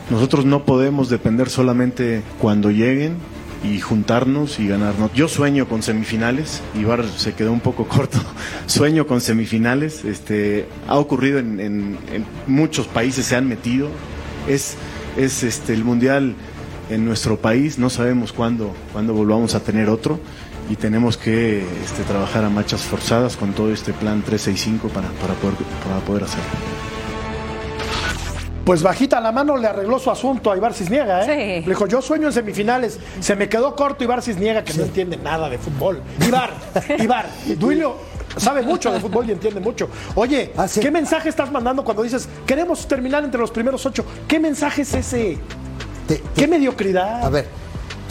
nosotros 0.09 0.45
no 0.45 0.65
podemos 0.65 1.09
depender 1.09 1.49
solamente 1.49 2.23
cuando 2.39 2.71
lleguen 2.71 3.17
y 3.63 3.79
juntarnos 3.79 4.59
y 4.59 4.67
ganarnos. 4.67 5.13
Yo 5.13 5.27
sueño 5.27 5.67
con 5.67 5.83
semifinales, 5.83 6.61
Ibar 6.79 7.05
se 7.05 7.33
quedó 7.33 7.51
un 7.51 7.59
poco 7.59 7.85
corto, 7.87 8.19
sueño 8.65 9.07
con 9.07 9.21
semifinales, 9.21 10.03
este, 10.05 10.67
ha 10.87 10.97
ocurrido 10.97 11.39
en, 11.39 11.97
muchos 12.47 12.87
países, 12.87 13.25
se 13.25 13.35
han 13.35 13.47
metido, 13.47 13.89
es, 14.47 14.75
es 15.17 15.43
este, 15.43 15.73
el 15.73 15.83
Mundial 15.83 16.35
en 16.89 17.05
nuestro 17.05 17.37
país, 17.37 17.77
no 17.77 17.89
sabemos 17.89 18.33
cuándo, 18.33 18.73
cuándo 18.91 19.13
volvamos 19.13 19.55
a 19.55 19.63
tener 19.63 19.89
otro 19.89 20.19
y 20.69 20.75
tenemos 20.75 21.17
que 21.17 21.59
este, 21.83 22.03
trabajar 22.03 22.43
a 22.43 22.49
marchas 22.49 22.81
forzadas 22.81 23.37
con 23.37 23.53
todo 23.53 23.71
este 23.73 23.93
plan 23.93 24.21
365 24.21 24.89
para, 24.89 25.09
para, 25.09 25.33
poder, 25.35 25.55
para 25.83 25.99
poder 26.01 26.23
hacerlo. 26.23 26.80
Pues 28.65 28.83
bajita 28.83 29.19
la 29.19 29.31
mano 29.31 29.57
le 29.57 29.67
arregló 29.67 29.97
su 29.97 30.11
asunto 30.11 30.51
a 30.51 30.57
Ibar 30.57 30.73
Cisniega, 30.73 31.21
¿eh? 31.21 31.25
Sí. 31.25 31.61
Le 31.65 31.69
dijo, 31.69 31.87
yo 31.87 32.01
sueño 32.01 32.27
en 32.27 32.33
semifinales. 32.33 32.99
Se 33.19 33.35
me 33.35 33.49
quedó 33.49 33.75
corto 33.75 34.03
Ibar 34.03 34.21
Cisniega, 34.21 34.63
que 34.63 34.73
no 34.75 34.83
entiende 34.83 35.17
nada 35.17 35.49
de 35.49 35.57
fútbol. 35.57 36.01
Ibar, 36.27 36.51
Ibar, 36.99 37.25
Duilio 37.57 37.95
sabe 38.37 38.61
mucho 38.61 38.91
de 38.91 38.99
fútbol 38.99 39.27
y 39.27 39.31
entiende 39.33 39.59
mucho. 39.59 39.89
Oye, 40.15 40.53
Ah, 40.55 40.67
sí. 40.67 40.79
¿qué 40.79 40.91
mensaje 40.91 41.27
estás 41.29 41.51
mandando 41.51 41.83
cuando 41.83 42.03
dices, 42.03 42.29
queremos 42.45 42.87
terminar 42.87 43.23
entre 43.23 43.41
los 43.41 43.51
primeros 43.51 43.85
ocho? 43.85 44.05
¿Qué 44.27 44.39
mensaje 44.39 44.83
es 44.83 44.93
ese? 44.93 45.37
Te- 46.07 46.15
te- 46.17 46.23
¿Qué 46.35 46.47
mediocridad? 46.47 47.25
A 47.25 47.29
ver, 47.29 47.47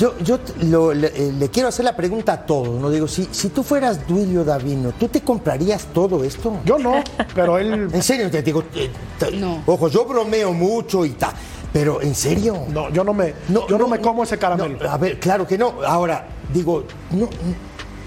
yo, 0.00 0.18
yo 0.18 0.38
t- 0.40 0.64
lo- 0.64 0.92
le, 0.94 1.08
eh, 1.08 1.32
le 1.38 1.48
quiero 1.50 1.68
hacer 1.68 1.84
la 1.84 1.94
pregunta 1.94 2.32
a 2.32 2.46
todos, 2.46 2.80
¿no? 2.80 2.90
Digo, 2.90 3.06
si, 3.06 3.28
si 3.30 3.50
tú 3.50 3.62
fueras 3.62 4.06
Duilio 4.08 4.42
Davino, 4.44 4.92
¿tú 4.98 5.06
te 5.08 5.20
comprarías 5.20 5.86
todo 5.92 6.24
esto? 6.24 6.58
Yo 6.64 6.78
no, 6.78 6.94
pero 7.34 7.58
él... 7.58 7.88
En 7.92 8.02
serio, 8.02 8.30
te 8.30 8.42
digo, 8.42 8.64
eh, 8.74 8.90
te- 9.18 9.30
No. 9.32 9.62
ojo, 9.66 9.88
yo 9.88 10.04
bromeo 10.06 10.52
mucho 10.52 11.04
y 11.04 11.10
tal, 11.10 11.32
pero 11.72 12.00
en 12.02 12.14
serio. 12.14 12.56
No, 12.68 12.88
yo 12.90 13.04
no 13.04 13.12
me, 13.12 13.34
yo 13.68 13.78
no, 13.78 13.86
me 13.86 14.00
como 14.00 14.24
ese 14.24 14.38
caramelo. 14.38 14.78
no, 14.82 14.90
a 14.90 14.96
ver, 14.96 15.20
claro 15.20 15.46
que 15.46 15.56
no. 15.58 15.74
Ahora, 15.86 16.26
digo, 16.52 16.84
no, 17.12 17.28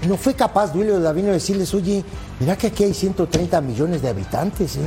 no 0.08 0.16
fue 0.16 0.34
capaz 0.34 0.72
Duilio 0.72 0.98
Davino 1.00 1.28
de 1.28 1.34
decirles, 1.34 1.72
oye, 1.72 2.04
mira 2.40 2.56
que 2.58 2.66
aquí 2.66 2.84
hay 2.84 2.92
130 2.92 3.60
millones 3.60 4.02
de 4.02 4.08
habitantes, 4.08 4.76
¿eh? 4.76 4.80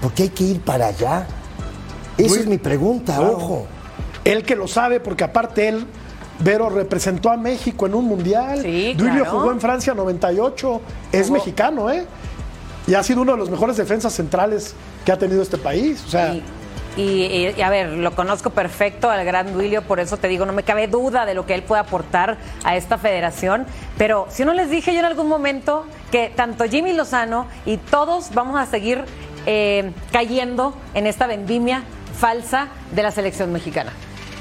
¿Por 0.00 0.12
qué 0.12 0.24
hay 0.24 0.28
que 0.28 0.44
ir 0.44 0.60
para 0.60 0.86
allá? 0.88 1.26
Esa 2.18 2.34
Duil- 2.34 2.40
es 2.40 2.46
mi 2.46 2.58
pregunta, 2.58 3.16
Claro. 3.16 3.36
ojo. 3.36 3.66
Él 4.24 4.42
que 4.44 4.54
lo 4.54 4.68
sabe, 4.68 5.00
porque 5.00 5.24
aparte 5.24 5.66
él, 5.68 5.86
Vero 6.40 6.70
representó 6.70 7.30
a 7.30 7.36
México 7.36 7.86
en 7.86 7.94
un 7.94 8.06
mundial. 8.06 8.60
Sí, 8.62 8.94
Duilio 8.94 9.24
claro. 9.24 9.38
jugó 9.38 9.52
en 9.52 9.60
Francia 9.60 9.94
98. 9.94 10.80
Es 11.12 11.26
Jugó- 11.26 11.34
mexicano, 11.38 11.90
¿eh? 11.90 12.06
Y 12.86 12.94
ha 12.94 13.02
sido 13.02 13.22
uno 13.22 13.32
de 13.32 13.38
los 13.38 13.50
mejores 13.50 13.76
defensas 13.76 14.12
centrales 14.14 14.74
que 15.04 15.12
ha 15.12 15.18
tenido 15.18 15.42
este 15.42 15.58
país. 15.58 16.02
O 16.06 16.10
sea, 16.10 16.34
Y, 16.96 17.02
y- 17.02 17.54
y, 17.56 17.62
a 17.62 17.70
ver, 17.70 17.90
lo 17.90 18.14
conozco 18.16 18.50
perfecto 18.50 19.08
al 19.10 19.24
gran 19.24 19.52
Duilio, 19.52 19.82
por 19.82 20.00
eso 20.00 20.16
te 20.16 20.26
digo, 20.28 20.44
no 20.44 20.52
me 20.52 20.64
cabe 20.64 20.88
duda 20.88 21.24
de 21.24 21.34
lo 21.34 21.46
que 21.46 21.54
él 21.54 21.62
puede 21.62 21.80
aportar 21.82 22.38
a 22.64 22.74
esta 22.76 22.98
federación. 22.98 23.64
Pero 23.96 24.26
si 24.30 24.44
no 24.44 24.54
les 24.54 24.70
dije 24.70 24.92
yo 24.92 24.98
en 25.00 25.04
algún 25.06 25.28
momento 25.28 25.84
que 26.10 26.32
tanto 26.34 26.64
Jimmy 26.64 26.92
Lozano 26.92 27.46
y 27.64 27.76
todos 27.76 28.30
vamos 28.34 28.58
a 28.58 28.66
seguir 28.66 29.04
eh, 29.46 29.92
cayendo 30.12 30.74
en 30.94 31.06
esta 31.06 31.26
vendimia 31.26 31.84
falsa 32.18 32.68
de 32.92 33.02
la 33.02 33.10
selección 33.12 33.52
mexicana. 33.52 33.92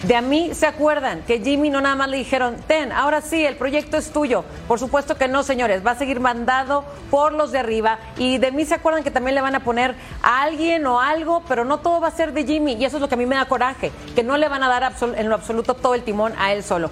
De 0.03 0.15
a 0.15 0.21
mí 0.21 0.51
se 0.53 0.65
acuerdan 0.65 1.23
que 1.23 1.39
Jimmy 1.39 1.69
no 1.69 1.81
nada 1.81 1.95
más 1.95 2.07
le 2.07 2.15
dijeron, 2.15 2.55
ten, 2.67 2.93
ahora 2.93 3.19
sí, 3.19 3.45
el 3.45 3.57
proyecto 3.57 3.97
es 3.97 4.11
tuyo. 4.11 4.45
Por 4.65 4.79
supuesto 4.79 5.15
que 5.15 5.27
no, 5.27 5.43
señores, 5.43 5.85
va 5.85 5.91
a 5.91 5.95
seguir 5.95 6.21
mandado 6.21 6.85
por 7.11 7.33
los 7.33 7.51
de 7.51 7.59
arriba. 7.59 7.99
Y 8.17 8.37
de 8.37 8.53
mí 8.53 8.63
se 8.63 8.75
acuerdan 8.75 9.03
que 9.03 9.11
también 9.11 9.35
le 9.35 9.41
van 9.41 9.55
a 9.55 9.59
poner 9.59 9.95
a 10.23 10.43
alguien 10.43 10.87
o 10.87 11.01
algo, 11.01 11.43
pero 11.49 11.65
no 11.65 11.79
todo 11.79 11.99
va 11.99 12.07
a 12.07 12.11
ser 12.11 12.31
de 12.31 12.45
Jimmy. 12.45 12.77
Y 12.79 12.85
eso 12.85 12.95
es 12.95 13.01
lo 13.01 13.09
que 13.09 13.15
a 13.15 13.17
mí 13.17 13.25
me 13.25 13.35
da 13.35 13.45
coraje, 13.45 13.91
que 14.15 14.23
no 14.23 14.37
le 14.37 14.47
van 14.47 14.63
a 14.63 14.69
dar 14.69 14.93
en 15.17 15.27
lo 15.27 15.35
absoluto 15.35 15.73
todo 15.73 15.95
el 15.95 16.03
timón 16.03 16.33
a 16.37 16.53
él 16.53 16.63
solo. 16.63 16.89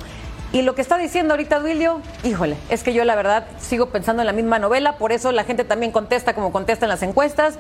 Y 0.51 0.61
lo 0.61 0.75
que 0.75 0.81
está 0.81 0.97
diciendo 0.97 1.33
ahorita 1.33 1.59
Duilio, 1.59 2.01
híjole, 2.23 2.57
es 2.69 2.81
que 2.81 2.93
yo 2.93 3.03
la 3.03 3.15
verdad 3.15 3.47
sigo 3.59 3.87
pensando 3.87 4.21
en 4.21 4.27
la 4.27 4.33
misma 4.33 4.59
novela, 4.59 4.97
por 4.97 5.11
eso 5.11 5.31
la 5.31 5.43
gente 5.43 5.65
también 5.65 5.91
contesta 5.91 6.33
como 6.33 6.51
contesta 6.53 6.85
en 6.85 6.89
las 6.89 7.03
encuestas. 7.03 7.57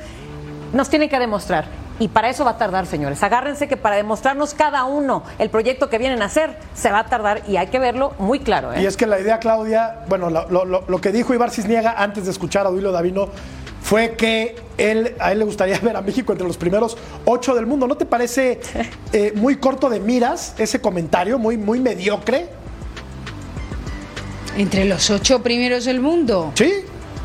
Nos 0.73 0.89
tienen 0.89 1.09
que 1.09 1.19
demostrar. 1.19 1.65
Y 1.99 2.09
para 2.09 2.29
eso 2.29 2.45
va 2.45 2.51
a 2.51 2.57
tardar, 2.59 2.85
señores. 2.85 3.23
Agárrense 3.23 3.67
que 3.67 3.75
para 3.75 3.95
demostrarnos 3.95 4.53
cada 4.53 4.83
uno 4.85 5.23
el 5.39 5.49
proyecto 5.49 5.89
que 5.89 5.97
vienen 5.97 6.21
a 6.21 6.25
hacer, 6.25 6.55
se 6.75 6.91
va 6.91 6.99
a 6.99 7.05
tardar 7.07 7.41
y 7.47 7.57
hay 7.57 7.67
que 7.67 7.79
verlo 7.79 8.13
muy 8.19 8.39
claro. 8.39 8.71
¿eh? 8.73 8.83
y 8.83 8.85
es 8.85 8.95
que 8.97 9.07
la 9.07 9.19
idea, 9.19 9.39
Claudia, 9.39 10.01
bueno, 10.07 10.29
lo, 10.29 10.47
lo- 10.49 10.65
lo- 10.65 10.83
lo 10.87 11.01
que 11.01 11.11
dijo 11.11 11.33
Ibar 11.33 11.49
Cisniega 11.49 11.95
antes 11.97 12.25
de 12.25 12.31
escuchar 12.31 12.67
a 12.67 12.69
Duilio 12.69 12.91
Davino 12.91 13.29
fue 13.81 14.15
que 14.15 14.55
él, 14.77 15.15
a 15.17 15.31
él 15.31 15.39
le 15.39 15.45
gustaría 15.45 15.79
ver 15.83 15.95
a 15.95 16.01
México 16.01 16.33
entre 16.33 16.45
los 16.45 16.57
primeros 16.57 16.97
ocho 17.25 17.55
del 17.55 17.65
mundo. 17.65 17.87
¿No 17.87 17.95
te 17.97 18.05
parece 18.05 18.59
eh, 19.11 19.31
muy 19.35 19.55
corto 19.55 19.89
de 19.89 19.99
miras 19.99 20.53
ese 20.59 20.79
comentario, 20.79 21.39
muy, 21.39 21.57
muy 21.57 21.79
mediocre? 21.79 22.47
Entre 24.55 24.85
los 24.85 25.09
ocho 25.09 25.41
primeros 25.41 25.85
del 25.85 25.99
mundo. 25.99 26.51
Sí, 26.55 26.73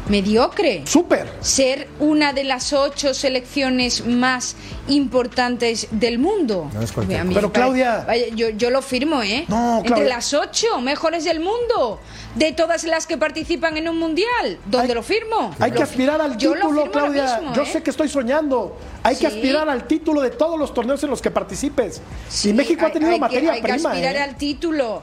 Mediocre. 0.09 0.83
súper. 0.87 1.29
Ser 1.41 1.89
una 2.01 2.33
de 2.33 2.45
las 2.45 2.73
ocho 2.73 3.15
selecciones 3.15 4.05
más 4.07 4.57
importantes 4.89 5.87
del 5.93 6.19
mundo. 6.19 6.69
No 6.75 6.81
es 6.83 6.93
cualquier 6.93 7.21
A 7.21 7.25
mí 7.25 7.35
Pero, 7.35 7.53
Claudia- 7.53 8.05
Vaya, 8.07 8.27
yo, 8.35 8.51
yo 8.51 8.71
lo 8.71 8.83
firmo, 8.83 9.23
¿eh? 9.23 9.45
No, 9.49 9.79
Entre 9.79 9.89
Claudia- 9.95 10.09
las 10.09 10.35
ocho 10.35 10.81
mejores 10.81 11.25
del 11.25 11.41
mundo. 11.41 12.01
De 12.35 12.53
todas 12.53 12.85
las 12.85 13.07
que 13.07 13.17
participan 13.19 13.77
en 13.77 13.89
un 13.89 13.99
mundial. 13.99 14.59
¿Dónde 14.67 14.89
Hay- 14.89 14.95
lo 14.95 15.03
firmo? 15.03 15.55
Hay 15.59 15.71
Lo 15.71 15.77
que 15.77 15.83
aspirar 15.83 16.21
al 16.21 16.37
yo 16.39 16.55
título, 16.55 16.91
Claudia. 16.91 17.37
mismo, 17.39 17.55
Yo 17.55 17.63
¿eh? 17.63 17.67
sé 17.67 17.83
que 17.83 17.91
estoy 17.91 18.09
soñando. 18.09 18.77
Hay 19.03 19.17
que 19.17 19.27
aspirar 19.27 19.69
al 19.69 19.87
título 19.87 20.21
de 20.21 20.31
todos 20.31 20.59
los 20.59 20.73
torneos 20.75 21.03
en 21.05 21.11
los 21.11 21.21
que 21.23 21.31
participes. 21.31 22.01
Sí, 22.29 22.51
y 22.51 22.53
México 22.55 22.83
ha 22.83 22.87
hay- 22.87 22.93
tenido 22.93 23.11
hay 23.13 23.17
que- 23.17 23.21
materia 23.21 23.53
hay 23.53 23.61
que 23.63 23.73
prima. 23.73 23.91
aspirar 23.91 24.17
¿eh? 24.17 24.21
al 24.23 24.37
título. 24.37 25.03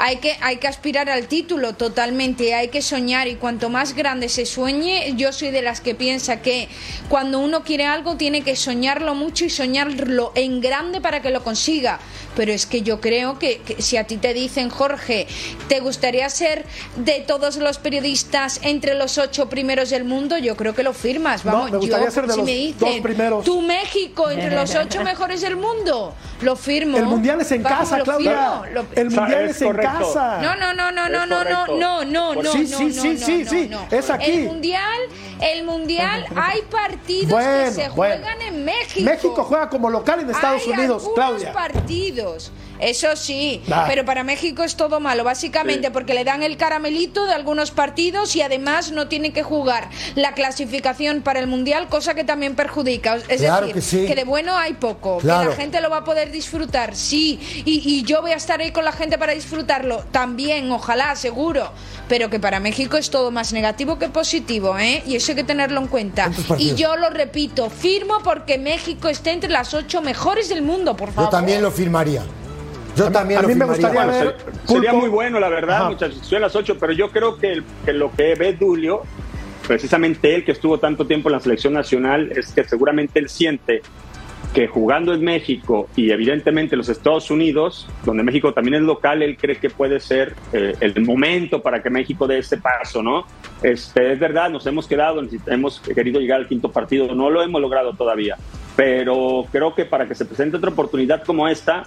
Hay 0.00 0.18
que, 0.18 0.36
hay 0.40 0.58
que 0.58 0.68
aspirar 0.68 1.10
al 1.10 1.26
título 1.26 1.74
totalmente, 1.74 2.54
hay 2.54 2.68
que 2.68 2.82
soñar 2.82 3.26
y 3.26 3.34
cuanto 3.34 3.68
más 3.68 3.94
grande 3.94 4.28
se 4.28 4.46
sueñe, 4.46 5.14
yo 5.16 5.32
soy 5.32 5.50
de 5.50 5.60
las 5.60 5.80
que 5.80 5.96
piensa 5.96 6.40
que 6.40 6.68
cuando 7.08 7.40
uno 7.40 7.64
quiere 7.64 7.84
algo 7.84 8.16
tiene 8.16 8.42
que 8.42 8.54
soñarlo 8.54 9.16
mucho 9.16 9.44
y 9.44 9.50
soñarlo 9.50 10.30
en 10.36 10.60
grande 10.60 11.00
para 11.00 11.20
que 11.20 11.30
lo 11.30 11.42
consiga. 11.42 11.98
Pero 12.38 12.52
es 12.52 12.66
que 12.66 12.82
yo 12.82 13.00
creo 13.00 13.36
que, 13.40 13.58
que 13.62 13.82
si 13.82 13.96
a 13.96 14.04
ti 14.04 14.16
te 14.16 14.32
dicen, 14.32 14.70
Jorge, 14.70 15.26
¿te 15.66 15.80
gustaría 15.80 16.30
ser 16.30 16.64
de 16.94 17.18
todos 17.26 17.56
los 17.56 17.78
periodistas 17.78 18.60
entre 18.62 18.94
los 18.94 19.18
ocho 19.18 19.48
primeros 19.48 19.90
del 19.90 20.04
mundo? 20.04 20.38
Yo 20.38 20.56
creo 20.56 20.72
que 20.72 20.84
lo 20.84 20.92
firmas. 20.92 21.44
No, 21.44 21.50
Vamos, 21.50 21.70
me 21.72 21.78
gustaría 21.78 22.06
yo, 22.06 22.12
ser 22.12 22.26
de 22.28 22.32
si 22.34 22.38
los 22.38 22.46
me 22.46 22.54
dicen, 22.54 22.78
dos 22.78 23.00
primeros. 23.00 23.44
tú 23.44 23.60
México 23.60 24.30
entre 24.30 24.54
los 24.54 24.72
ocho 24.76 25.02
mejores 25.02 25.40
del 25.40 25.56
mundo, 25.56 26.14
lo 26.42 26.54
firmo. 26.54 26.96
El 26.96 27.06
mundial 27.06 27.40
es 27.40 27.50
en 27.50 27.64
Vamos, 27.64 27.78
casa, 27.80 27.98
lo 27.98 28.04
Claudia. 28.04 28.30
firmo, 28.30 28.66
lo- 28.72 28.86
El 28.94 29.10
mundial 29.10 29.42
Es 29.46 29.56
es, 29.56 29.62
en 29.62 29.72
casa. 29.76 30.38
no, 30.40 30.54
no, 30.54 30.72
no, 30.74 30.92
no, 30.92 31.08
no, 31.08 31.26
no, 31.26 31.42
no, 31.44 31.66
no, 31.66 32.04
no, 32.04 32.34
no, 32.36 32.52
Sí, 32.52 32.58
no, 32.70 32.78
sí, 32.78 32.84
no, 32.84 33.02
sí, 33.02 33.08
no, 33.18 33.26
sí, 33.26 33.42
no, 33.44 33.50
sí, 33.50 33.68
no. 33.68 33.80
es 33.90 34.10
aquí. 34.10 34.30
El 34.30 34.44
mundial, 34.44 35.00
el 35.40 35.64
mundial, 35.64 36.24
hay 36.36 36.62
partidos 36.70 37.32
Bueno, 37.32 37.64
que 37.64 37.70
se 37.72 37.88
bueno. 37.88 38.14
juegan 38.22 38.42
en 38.42 38.64
México. 38.64 39.10
México 39.10 39.42
juega 39.44 39.68
como 39.68 39.90
local 39.90 40.20
en 40.20 40.30
Estados 40.30 40.62
Hay 40.64 40.70
Unidos, 40.72 41.02
Claudia. 41.16 41.52
partidos 41.52 42.27
museos. 42.28 42.52
Eso 42.80 43.16
sí, 43.16 43.62
pero 43.86 44.04
para 44.04 44.24
México 44.24 44.62
es 44.64 44.76
todo 44.76 45.00
malo, 45.00 45.24
básicamente 45.24 45.90
porque 45.90 46.14
le 46.14 46.24
dan 46.24 46.42
el 46.42 46.56
caramelito 46.56 47.26
de 47.26 47.34
algunos 47.34 47.70
partidos 47.70 48.34
y 48.36 48.42
además 48.42 48.92
no 48.92 49.08
tienen 49.08 49.32
que 49.32 49.42
jugar 49.42 49.88
la 50.14 50.32
clasificación 50.34 51.22
para 51.22 51.40
el 51.40 51.46
mundial, 51.46 51.88
cosa 51.88 52.14
que 52.14 52.24
también 52.24 52.54
perjudica. 52.54 53.16
Es 53.28 53.40
Claro 53.40 53.66
decir, 53.66 53.74
que 54.06 54.08
sí. 54.08 54.14
de 54.14 54.24
bueno 54.24 54.56
hay 54.56 54.74
poco, 54.74 55.18
Claro. 55.18 55.50
que 55.50 55.56
la 55.56 55.62
gente 55.62 55.80
lo 55.80 55.90
va 55.90 55.98
a 55.98 56.04
poder 56.04 56.30
disfrutar, 56.30 56.94
sí, 56.94 57.38
y, 57.64 57.82
y 57.84 58.02
yo 58.02 58.22
voy 58.22 58.32
a 58.32 58.36
estar 58.36 58.60
ahí 58.60 58.70
con 58.72 58.84
la 58.84 58.92
gente 58.92 59.18
para 59.18 59.32
disfrutarlo 59.32 60.04
también, 60.10 60.70
ojalá, 60.72 61.14
seguro, 61.16 61.70
pero 62.08 62.30
que 62.30 62.40
para 62.40 62.60
México 62.60 62.96
es 62.96 63.10
todo 63.10 63.30
más 63.30 63.52
negativo 63.52 63.98
que 63.98 64.08
positivo, 64.08 64.78
¿eh? 64.78 65.02
Y 65.06 65.16
eso 65.16 65.32
hay 65.32 65.36
que 65.36 65.44
tenerlo 65.44 65.80
en 65.80 65.86
cuenta. 65.88 66.24
¿Cuántos 66.46 66.60
Y 66.60 66.74
yo 66.74 66.96
lo 66.96 67.10
repito, 67.10 67.70
firmo 67.70 68.18
porque 68.24 68.58
México 68.58 69.08
esté 69.08 69.32
entre 69.32 69.50
las 69.50 69.74
ocho 69.74 70.00
mejores 70.02 70.48
del 70.48 70.62
mundo, 70.62 70.96
por 70.96 71.12
favor. 71.12 71.30
Yo 71.30 71.36
también 71.36 71.62
lo 71.62 71.70
firmaría. 71.70 72.22
Yo 72.98 73.10
también 73.12 73.38
a 73.38 73.42
lo 73.42 73.48
mí 73.48 73.54
me 73.54 73.60
firmaría. 73.66 73.88
gustaría 73.88 74.04
Bueno, 74.12 74.24
ver- 74.24 74.36
se- 74.66 74.72
sería 74.74 74.90
Pulpo. 74.90 75.06
muy 75.06 75.08
bueno, 75.14 75.40
la 75.40 75.48
verdad, 75.48 75.76
Ajá. 75.76 75.90
muchachos. 75.90 76.18
Son 76.22 76.40
las 76.40 76.54
8, 76.56 76.76
pero 76.78 76.92
yo 76.92 77.10
creo 77.10 77.36
que, 77.38 77.52
el- 77.52 77.64
que 77.84 77.92
lo 77.92 78.10
que 78.12 78.34
ve 78.34 78.52
Dulio, 78.54 79.02
precisamente 79.66 80.34
él 80.34 80.44
que 80.44 80.52
estuvo 80.52 80.78
tanto 80.78 81.06
tiempo 81.06 81.28
en 81.28 81.34
la 81.34 81.40
selección 81.40 81.72
nacional, 81.74 82.32
es 82.34 82.52
que 82.52 82.64
seguramente 82.64 83.18
él 83.18 83.28
siente 83.28 83.82
que 84.54 84.66
jugando 84.66 85.12
en 85.12 85.22
México 85.22 85.88
y 85.94 86.10
evidentemente 86.10 86.74
los 86.74 86.88
Estados 86.88 87.30
Unidos, 87.30 87.86
donde 88.04 88.22
México 88.22 88.54
también 88.54 88.76
es 88.76 88.82
local, 88.82 89.22
él 89.22 89.36
cree 89.36 89.56
que 89.56 89.68
puede 89.68 90.00
ser 90.00 90.34
eh, 90.54 90.74
el 90.80 90.98
momento 91.04 91.60
para 91.60 91.82
que 91.82 91.90
México 91.90 92.26
dé 92.26 92.38
este 92.38 92.56
paso, 92.56 93.02
¿no? 93.02 93.26
Este, 93.62 94.12
es 94.12 94.18
verdad, 94.18 94.48
nos 94.48 94.66
hemos 94.66 94.86
quedado, 94.86 95.22
hemos 95.48 95.80
querido 95.80 96.18
llegar 96.18 96.40
al 96.40 96.48
quinto 96.48 96.70
partido, 96.72 97.14
no 97.14 97.28
lo 97.28 97.42
hemos 97.42 97.60
logrado 97.60 97.92
todavía, 97.92 98.36
pero 98.74 99.44
creo 99.52 99.74
que 99.74 99.84
para 99.84 100.08
que 100.08 100.14
se 100.14 100.24
presente 100.24 100.56
otra 100.56 100.70
oportunidad 100.70 101.22
como 101.24 101.46
esta, 101.46 101.84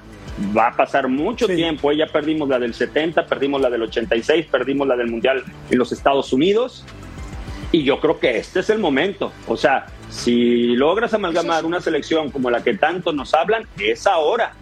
va 0.56 0.68
a 0.68 0.76
pasar 0.76 1.08
mucho 1.08 1.48
tiempo. 1.48 1.92
Ya 1.92 2.08
perdimos 2.08 2.50
la 2.50 2.60
del 2.60 2.74
70, 2.74 3.26
perdimos 3.26 3.62
la 3.62 3.70
del 3.70 3.84
86, 3.84 4.48
perdimos 4.52 4.88
la 4.88 4.96
del 4.96 5.08
Mundial 5.08 5.44
en 5.70 5.78
los 5.78 5.92
Estados 5.92 6.34
Unidos. 6.34 6.86
Y 7.72 7.84
yo 7.84 8.00
creo 8.00 8.20
que 8.20 8.38
este 8.38 8.60
es 8.60 8.70
el 8.70 8.80
momento. 8.80 9.32
O 9.48 9.56
sea, 9.56 9.88
si 10.10 10.76
logras 10.76 11.14
amalgamar 11.14 11.66
una 11.66 11.80
selección 11.80 12.30
como 12.32 12.50
la 12.50 12.64
que 12.64 12.76
tanto 12.76 13.14
nos 13.14 13.34
hablan, 13.34 13.66
es 13.80 14.06
ahora. 14.06 14.54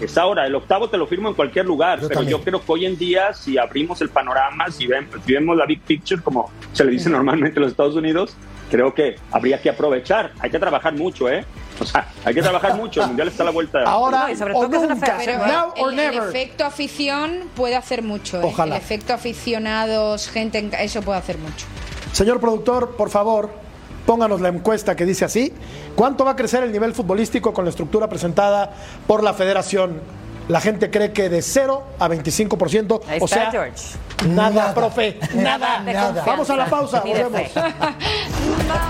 Es 0.00 0.18
ahora. 0.18 0.46
El 0.46 0.54
octavo 0.54 0.88
te 0.88 0.98
lo 0.98 1.06
firmo 1.06 1.28
en 1.28 1.34
cualquier 1.34 1.64
lugar, 1.66 2.00
pero 2.06 2.22
yo 2.22 2.40
creo 2.42 2.64
que 2.64 2.72
hoy 2.72 2.86
en 2.86 2.96
día, 2.96 3.32
si 3.32 3.56
abrimos 3.56 4.00
el 4.02 4.10
panorama, 4.10 4.70
si, 4.70 4.86
vemos 5.26 5.56
la 5.56 5.66
big 5.66 5.80
picture, 5.80 6.20
como 6.22 6.50
se 6.72 6.84
le 6.84 6.92
dice 6.92 7.08
normalmente 7.08 7.58
en 7.58 7.62
los 7.62 7.70
Estados 7.72 7.96
Unidos, 7.96 8.36
creo 8.70 8.94
que 8.94 9.16
habría 9.32 9.60
que 9.60 9.70
aprovechar. 9.70 10.32
Hay 10.40 10.50
que 10.50 10.58
trabajar 10.58 10.94
mucho, 10.94 11.28
¿eh? 11.30 11.44
O 11.80 11.84
sea, 11.86 12.06
hay 12.24 12.34
que 12.34 12.42
trabajar 12.42 12.76
mucho. 12.76 13.00
El 13.00 13.08
mundial 13.08 13.28
está 13.28 13.42
a 13.42 13.46
la 13.46 13.52
vuelta. 13.52 13.82
Ahora, 13.84 14.28
o 14.54 14.68
nunca. 14.68 15.18
el, 15.76 15.98
efecto 15.98 16.64
afición 16.64 17.48
puede 17.54 17.76
hacer 17.76 18.02
mucho. 18.02 18.40
¿eh? 18.40 18.44
Ojalá. 18.44 18.76
El 18.76 18.82
efecto 18.82 19.12
aficionados, 19.12 20.28
gente, 20.28 20.70
eso 20.80 21.02
puede 21.02 21.18
hacer 21.18 21.38
mucho. 21.38 21.66
Señor 22.12 22.40
productor, 22.40 22.96
por 22.96 23.10
favor, 23.10 23.50
pónganos 24.06 24.40
la 24.40 24.48
encuesta 24.48 24.96
que 24.96 25.06
dice 25.06 25.24
así. 25.24 25.52
¿Cuánto 25.94 26.24
va 26.24 26.32
a 26.32 26.36
crecer 26.36 26.62
el 26.62 26.72
nivel 26.72 26.94
futbolístico 26.94 27.52
con 27.52 27.64
la 27.64 27.70
estructura 27.70 28.08
presentada 28.08 28.72
por 29.06 29.22
la 29.22 29.34
federación? 29.34 30.00
La 30.48 30.60
gente 30.60 30.90
cree 30.90 31.12
que 31.12 31.28
de 31.28 31.42
0 31.42 31.84
a 32.00 32.08
25%. 32.08 33.00
o 33.20 33.28
sea, 33.28 33.52
Nada, 34.26 34.50
nada, 34.50 34.74
profe. 34.74 35.18
Nada. 35.34 35.80
nada. 35.80 36.24
Vamos 36.26 36.50
a 36.50 36.56
la 36.56 36.66
pausa. 36.66 37.00
Volvemos. 37.00 37.42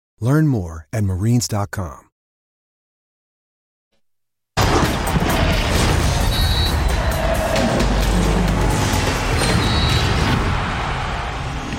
Learn 0.21 0.47
more 0.47 0.85
at 0.93 1.03
marines.com. 1.03 2.11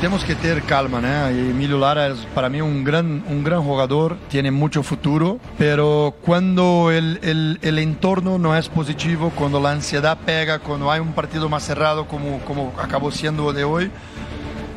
Temos 0.01 0.24
que 0.24 0.34
ter 0.34 0.61
calma, 0.62 1.01
né? 1.01 1.30
Emilio 1.30 1.78
Lara 1.78 2.16
para 2.34 2.49
mim 2.49 2.61
um 2.61 2.82
grande 2.82 3.22
um 3.30 3.40
grande 3.40 3.64
jogador, 3.64 4.16
tem 4.28 4.51
muito 4.51 4.82
futuro, 4.82 5.40
pero 5.57 6.12
quando 6.22 6.90
el, 6.90 7.57
el 7.62 7.78
entorno 7.78 8.36
não 8.36 8.53
é 8.53 8.61
positivo, 8.62 9.30
quando 9.36 9.64
a 9.64 9.70
ansiedade 9.70 10.18
pega, 10.26 10.59
quando 10.59 10.90
há 10.90 11.01
um 11.01 11.12
partido 11.12 11.49
mais 11.49 11.62
cerrado 11.62 12.05
como 12.05 12.40
como 12.40 12.74
acabou 12.78 13.12
sendo 13.12 13.47
o 13.47 13.53
de 13.53 13.62
hoje, 13.62 13.93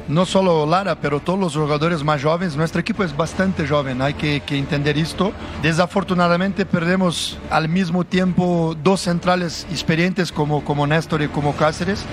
no 0.07 0.25
solo 0.25 0.65
Lara, 0.65 0.95
pero 0.95 1.19
todos 1.19 1.39
los 1.39 1.55
jugadores 1.55 2.03
más 2.03 2.21
jóvenes. 2.21 2.55
Nuestro 2.55 2.81
equipo 2.81 3.03
es 3.03 3.15
bastante 3.15 3.67
joven, 3.67 4.01
hay 4.01 4.13
que, 4.13 4.41
entender 4.49 4.97
esto. 4.97 5.31
Desafortunadamente 5.61 6.65
perdemos 6.65 7.37
al 7.49 7.67
mismo 7.69 8.03
tiempo 8.03 8.75
dos 8.83 9.01
centrales 9.01 9.65
experientes 9.71 10.31
como, 10.31 10.63
como 10.63 10.85
Néstor 10.85 11.23
y 11.23 11.27
como 11.27 11.55
Cáceres. 11.55 12.05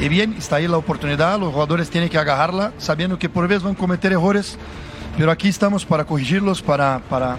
Y 0.00 0.08
bien, 0.08 0.34
está 0.38 0.56
ahí 0.56 0.68
la 0.68 0.76
oportunidad, 0.76 1.38
los 1.38 1.52
jugadores 1.52 1.90
tienen 1.90 2.08
que 2.08 2.18
agarrarla, 2.18 2.72
sabiendo 2.78 3.18
que 3.18 3.28
por 3.28 3.48
vez 3.48 3.62
van 3.62 3.74
a 3.74 3.76
cometer 3.76 4.12
errores, 4.12 4.56
pero 5.16 5.32
aquí 5.32 5.48
estamos 5.48 5.84
para 5.84 6.04
corregirlos, 6.04 6.62
para, 6.62 7.00
para 7.08 7.36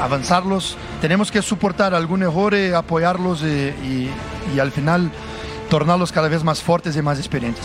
avanzarlos. 0.00 0.76
Tenemos 1.00 1.30
que 1.30 1.40
soportar 1.40 1.94
algún 1.94 2.22
error, 2.22 2.54
y 2.54 2.72
apoyarlos 2.72 3.42
y, 3.42 3.46
y, 3.46 4.10
y 4.54 4.58
al 4.58 4.72
final 4.72 5.10
tornarlos 5.70 6.10
cada 6.10 6.28
vez 6.28 6.42
más 6.42 6.62
fuertes 6.62 6.96
y 6.96 7.02
más 7.02 7.18
experientes. 7.18 7.64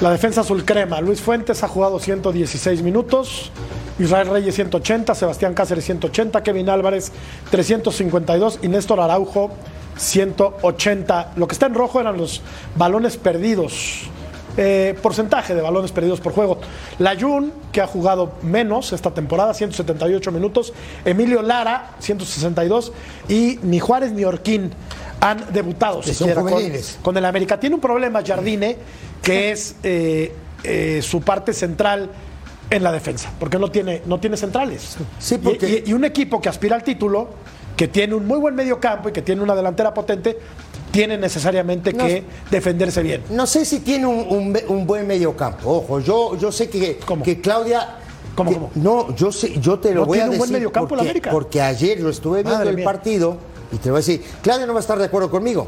La 0.00 0.10
defensa 0.10 0.40
azul 0.40 0.64
crema. 0.64 0.98
Luis 1.02 1.20
Fuentes 1.20 1.62
ha 1.62 1.68
jugado 1.68 1.98
116 1.98 2.82
minutos. 2.82 3.52
Israel 3.98 4.28
Reyes 4.28 4.54
180, 4.54 5.14
Sebastián 5.14 5.52
Cáceres 5.52 5.84
180, 5.84 6.42
Kevin 6.42 6.70
Álvarez 6.70 7.12
352 7.50 8.60
y 8.62 8.68
Néstor 8.68 9.00
Araujo 9.00 9.50
180. 9.98 11.32
Lo 11.36 11.46
que 11.46 11.52
está 11.52 11.66
en 11.66 11.74
rojo 11.74 12.00
eran 12.00 12.16
los 12.16 12.40
balones 12.76 13.18
perdidos. 13.18 14.04
Eh, 14.56 14.98
porcentaje 15.02 15.54
de 15.54 15.60
balones 15.60 15.92
perdidos 15.92 16.20
por 16.20 16.32
juego. 16.32 16.58
Layun, 16.98 17.52
que 17.70 17.82
ha 17.82 17.86
jugado 17.86 18.32
menos 18.40 18.94
esta 18.94 19.10
temporada, 19.12 19.52
178 19.52 20.32
minutos. 20.32 20.72
Emilio 21.04 21.42
Lara, 21.42 21.90
162. 21.98 22.92
Y 23.28 23.58
ni 23.62 23.80
Juárez 23.80 24.12
ni 24.12 24.24
Orquín 24.24 24.72
han 25.20 25.52
debutado 25.52 26.02
siquiera 26.02 26.42
con, 26.42 26.62
con, 27.02 27.16
el 27.16 27.24
América. 27.24 27.60
Tiene 27.60 27.74
un 27.74 27.80
problema 27.80 28.22
Jardine, 28.24 28.76
que 29.22 29.50
es 29.50 29.76
eh, 29.82 30.32
eh, 30.64 31.00
su 31.02 31.20
parte 31.20 31.52
central 31.52 32.10
en 32.70 32.82
la 32.82 32.92
defensa, 32.92 33.32
porque 33.38 33.58
no 33.58 33.70
tiene, 33.70 34.02
no 34.06 34.20
tiene 34.20 34.36
centrales. 34.36 34.96
Sí, 35.18 35.38
porque... 35.38 35.82
y, 35.84 35.90
y, 35.90 35.92
un 35.92 36.04
equipo 36.04 36.40
que 36.40 36.48
aspira 36.48 36.76
al 36.76 36.84
título, 36.84 37.28
que 37.76 37.88
tiene 37.88 38.14
un 38.14 38.26
muy 38.26 38.38
buen 38.38 38.54
medio 38.54 38.78
campo 38.78 39.08
y 39.08 39.12
que 39.12 39.22
tiene 39.22 39.42
una 39.42 39.54
delantera 39.56 39.92
potente, 39.92 40.38
tiene 40.90 41.16
necesariamente 41.18 41.92
no, 41.92 42.04
que 42.06 42.24
defenderse 42.50 43.02
bien. 43.02 43.22
No 43.30 43.46
sé 43.46 43.64
si 43.64 43.80
tiene 43.80 44.06
un, 44.06 44.26
un, 44.28 44.58
un 44.68 44.86
buen 44.86 45.06
medio 45.06 45.36
campo. 45.36 45.70
Ojo, 45.70 46.00
yo, 46.00 46.36
yo 46.36 46.50
sé 46.52 46.68
que, 46.68 46.98
que 47.24 47.40
Claudia. 47.40 47.96
¿Cómo, 48.34 48.50
que, 48.50 48.56
cómo? 48.56 48.70
No, 48.76 49.14
yo 49.16 49.32
sé, 49.32 49.58
yo 49.60 49.78
te 49.78 49.92
lo 49.92 50.02
¿No 50.02 50.06
voy 50.06 50.18
tiene 50.18 50.22
a 50.22 50.26
un 50.26 50.30
decir. 50.32 50.38
buen 50.38 50.52
medio 50.52 50.72
campo 50.72 50.88
porque, 50.90 51.04
la 51.04 51.10
América? 51.10 51.30
porque 51.30 51.60
ayer 51.60 51.98
yo 51.98 52.08
estuve 52.08 52.42
viendo 52.42 52.58
Madre 52.58 52.70
el 52.70 52.76
mía. 52.76 52.84
partido 52.84 53.36
y 53.72 53.76
te 53.76 53.90
voy 53.90 53.98
a 53.98 54.00
decir, 54.00 54.24
Claudia 54.42 54.66
no 54.66 54.72
va 54.74 54.80
a 54.80 54.82
estar 54.82 54.98
de 54.98 55.04
acuerdo 55.04 55.30
conmigo, 55.30 55.66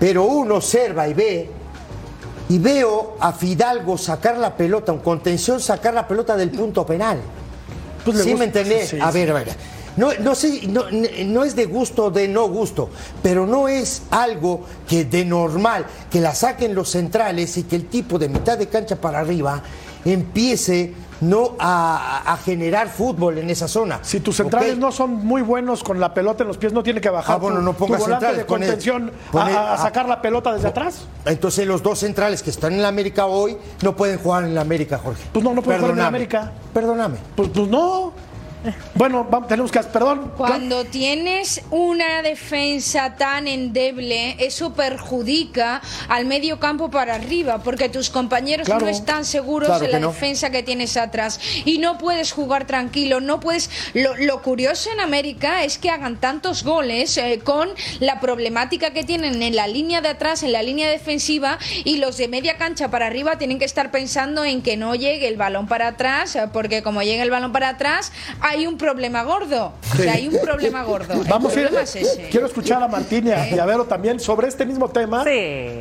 pero 0.00 0.24
uno 0.24 0.56
observa 0.56 1.06
y 1.08 1.14
ve 1.14 1.50
y 2.48 2.58
veo 2.58 3.16
a 3.20 3.32
Fidalgo 3.32 3.98
sacar 3.98 4.38
la 4.38 4.56
pelota, 4.56 4.92
un 4.92 5.00
contención 5.00 5.60
sacar 5.60 5.92
la 5.94 6.06
pelota 6.06 6.36
del 6.36 6.50
punto 6.50 6.86
penal. 6.86 7.18
Pues 8.04 8.18
¿Sí 8.18 8.22
gusta- 8.30 8.38
me 8.38 8.44
entendés? 8.44 8.88
sí, 8.90 8.98
a 9.00 9.10
ver, 9.10 9.30
a 9.30 9.34
ver. 9.34 9.48
No, 9.96 10.10
no 10.20 10.34
sé, 10.34 10.66
no, 10.68 10.84
no 11.24 11.42
es 11.44 11.56
de 11.56 11.64
gusto 11.64 12.04
o 12.04 12.10
de 12.10 12.28
no 12.28 12.48
gusto, 12.48 12.90
pero 13.22 13.46
no 13.46 13.66
es 13.66 14.02
algo 14.10 14.60
que 14.86 15.06
de 15.06 15.24
normal 15.24 15.86
que 16.10 16.20
la 16.20 16.34
saquen 16.34 16.74
los 16.74 16.90
centrales 16.90 17.56
y 17.56 17.62
que 17.62 17.76
el 17.76 17.86
tipo 17.86 18.18
de 18.18 18.28
mitad 18.28 18.58
de 18.58 18.68
cancha 18.68 18.96
para 18.96 19.20
arriba 19.20 19.62
empiece 20.04 20.92
no 21.20 21.56
a, 21.58 22.32
a 22.32 22.36
generar 22.38 22.88
fútbol 22.88 23.38
en 23.38 23.50
esa 23.50 23.68
zona. 23.68 24.00
Si 24.02 24.20
tus 24.20 24.36
centrales 24.36 24.76
no 24.78 24.92
son 24.92 25.14
muy 25.14 25.42
buenos 25.42 25.82
con 25.82 25.98
la 26.00 26.12
pelota 26.14 26.42
en 26.44 26.48
los 26.48 26.58
pies, 26.58 26.72
no 26.72 26.82
tiene 26.82 27.00
que 27.00 27.10
bajar 27.10 27.36
Ah, 27.36 27.38
bueno, 27.38 27.58
tu, 27.58 27.62
no 27.62 27.72
pongas 27.72 27.98
tu 27.98 28.04
volante 28.04 28.26
centrales, 28.26 28.38
de 28.38 28.46
contención 28.46 29.12
a, 29.32 29.74
a 29.74 29.78
sacar 29.78 30.08
la 30.08 30.20
pelota 30.22 30.52
desde 30.54 30.68
atrás. 30.68 31.06
Entonces 31.24 31.66
los 31.66 31.82
dos 31.82 31.98
centrales 32.00 32.42
que 32.42 32.50
están 32.50 32.72
en 32.74 32.82
la 32.82 32.88
América 32.88 33.26
hoy 33.26 33.56
no 33.82 33.96
pueden 33.96 34.18
jugar 34.18 34.44
en 34.44 34.54
la 34.54 34.60
América, 34.60 34.98
Jorge. 34.98 35.22
Pues 35.32 35.44
no, 35.44 35.54
no 35.54 35.62
pueden 35.62 35.80
jugar 35.80 35.92
en 35.94 36.02
la. 36.02 36.06
América. 36.08 36.52
Perdóname. 36.72 37.16
Pues, 37.34 37.48
pues 37.50 37.68
no. 37.68 38.12
Bueno, 38.94 39.26
vamos, 39.30 39.48
tenemos 39.48 39.70
que. 39.70 39.80
Perdón. 39.80 40.32
Cuando 40.36 40.84
tienes 40.84 41.62
una 41.70 42.22
defensa 42.22 43.16
tan 43.16 43.46
endeble, 43.48 44.36
eso 44.44 44.74
perjudica 44.74 45.80
al 46.08 46.24
medio 46.26 46.58
campo 46.58 46.90
para 46.90 47.14
arriba, 47.14 47.58
porque 47.62 47.88
tus 47.88 48.10
compañeros 48.10 48.66
Claro. 48.66 48.86
no 48.86 48.90
están 48.90 49.24
seguros 49.24 49.68
Claro 49.68 49.84
de 49.86 49.92
la 49.92 50.00
no. 50.00 50.08
defensa 50.12 50.50
que 50.50 50.62
tienes 50.62 50.96
atrás 50.96 51.38
y 51.64 51.78
no 51.78 51.98
puedes 51.98 52.32
jugar 52.32 52.66
tranquilo, 52.66 53.20
no 53.20 53.40
puedes. 53.40 53.70
Lo, 53.94 54.16
lo 54.16 54.42
curioso 54.42 54.90
en 54.92 55.00
América 55.00 55.62
es 55.64 55.78
que 55.78 55.90
hagan 55.90 56.16
tantos 56.18 56.64
goles 56.64 57.16
eh, 57.18 57.40
con 57.44 57.68
la 58.00 58.20
problemática 58.20 58.90
que 58.90 59.04
tienen 59.04 59.42
en 59.42 59.54
la 59.56 59.66
línea 59.68 60.00
de 60.00 60.08
atrás, 60.08 60.42
en 60.42 60.52
la 60.52 60.62
línea 60.62 60.88
defensiva 60.90 61.58
y 61.84 61.98
los 61.98 62.16
de 62.16 62.28
media 62.28 62.56
cancha 62.56 62.90
para 62.90 63.06
arriba 63.06 63.36
tienen 63.38 63.58
que 63.58 63.64
estar 63.64 63.90
pensando 63.90 64.44
en 64.44 64.62
que 64.62 64.76
no 64.76 64.94
llegue 64.94 65.28
el 65.28 65.36
balón 65.36 65.66
para 65.68 65.88
atrás, 65.88 66.34
eh, 66.36 66.48
porque 66.52 66.82
como 66.82 67.02
llega 67.02 67.22
el 67.22 67.30
balón 67.30 67.52
para 67.52 67.68
atrás 67.70 68.12
hay 68.40 68.55
hay 68.56 68.66
un 68.66 68.76
problema 68.78 69.22
gordo. 69.22 69.72
O 69.92 69.96
sea, 69.96 70.14
hay 70.14 70.28
un 70.28 70.38
problema 70.40 70.82
gordo. 70.82 71.14
El 71.14 71.24
Vamos 71.28 71.52
a 71.56 71.60
ir. 71.60 71.66
problema 71.66 71.84
es 71.84 71.96
ese. 71.96 72.28
Quiero 72.30 72.46
escuchar 72.46 72.82
a 72.82 72.88
Martín 72.88 73.26
y 73.26 73.30
a, 73.32 73.48
y 73.54 73.58
a 73.58 73.64
Vero 73.66 73.84
también 73.84 74.18
sobre 74.20 74.48
este 74.48 74.64
mismo 74.66 74.88
tema. 74.88 75.24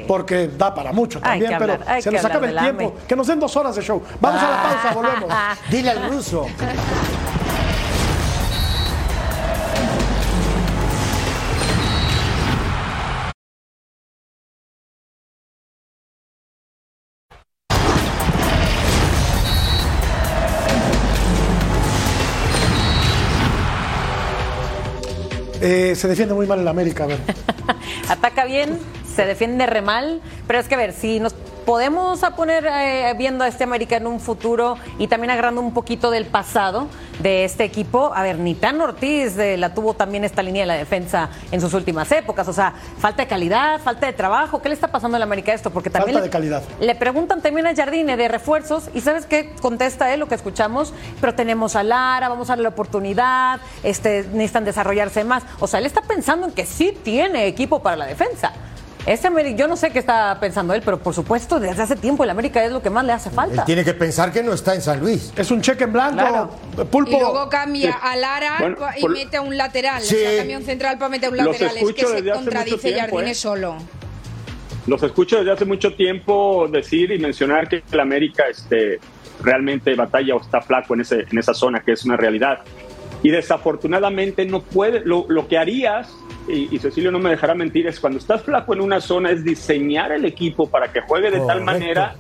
Porque 0.07 0.47
da 0.49 0.73
para 0.73 0.91
mucho 0.91 1.19
Hay 1.19 1.39
también, 1.39 1.49
que 1.49 1.55
hablar, 1.55 1.80
pero 1.80 1.91
hay 1.91 2.01
se 2.01 2.09
que 2.09 2.15
nos 2.15 2.26
acaba 2.26 2.47
el 2.47 2.57
tiempo. 2.57 2.95
Que 3.07 3.15
nos 3.15 3.28
den 3.28 3.39
dos 3.39 3.55
horas 3.55 3.76
de 3.76 3.82
show. 3.82 4.01
Vamos 4.19 4.41
a 4.41 4.49
la 4.49 4.63
pausa, 4.63 4.93
volvemos. 4.93 5.30
Dile 5.69 5.89
al 5.91 6.09
ruso. 6.09 6.45
Eh, 25.68 25.95
se 25.95 26.07
defiende 26.07 26.36
muy 26.36 26.45
mal 26.45 26.59
el 26.59 26.68
América, 26.68 27.05
a 27.05 27.07
ver. 27.07 27.20
Ataca 28.07 28.45
bien, 28.45 28.78
se 29.16 29.26
defiende 29.26 29.66
re 29.66 29.82
mal, 29.82 30.22
pero 30.47 30.59
es 30.59 30.68
que 30.68 30.76
a 30.76 30.78
ver, 30.78 30.93
si 30.93 31.20
nos 31.20 31.34
podemos 31.66 32.24
a 32.24 32.36
poner 32.36 32.68
eh, 32.70 33.11
viendo 33.18 33.43
a 33.43 33.47
este 33.47 33.63
América 33.63 33.97
en 33.97 34.05
un 34.05 34.20
futuro 34.20 34.78
y 34.99 35.07
también 35.07 35.32
agarrando 35.32 35.61
un 35.61 35.74
poquito 35.74 36.11
del 36.11 36.26
pasado 36.26 36.88
de 37.20 37.43
este 37.43 37.63
equipo, 37.63 38.11
a 38.13 38.22
ver, 38.22 38.38
ni 38.38 38.53
tan 38.53 38.80
Ortiz 38.82 39.36
eh, 39.39 39.57
la 39.57 39.74
tuvo 39.74 39.95
también 39.95 40.24
esta 40.26 40.43
línea 40.43 40.61
de 40.61 40.68
la 40.68 40.76
defensa 40.76 41.30
en 41.51 41.59
sus 41.61 41.74
últimas 41.74 42.11
épocas, 42.11 42.47
o 42.47 42.53
sea, 42.53 42.74
falta 42.99 43.24
de 43.24 43.28
calidad, 43.28 43.82
falta 43.82 44.05
de 44.05 44.13
trabajo, 44.13 44.61
¿qué 44.61 44.70
le 44.70 44.76
está 44.76 44.89
pasando 44.89 45.18
al 45.18 45.24
América 45.24 45.53
esto? 45.53 45.72
Porque 45.72 45.89
también 45.89 46.13
Falta 46.13 46.20
le- 46.20 46.26
de 46.28 46.30
calidad. 46.30 46.63
le 46.80 46.93
preguntan 46.93 47.41
también 47.41 47.66
a 47.66 47.74
Jardine 47.76 48.16
de 48.16 48.28
refuerzos 48.28 48.89
y 48.93 49.01
¿sabes 49.01 49.26
qué? 49.26 49.51
Contesta 49.59 50.13
él 50.13 50.20
lo 50.20 50.28
que 50.28 50.36
escuchamos, 50.36 50.93
pero 51.20 51.34
tenemos 51.34 51.76
a 51.76 51.82
Lara, 51.82 52.30
vamos 52.30 52.49
a 52.49 52.53
darle 52.53 52.63
la 52.63 52.70
oportunidad, 52.70 53.59
este, 53.82 54.24
necesitan 54.34 54.66
desarrollarse 54.66 55.24
más. 55.24 55.41
O 55.59 55.66
sea, 55.68 55.80
él 55.80 55.88
está 55.88 56.01
pensando 56.01 56.45
en 56.45 56.53
que 56.53 56.66
sí 56.68 56.95
tiene 57.03 57.47
equipo 57.47 57.82
para 57.82 57.95
la 57.95 58.05
defensa. 58.05 58.51
Ese 59.06 59.30
yo 59.56 59.68
no 59.68 59.78
sé 59.78 59.91
qué 59.91 59.99
está 59.99 60.39
pensando 60.39 60.74
él, 60.74 60.82
pero 60.84 60.97
por 60.97 61.14
supuesto 61.14 61.60
desde 61.60 61.82
hace 61.84 61.95
tiempo 61.95 62.24
el 62.24 62.30
América 62.32 62.64
es 62.66 62.72
lo 62.72 62.82
que 62.82 62.89
más 62.89 63.06
le 63.06 63.14
hace 63.14 63.30
Él 63.30 63.36
falta. 63.36 63.64
tiene 63.66 63.84
que 63.84 63.93
pensar 63.93 64.32
que 64.32 64.41
no 64.41 64.51
está 64.53 64.74
en 64.74 64.82
San 64.82 64.99
Luis. 64.99 65.32
Es 65.36 65.51
un 65.51 65.62
cheque 65.62 65.84
en 65.84 65.93
blanco. 65.93 66.16
Claro. 66.18 66.49
Pulpo. 66.89 67.12
Y 67.12 67.20
luego 67.20 67.47
cambia 67.49 67.93
a 67.93 68.16
Lara 68.16 68.56
Bueno, 68.60 68.78
y 68.97 69.01
por- 69.01 69.12
mete 69.12 69.38
a 69.38 69.41
un 69.41 69.56
lateral. 69.58 70.01
Sí. 70.01 70.16
O 70.16 70.18
sea, 70.18 70.38
cambia 70.38 70.58
un 70.58 70.64
central 70.64 70.97
para 70.97 71.10
meter 71.10 71.30
un 71.30 71.38
Los 71.38 71.45
lateral. 71.47 71.78
Es 71.78 71.93
que 71.93 72.06
se 72.06 72.32
contradice 72.32 72.99
Jardine 72.99 73.32
¿eh? 73.32 73.36
solo. 73.36 73.76
Los 74.88 75.01
escucho 75.03 75.38
desde 75.38 75.51
hace 75.51 75.66
mucho 75.66 75.93
tiempo 75.95 76.68
decir 76.72 77.12
y 77.12 77.20
mencionar 77.20 77.68
que 77.70 77.84
el 77.91 77.99
América 77.99 78.43
este, 78.49 78.99
realmente 79.43 79.93
batalla 79.95 80.36
o 80.36 80.41
está 80.41 80.62
flaco 80.62 80.93
en, 80.95 81.01
ese, 81.01 81.26
en 81.32 81.38
esa 81.38 81.53
zona, 81.53 81.82
que 81.84 81.91
es 81.93 82.06
una 82.06 82.18
realidad. 82.18 82.60
Y 83.24 83.30
desafortunadamente 83.30 84.45
no 84.45 84.62
puede, 84.62 84.99
lo, 85.01 85.26
lo 85.28 85.47
que 85.47 85.58
harías, 85.58 86.08
y, 86.48 86.76
y 86.76 86.80
Cecilio 86.80 87.12
no 87.12 87.20
me 87.20 87.30
dejará 87.30 87.54
mentir, 87.54 87.88
es 87.88 88.00
cuando 88.00 88.20
estás 88.20 88.43
flaco 88.43 88.74
en 88.74 88.82
una 88.82 89.02
zona 89.02 89.32
es 89.32 89.43
diseñar 89.43 90.12
el 90.12 90.26
equipo 90.26 90.70
para 90.70 90.91
que 90.91 91.02
juegue 91.02 91.32
de 91.32 91.39
tal 91.41 91.62
manera 91.62 92.16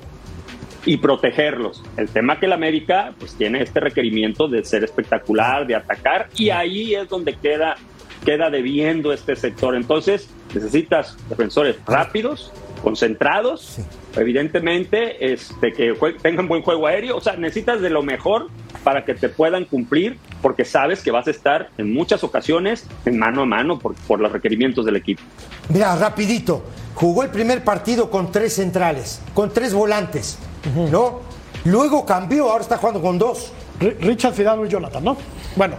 y 0.85 0.97
protegerlos. 0.97 1.83
El 1.97 2.09
tema 2.09 2.39
que 2.39 2.45
el 2.45 2.53
América 2.53 3.13
pues 3.17 3.35
tiene 3.35 3.61
este 3.61 3.79
requerimiento 3.79 4.47
de 4.47 4.63
ser 4.63 4.83
espectacular, 4.83 5.65
de 5.65 5.75
atacar, 5.75 6.29
y 6.35 6.49
ahí 6.49 6.93
es 6.95 7.09
donde 7.09 7.35
queda, 7.35 7.75
queda 8.23 8.49
debiendo 8.49 9.11
este 9.11 9.35
sector. 9.35 9.75
Entonces 9.75 10.29
necesitas 10.53 11.17
defensores 11.27 11.77
rápidos, 11.85 12.51
concentrados, 12.83 13.79
evidentemente 14.15 15.33
este, 15.33 15.73
que 15.73 15.93
tengan 16.21 16.47
buen 16.47 16.61
juego 16.61 16.87
aéreo, 16.87 17.17
o 17.17 17.21
sea, 17.21 17.35
necesitas 17.35 17.81
de 17.81 17.89
lo 17.89 18.03
mejor 18.03 18.49
para 18.83 19.03
que 19.05 19.13
te 19.15 19.29
puedan 19.29 19.65
cumplir, 19.65 20.17
porque 20.41 20.63
sabes 20.65 21.01
que 21.01 21.11
vas 21.11 21.27
a 21.27 21.31
estar 21.31 21.69
en 21.77 21.93
muchas 21.93 22.23
ocasiones 22.23 22.85
en 23.05 23.17
mano 23.17 23.41
a 23.41 23.45
mano 23.45 23.79
por, 23.79 23.95
por 24.07 24.19
los 24.19 24.31
requerimientos 24.31 24.85
del 24.85 24.95
equipo. 24.97 25.21
Mira, 25.69 25.95
rapidito. 25.95 26.63
Jugó 26.93 27.23
el 27.23 27.29
primer 27.29 27.63
partido 27.63 28.09
con 28.09 28.31
tres 28.31 28.53
centrales, 28.53 29.21
con 29.33 29.51
tres 29.51 29.73
volantes, 29.73 30.37
¿no? 30.91 31.21
Luego 31.65 32.05
cambió, 32.05 32.49
ahora 32.49 32.61
está 32.61 32.77
jugando 32.77 33.01
con 33.01 33.17
dos. 33.17 33.51
Ri- 33.81 33.97
Richard 33.99 34.33
Fidalgo 34.33 34.65
y 34.65 34.69
Jonathan, 34.69 35.03
¿no? 35.03 35.17
Bueno, 35.57 35.75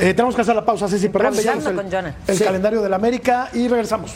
eh, 0.00 0.12
tenemos 0.14 0.34
que 0.34 0.40
hacer 0.40 0.56
la 0.56 0.64
pausa, 0.64 0.88
Ceci, 0.88 1.08
perdón, 1.08 1.34
el, 1.38 1.74
con 1.76 1.86
el 2.26 2.36
Sí. 2.36 2.42
calendario 2.44 2.82
del 2.82 2.92
América 2.94 3.50
y 3.52 3.68
regresamos. 3.68 4.14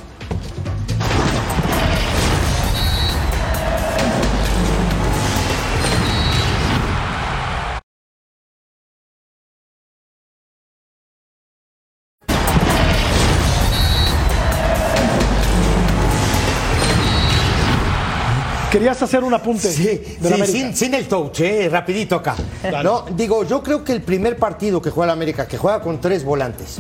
Querías 18.70 19.02
hacer 19.02 19.24
un 19.24 19.34
apunte 19.34 19.70
Sí, 19.72 20.00
sin, 20.46 20.76
sin 20.76 20.94
el 20.94 21.08
touch, 21.08 21.40
eh, 21.40 21.68
rapidito 21.68 22.16
acá. 22.16 22.36
No, 22.84 23.04
digo, 23.16 23.44
yo 23.44 23.62
creo 23.62 23.82
que 23.82 23.92
el 23.92 24.02
primer 24.02 24.36
partido 24.36 24.80
que 24.80 24.90
juega 24.90 25.12
el 25.12 25.18
América, 25.18 25.48
que 25.48 25.58
juega 25.58 25.80
con 25.80 26.00
tres 26.00 26.24
volantes, 26.24 26.78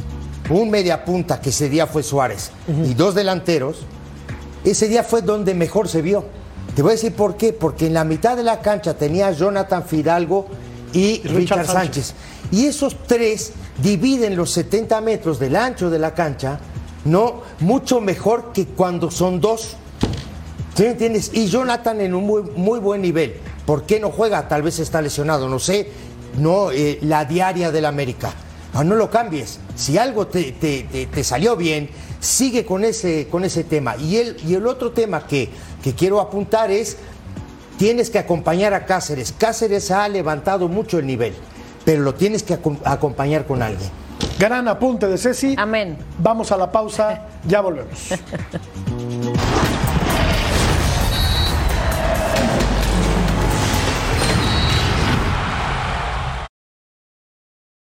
un 0.50 0.70
media 0.70 1.04
punta, 1.04 1.40
que 1.40 1.50
ese 1.50 1.68
día 1.68 1.86
fue 1.88 2.02
Suárez, 2.02 2.52
y 2.68 2.94
dos 2.94 3.14
delanteros, 3.14 3.78
ese 4.64 4.88
día 4.88 5.02
fue 5.02 5.22
donde 5.22 5.54
mejor 5.54 5.88
se 5.88 6.00
vio. 6.00 6.24
Te 6.76 6.82
voy 6.82 6.90
a 6.90 6.92
decir 6.92 7.14
por 7.14 7.36
qué, 7.36 7.52
porque 7.52 7.86
en 7.86 7.94
la 7.94 8.04
mitad 8.04 8.36
de 8.36 8.44
la 8.44 8.60
cancha 8.60 8.94
tenía 8.94 9.32
Jonathan 9.32 9.84
Fidalgo 9.84 10.46
y 10.92 11.20
Richard 11.22 11.34
Richard, 11.34 11.66
Sánchez. 11.66 11.74
Sánchez. 12.06 12.14
Y 12.52 12.66
esos 12.66 12.96
tres 13.06 13.52
dividen 13.82 14.36
los 14.36 14.52
70 14.52 15.00
metros 15.00 15.40
del 15.40 15.56
ancho 15.56 15.90
de 15.90 15.98
la 15.98 16.14
cancha, 16.14 16.60
no 17.04 17.42
mucho 17.60 18.00
mejor 18.00 18.52
que 18.52 18.66
cuando 18.66 19.10
son 19.10 19.40
dos. 19.40 19.76
¿Sí 20.74 20.82
me 20.84 20.90
entiendes? 20.90 21.30
Y 21.34 21.46
Jonathan 21.48 22.00
en 22.00 22.14
un 22.14 22.24
muy, 22.26 22.42
muy 22.56 22.78
buen 22.78 23.02
nivel. 23.02 23.34
¿Por 23.66 23.84
qué 23.84 24.00
no 24.00 24.10
juega? 24.10 24.48
Tal 24.48 24.62
vez 24.62 24.78
está 24.78 25.02
lesionado, 25.02 25.48
no 25.48 25.58
sé. 25.58 25.88
No, 26.38 26.70
eh, 26.70 26.98
la 27.02 27.24
diaria 27.24 27.70
del 27.72 27.84
América. 27.86 28.32
Ah, 28.72 28.84
no 28.84 28.94
lo 28.94 29.10
cambies. 29.10 29.58
Si 29.74 29.98
algo 29.98 30.26
te, 30.28 30.52
te- 30.52 30.84
te- 30.84 31.06
te 31.06 31.24
salió 31.24 31.56
bien, 31.56 31.90
sigue 32.20 32.64
con 32.64 32.84
ese, 32.84 33.26
con 33.28 33.44
ese 33.44 33.64
tema. 33.64 33.96
Y 33.96 34.16
el, 34.16 34.36
y 34.46 34.54
el 34.54 34.66
otro 34.66 34.92
tema 34.92 35.26
que, 35.26 35.50
que 35.82 35.92
quiero 35.94 36.20
apuntar 36.20 36.70
es, 36.70 36.96
tienes 37.78 38.10
que 38.10 38.18
acompañar 38.20 38.72
a 38.74 38.86
Cáceres. 38.86 39.34
Cáceres 39.36 39.90
ha 39.90 40.08
levantado 40.08 40.68
mucho 40.68 40.98
el 41.00 41.06
nivel, 41.06 41.34
pero 41.84 42.02
lo 42.02 42.14
tienes 42.14 42.44
que 42.44 42.60
acom- 42.62 42.78
acompañar 42.84 43.44
con 43.46 43.60
alguien. 43.60 43.90
Gran 44.38 44.68
apunte 44.68 45.06
de 45.08 45.18
Ceci. 45.18 45.54
Amén. 45.58 45.98
Vamos 46.18 46.52
a 46.52 46.56
la 46.56 46.70
pausa, 46.70 47.26
ya 47.46 47.60
volvemos. 47.60 47.92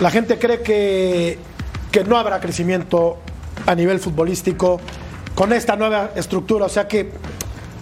La 0.00 0.10
gente 0.10 0.38
cree 0.38 0.60
que, 0.62 1.38
que 1.90 2.04
no 2.04 2.16
habrá 2.16 2.40
crecimiento 2.40 3.18
a 3.66 3.74
nivel 3.74 3.98
futbolístico 3.98 4.80
con 5.34 5.52
esta 5.52 5.76
nueva 5.76 6.10
estructura, 6.14 6.66
o 6.66 6.68
sea 6.68 6.86
que 6.86 7.10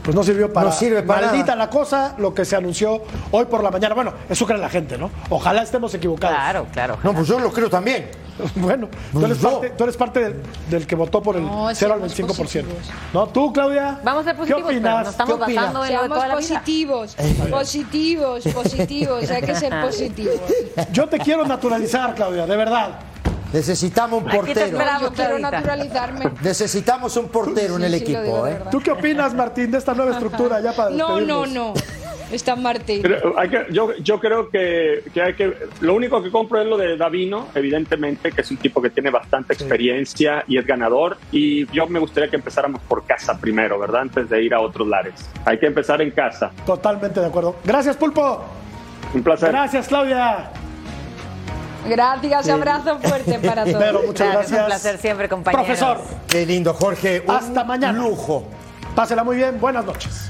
pues 0.02 0.14
no 0.14 0.22
sirvió 0.22 0.52
para 0.52 0.68
No 0.70 0.72
sirve 0.72 1.02
para 1.02 1.22
maldita 1.26 1.46
nada. 1.54 1.64
la 1.66 1.70
cosa 1.70 2.14
lo 2.18 2.32
que 2.32 2.44
se 2.44 2.54
anunció 2.54 3.02
hoy 3.32 3.46
por 3.46 3.62
la 3.62 3.70
mañana. 3.72 3.94
Bueno, 3.94 4.12
eso 4.28 4.46
cree 4.46 4.58
la 4.58 4.68
gente, 4.68 4.96
¿no? 4.96 5.10
Ojalá 5.30 5.62
estemos 5.62 5.92
equivocados. 5.94 6.36
Claro, 6.36 6.66
claro. 6.72 6.98
No, 7.02 7.12
pues 7.12 7.26
yo 7.26 7.40
lo 7.40 7.52
creo 7.52 7.68
también. 7.68 8.08
Bueno, 8.56 8.88
tú 9.12 9.24
eres 9.24 9.40
yo. 9.40 9.50
parte, 9.50 9.70
tú 9.76 9.84
eres 9.84 9.96
parte 9.96 10.20
del, 10.20 10.42
del 10.70 10.86
que 10.86 10.94
votó 10.94 11.22
por 11.22 11.36
el 11.36 11.42
No, 11.44 11.68
0 11.74 11.94
al 12.02 12.10
seamos 12.10 12.34
25%. 12.36 12.36
positivos. 12.36 12.72
¿No? 13.12 13.26
¿Tú, 13.28 13.52
Claudia? 13.52 13.98
Vamos 14.04 14.22
a 14.22 14.24
ser 14.30 14.36
positivos, 14.36 14.62
¿Qué 14.62 14.66
pero 14.66 14.78
opinas? 14.78 15.04
nos 15.04 15.08
estamos 15.12 15.36
¿Qué 15.36 15.42
opinas? 15.44 15.64
basando 15.64 15.84
en 15.84 15.88
Seamos 15.90 16.08
toda 16.08 16.20
la 16.28 16.36
vida. 16.36 16.36
positivos, 16.60 17.16
positivos, 17.50 18.44
positivos. 18.48 19.30
Hay 19.30 19.42
que 19.42 19.54
ser 19.54 19.80
positivos. 19.82 20.40
Yo 20.92 21.08
te 21.08 21.18
quiero 21.18 21.44
naturalizar, 21.46 22.14
Claudia, 22.14 22.46
de 22.46 22.56
verdad. 22.56 22.98
Necesitamos 23.52 24.22
un 24.22 24.28
portero. 24.28 24.78
Yo 25.00 25.12
quiero 25.12 25.38
naturalizarme. 25.38 26.32
Necesitamos 26.42 27.16
un 27.16 27.28
portero 27.28 27.76
en 27.76 27.84
el 27.84 27.92
Sí, 27.94 27.98
equipo, 28.02 28.46
¿eh? 28.46 28.58
¿Tú 28.70 28.80
qué 28.80 28.90
opinas, 28.90 29.32
Martín, 29.34 29.70
de 29.70 29.78
esta 29.78 29.94
nueva 29.94 30.12
estructura 30.12 30.60
ya 30.60 30.72
para 30.74 30.90
No, 30.90 31.20
no, 31.20 31.46
no. 31.46 31.72
Está 32.32 32.56
Martín. 32.56 33.02
Pero 33.02 33.38
hay 33.38 33.48
que- 33.48 33.66
yo, 33.70 33.94
yo 33.98 34.18
creo 34.18 34.48
que, 34.50 35.04
que 35.14 35.22
hay 35.22 35.34
que. 35.34 35.54
Lo 35.80 35.94
único 35.94 36.20
que 36.22 36.30
compro 36.32 36.60
es 36.60 36.66
lo 36.66 36.76
de 36.76 36.96
Davino, 36.96 37.46
evidentemente, 37.54 38.32
que 38.32 38.40
es 38.40 38.50
un 38.50 38.56
tipo 38.56 38.82
que 38.82 38.90
tiene 38.90 39.10
bastante 39.10 39.52
experiencia 39.54 40.42
y 40.48 40.58
es 40.58 40.66
ganador. 40.66 41.18
Y 41.30 41.66
yo 41.72 41.86
me 41.86 42.00
gustaría 42.00 42.28
que 42.28 42.34
empezáramos 42.36 42.80
por 42.82 43.04
casa 43.06 43.38
primero, 43.38 43.78
¿verdad? 43.78 44.02
Antes 44.02 44.28
de 44.28 44.42
ir 44.42 44.54
a 44.54 44.60
otros 44.60 44.88
lares. 44.88 45.14
Hay 45.44 45.58
que 45.58 45.66
empezar 45.66 46.02
en 46.02 46.10
casa. 46.10 46.50
Totalmente 46.66 47.20
de 47.20 47.26
acuerdo. 47.26 47.56
Gracias, 47.64 47.96
Pulpo. 47.96 48.44
Un 49.14 49.22
placer. 49.22 49.50
Gracias, 49.50 49.86
Claudia. 49.86 50.50
Gracias, 51.88 52.48
abrazo 52.48 52.98
fuerte 52.98 53.38
para 53.46 53.64
todos. 53.64 53.78
Vero, 53.78 54.02
muchas 54.04 54.32
gracias. 54.32 54.60
Un 54.60 54.66
placer 54.66 54.98
siempre, 54.98 55.28
compañeros. 55.28 55.64
Profesor. 55.66 55.98
Qué 56.26 56.44
lindo, 56.44 56.74
Jorge. 56.74 57.22
Un 57.24 57.30
Hasta 57.34 57.62
mañana. 57.62 57.96
lujo. 57.96 58.48
Pásela 58.96 59.22
muy 59.22 59.36
bien. 59.36 59.60
Buenas 59.60 59.84
noches. 59.84 60.28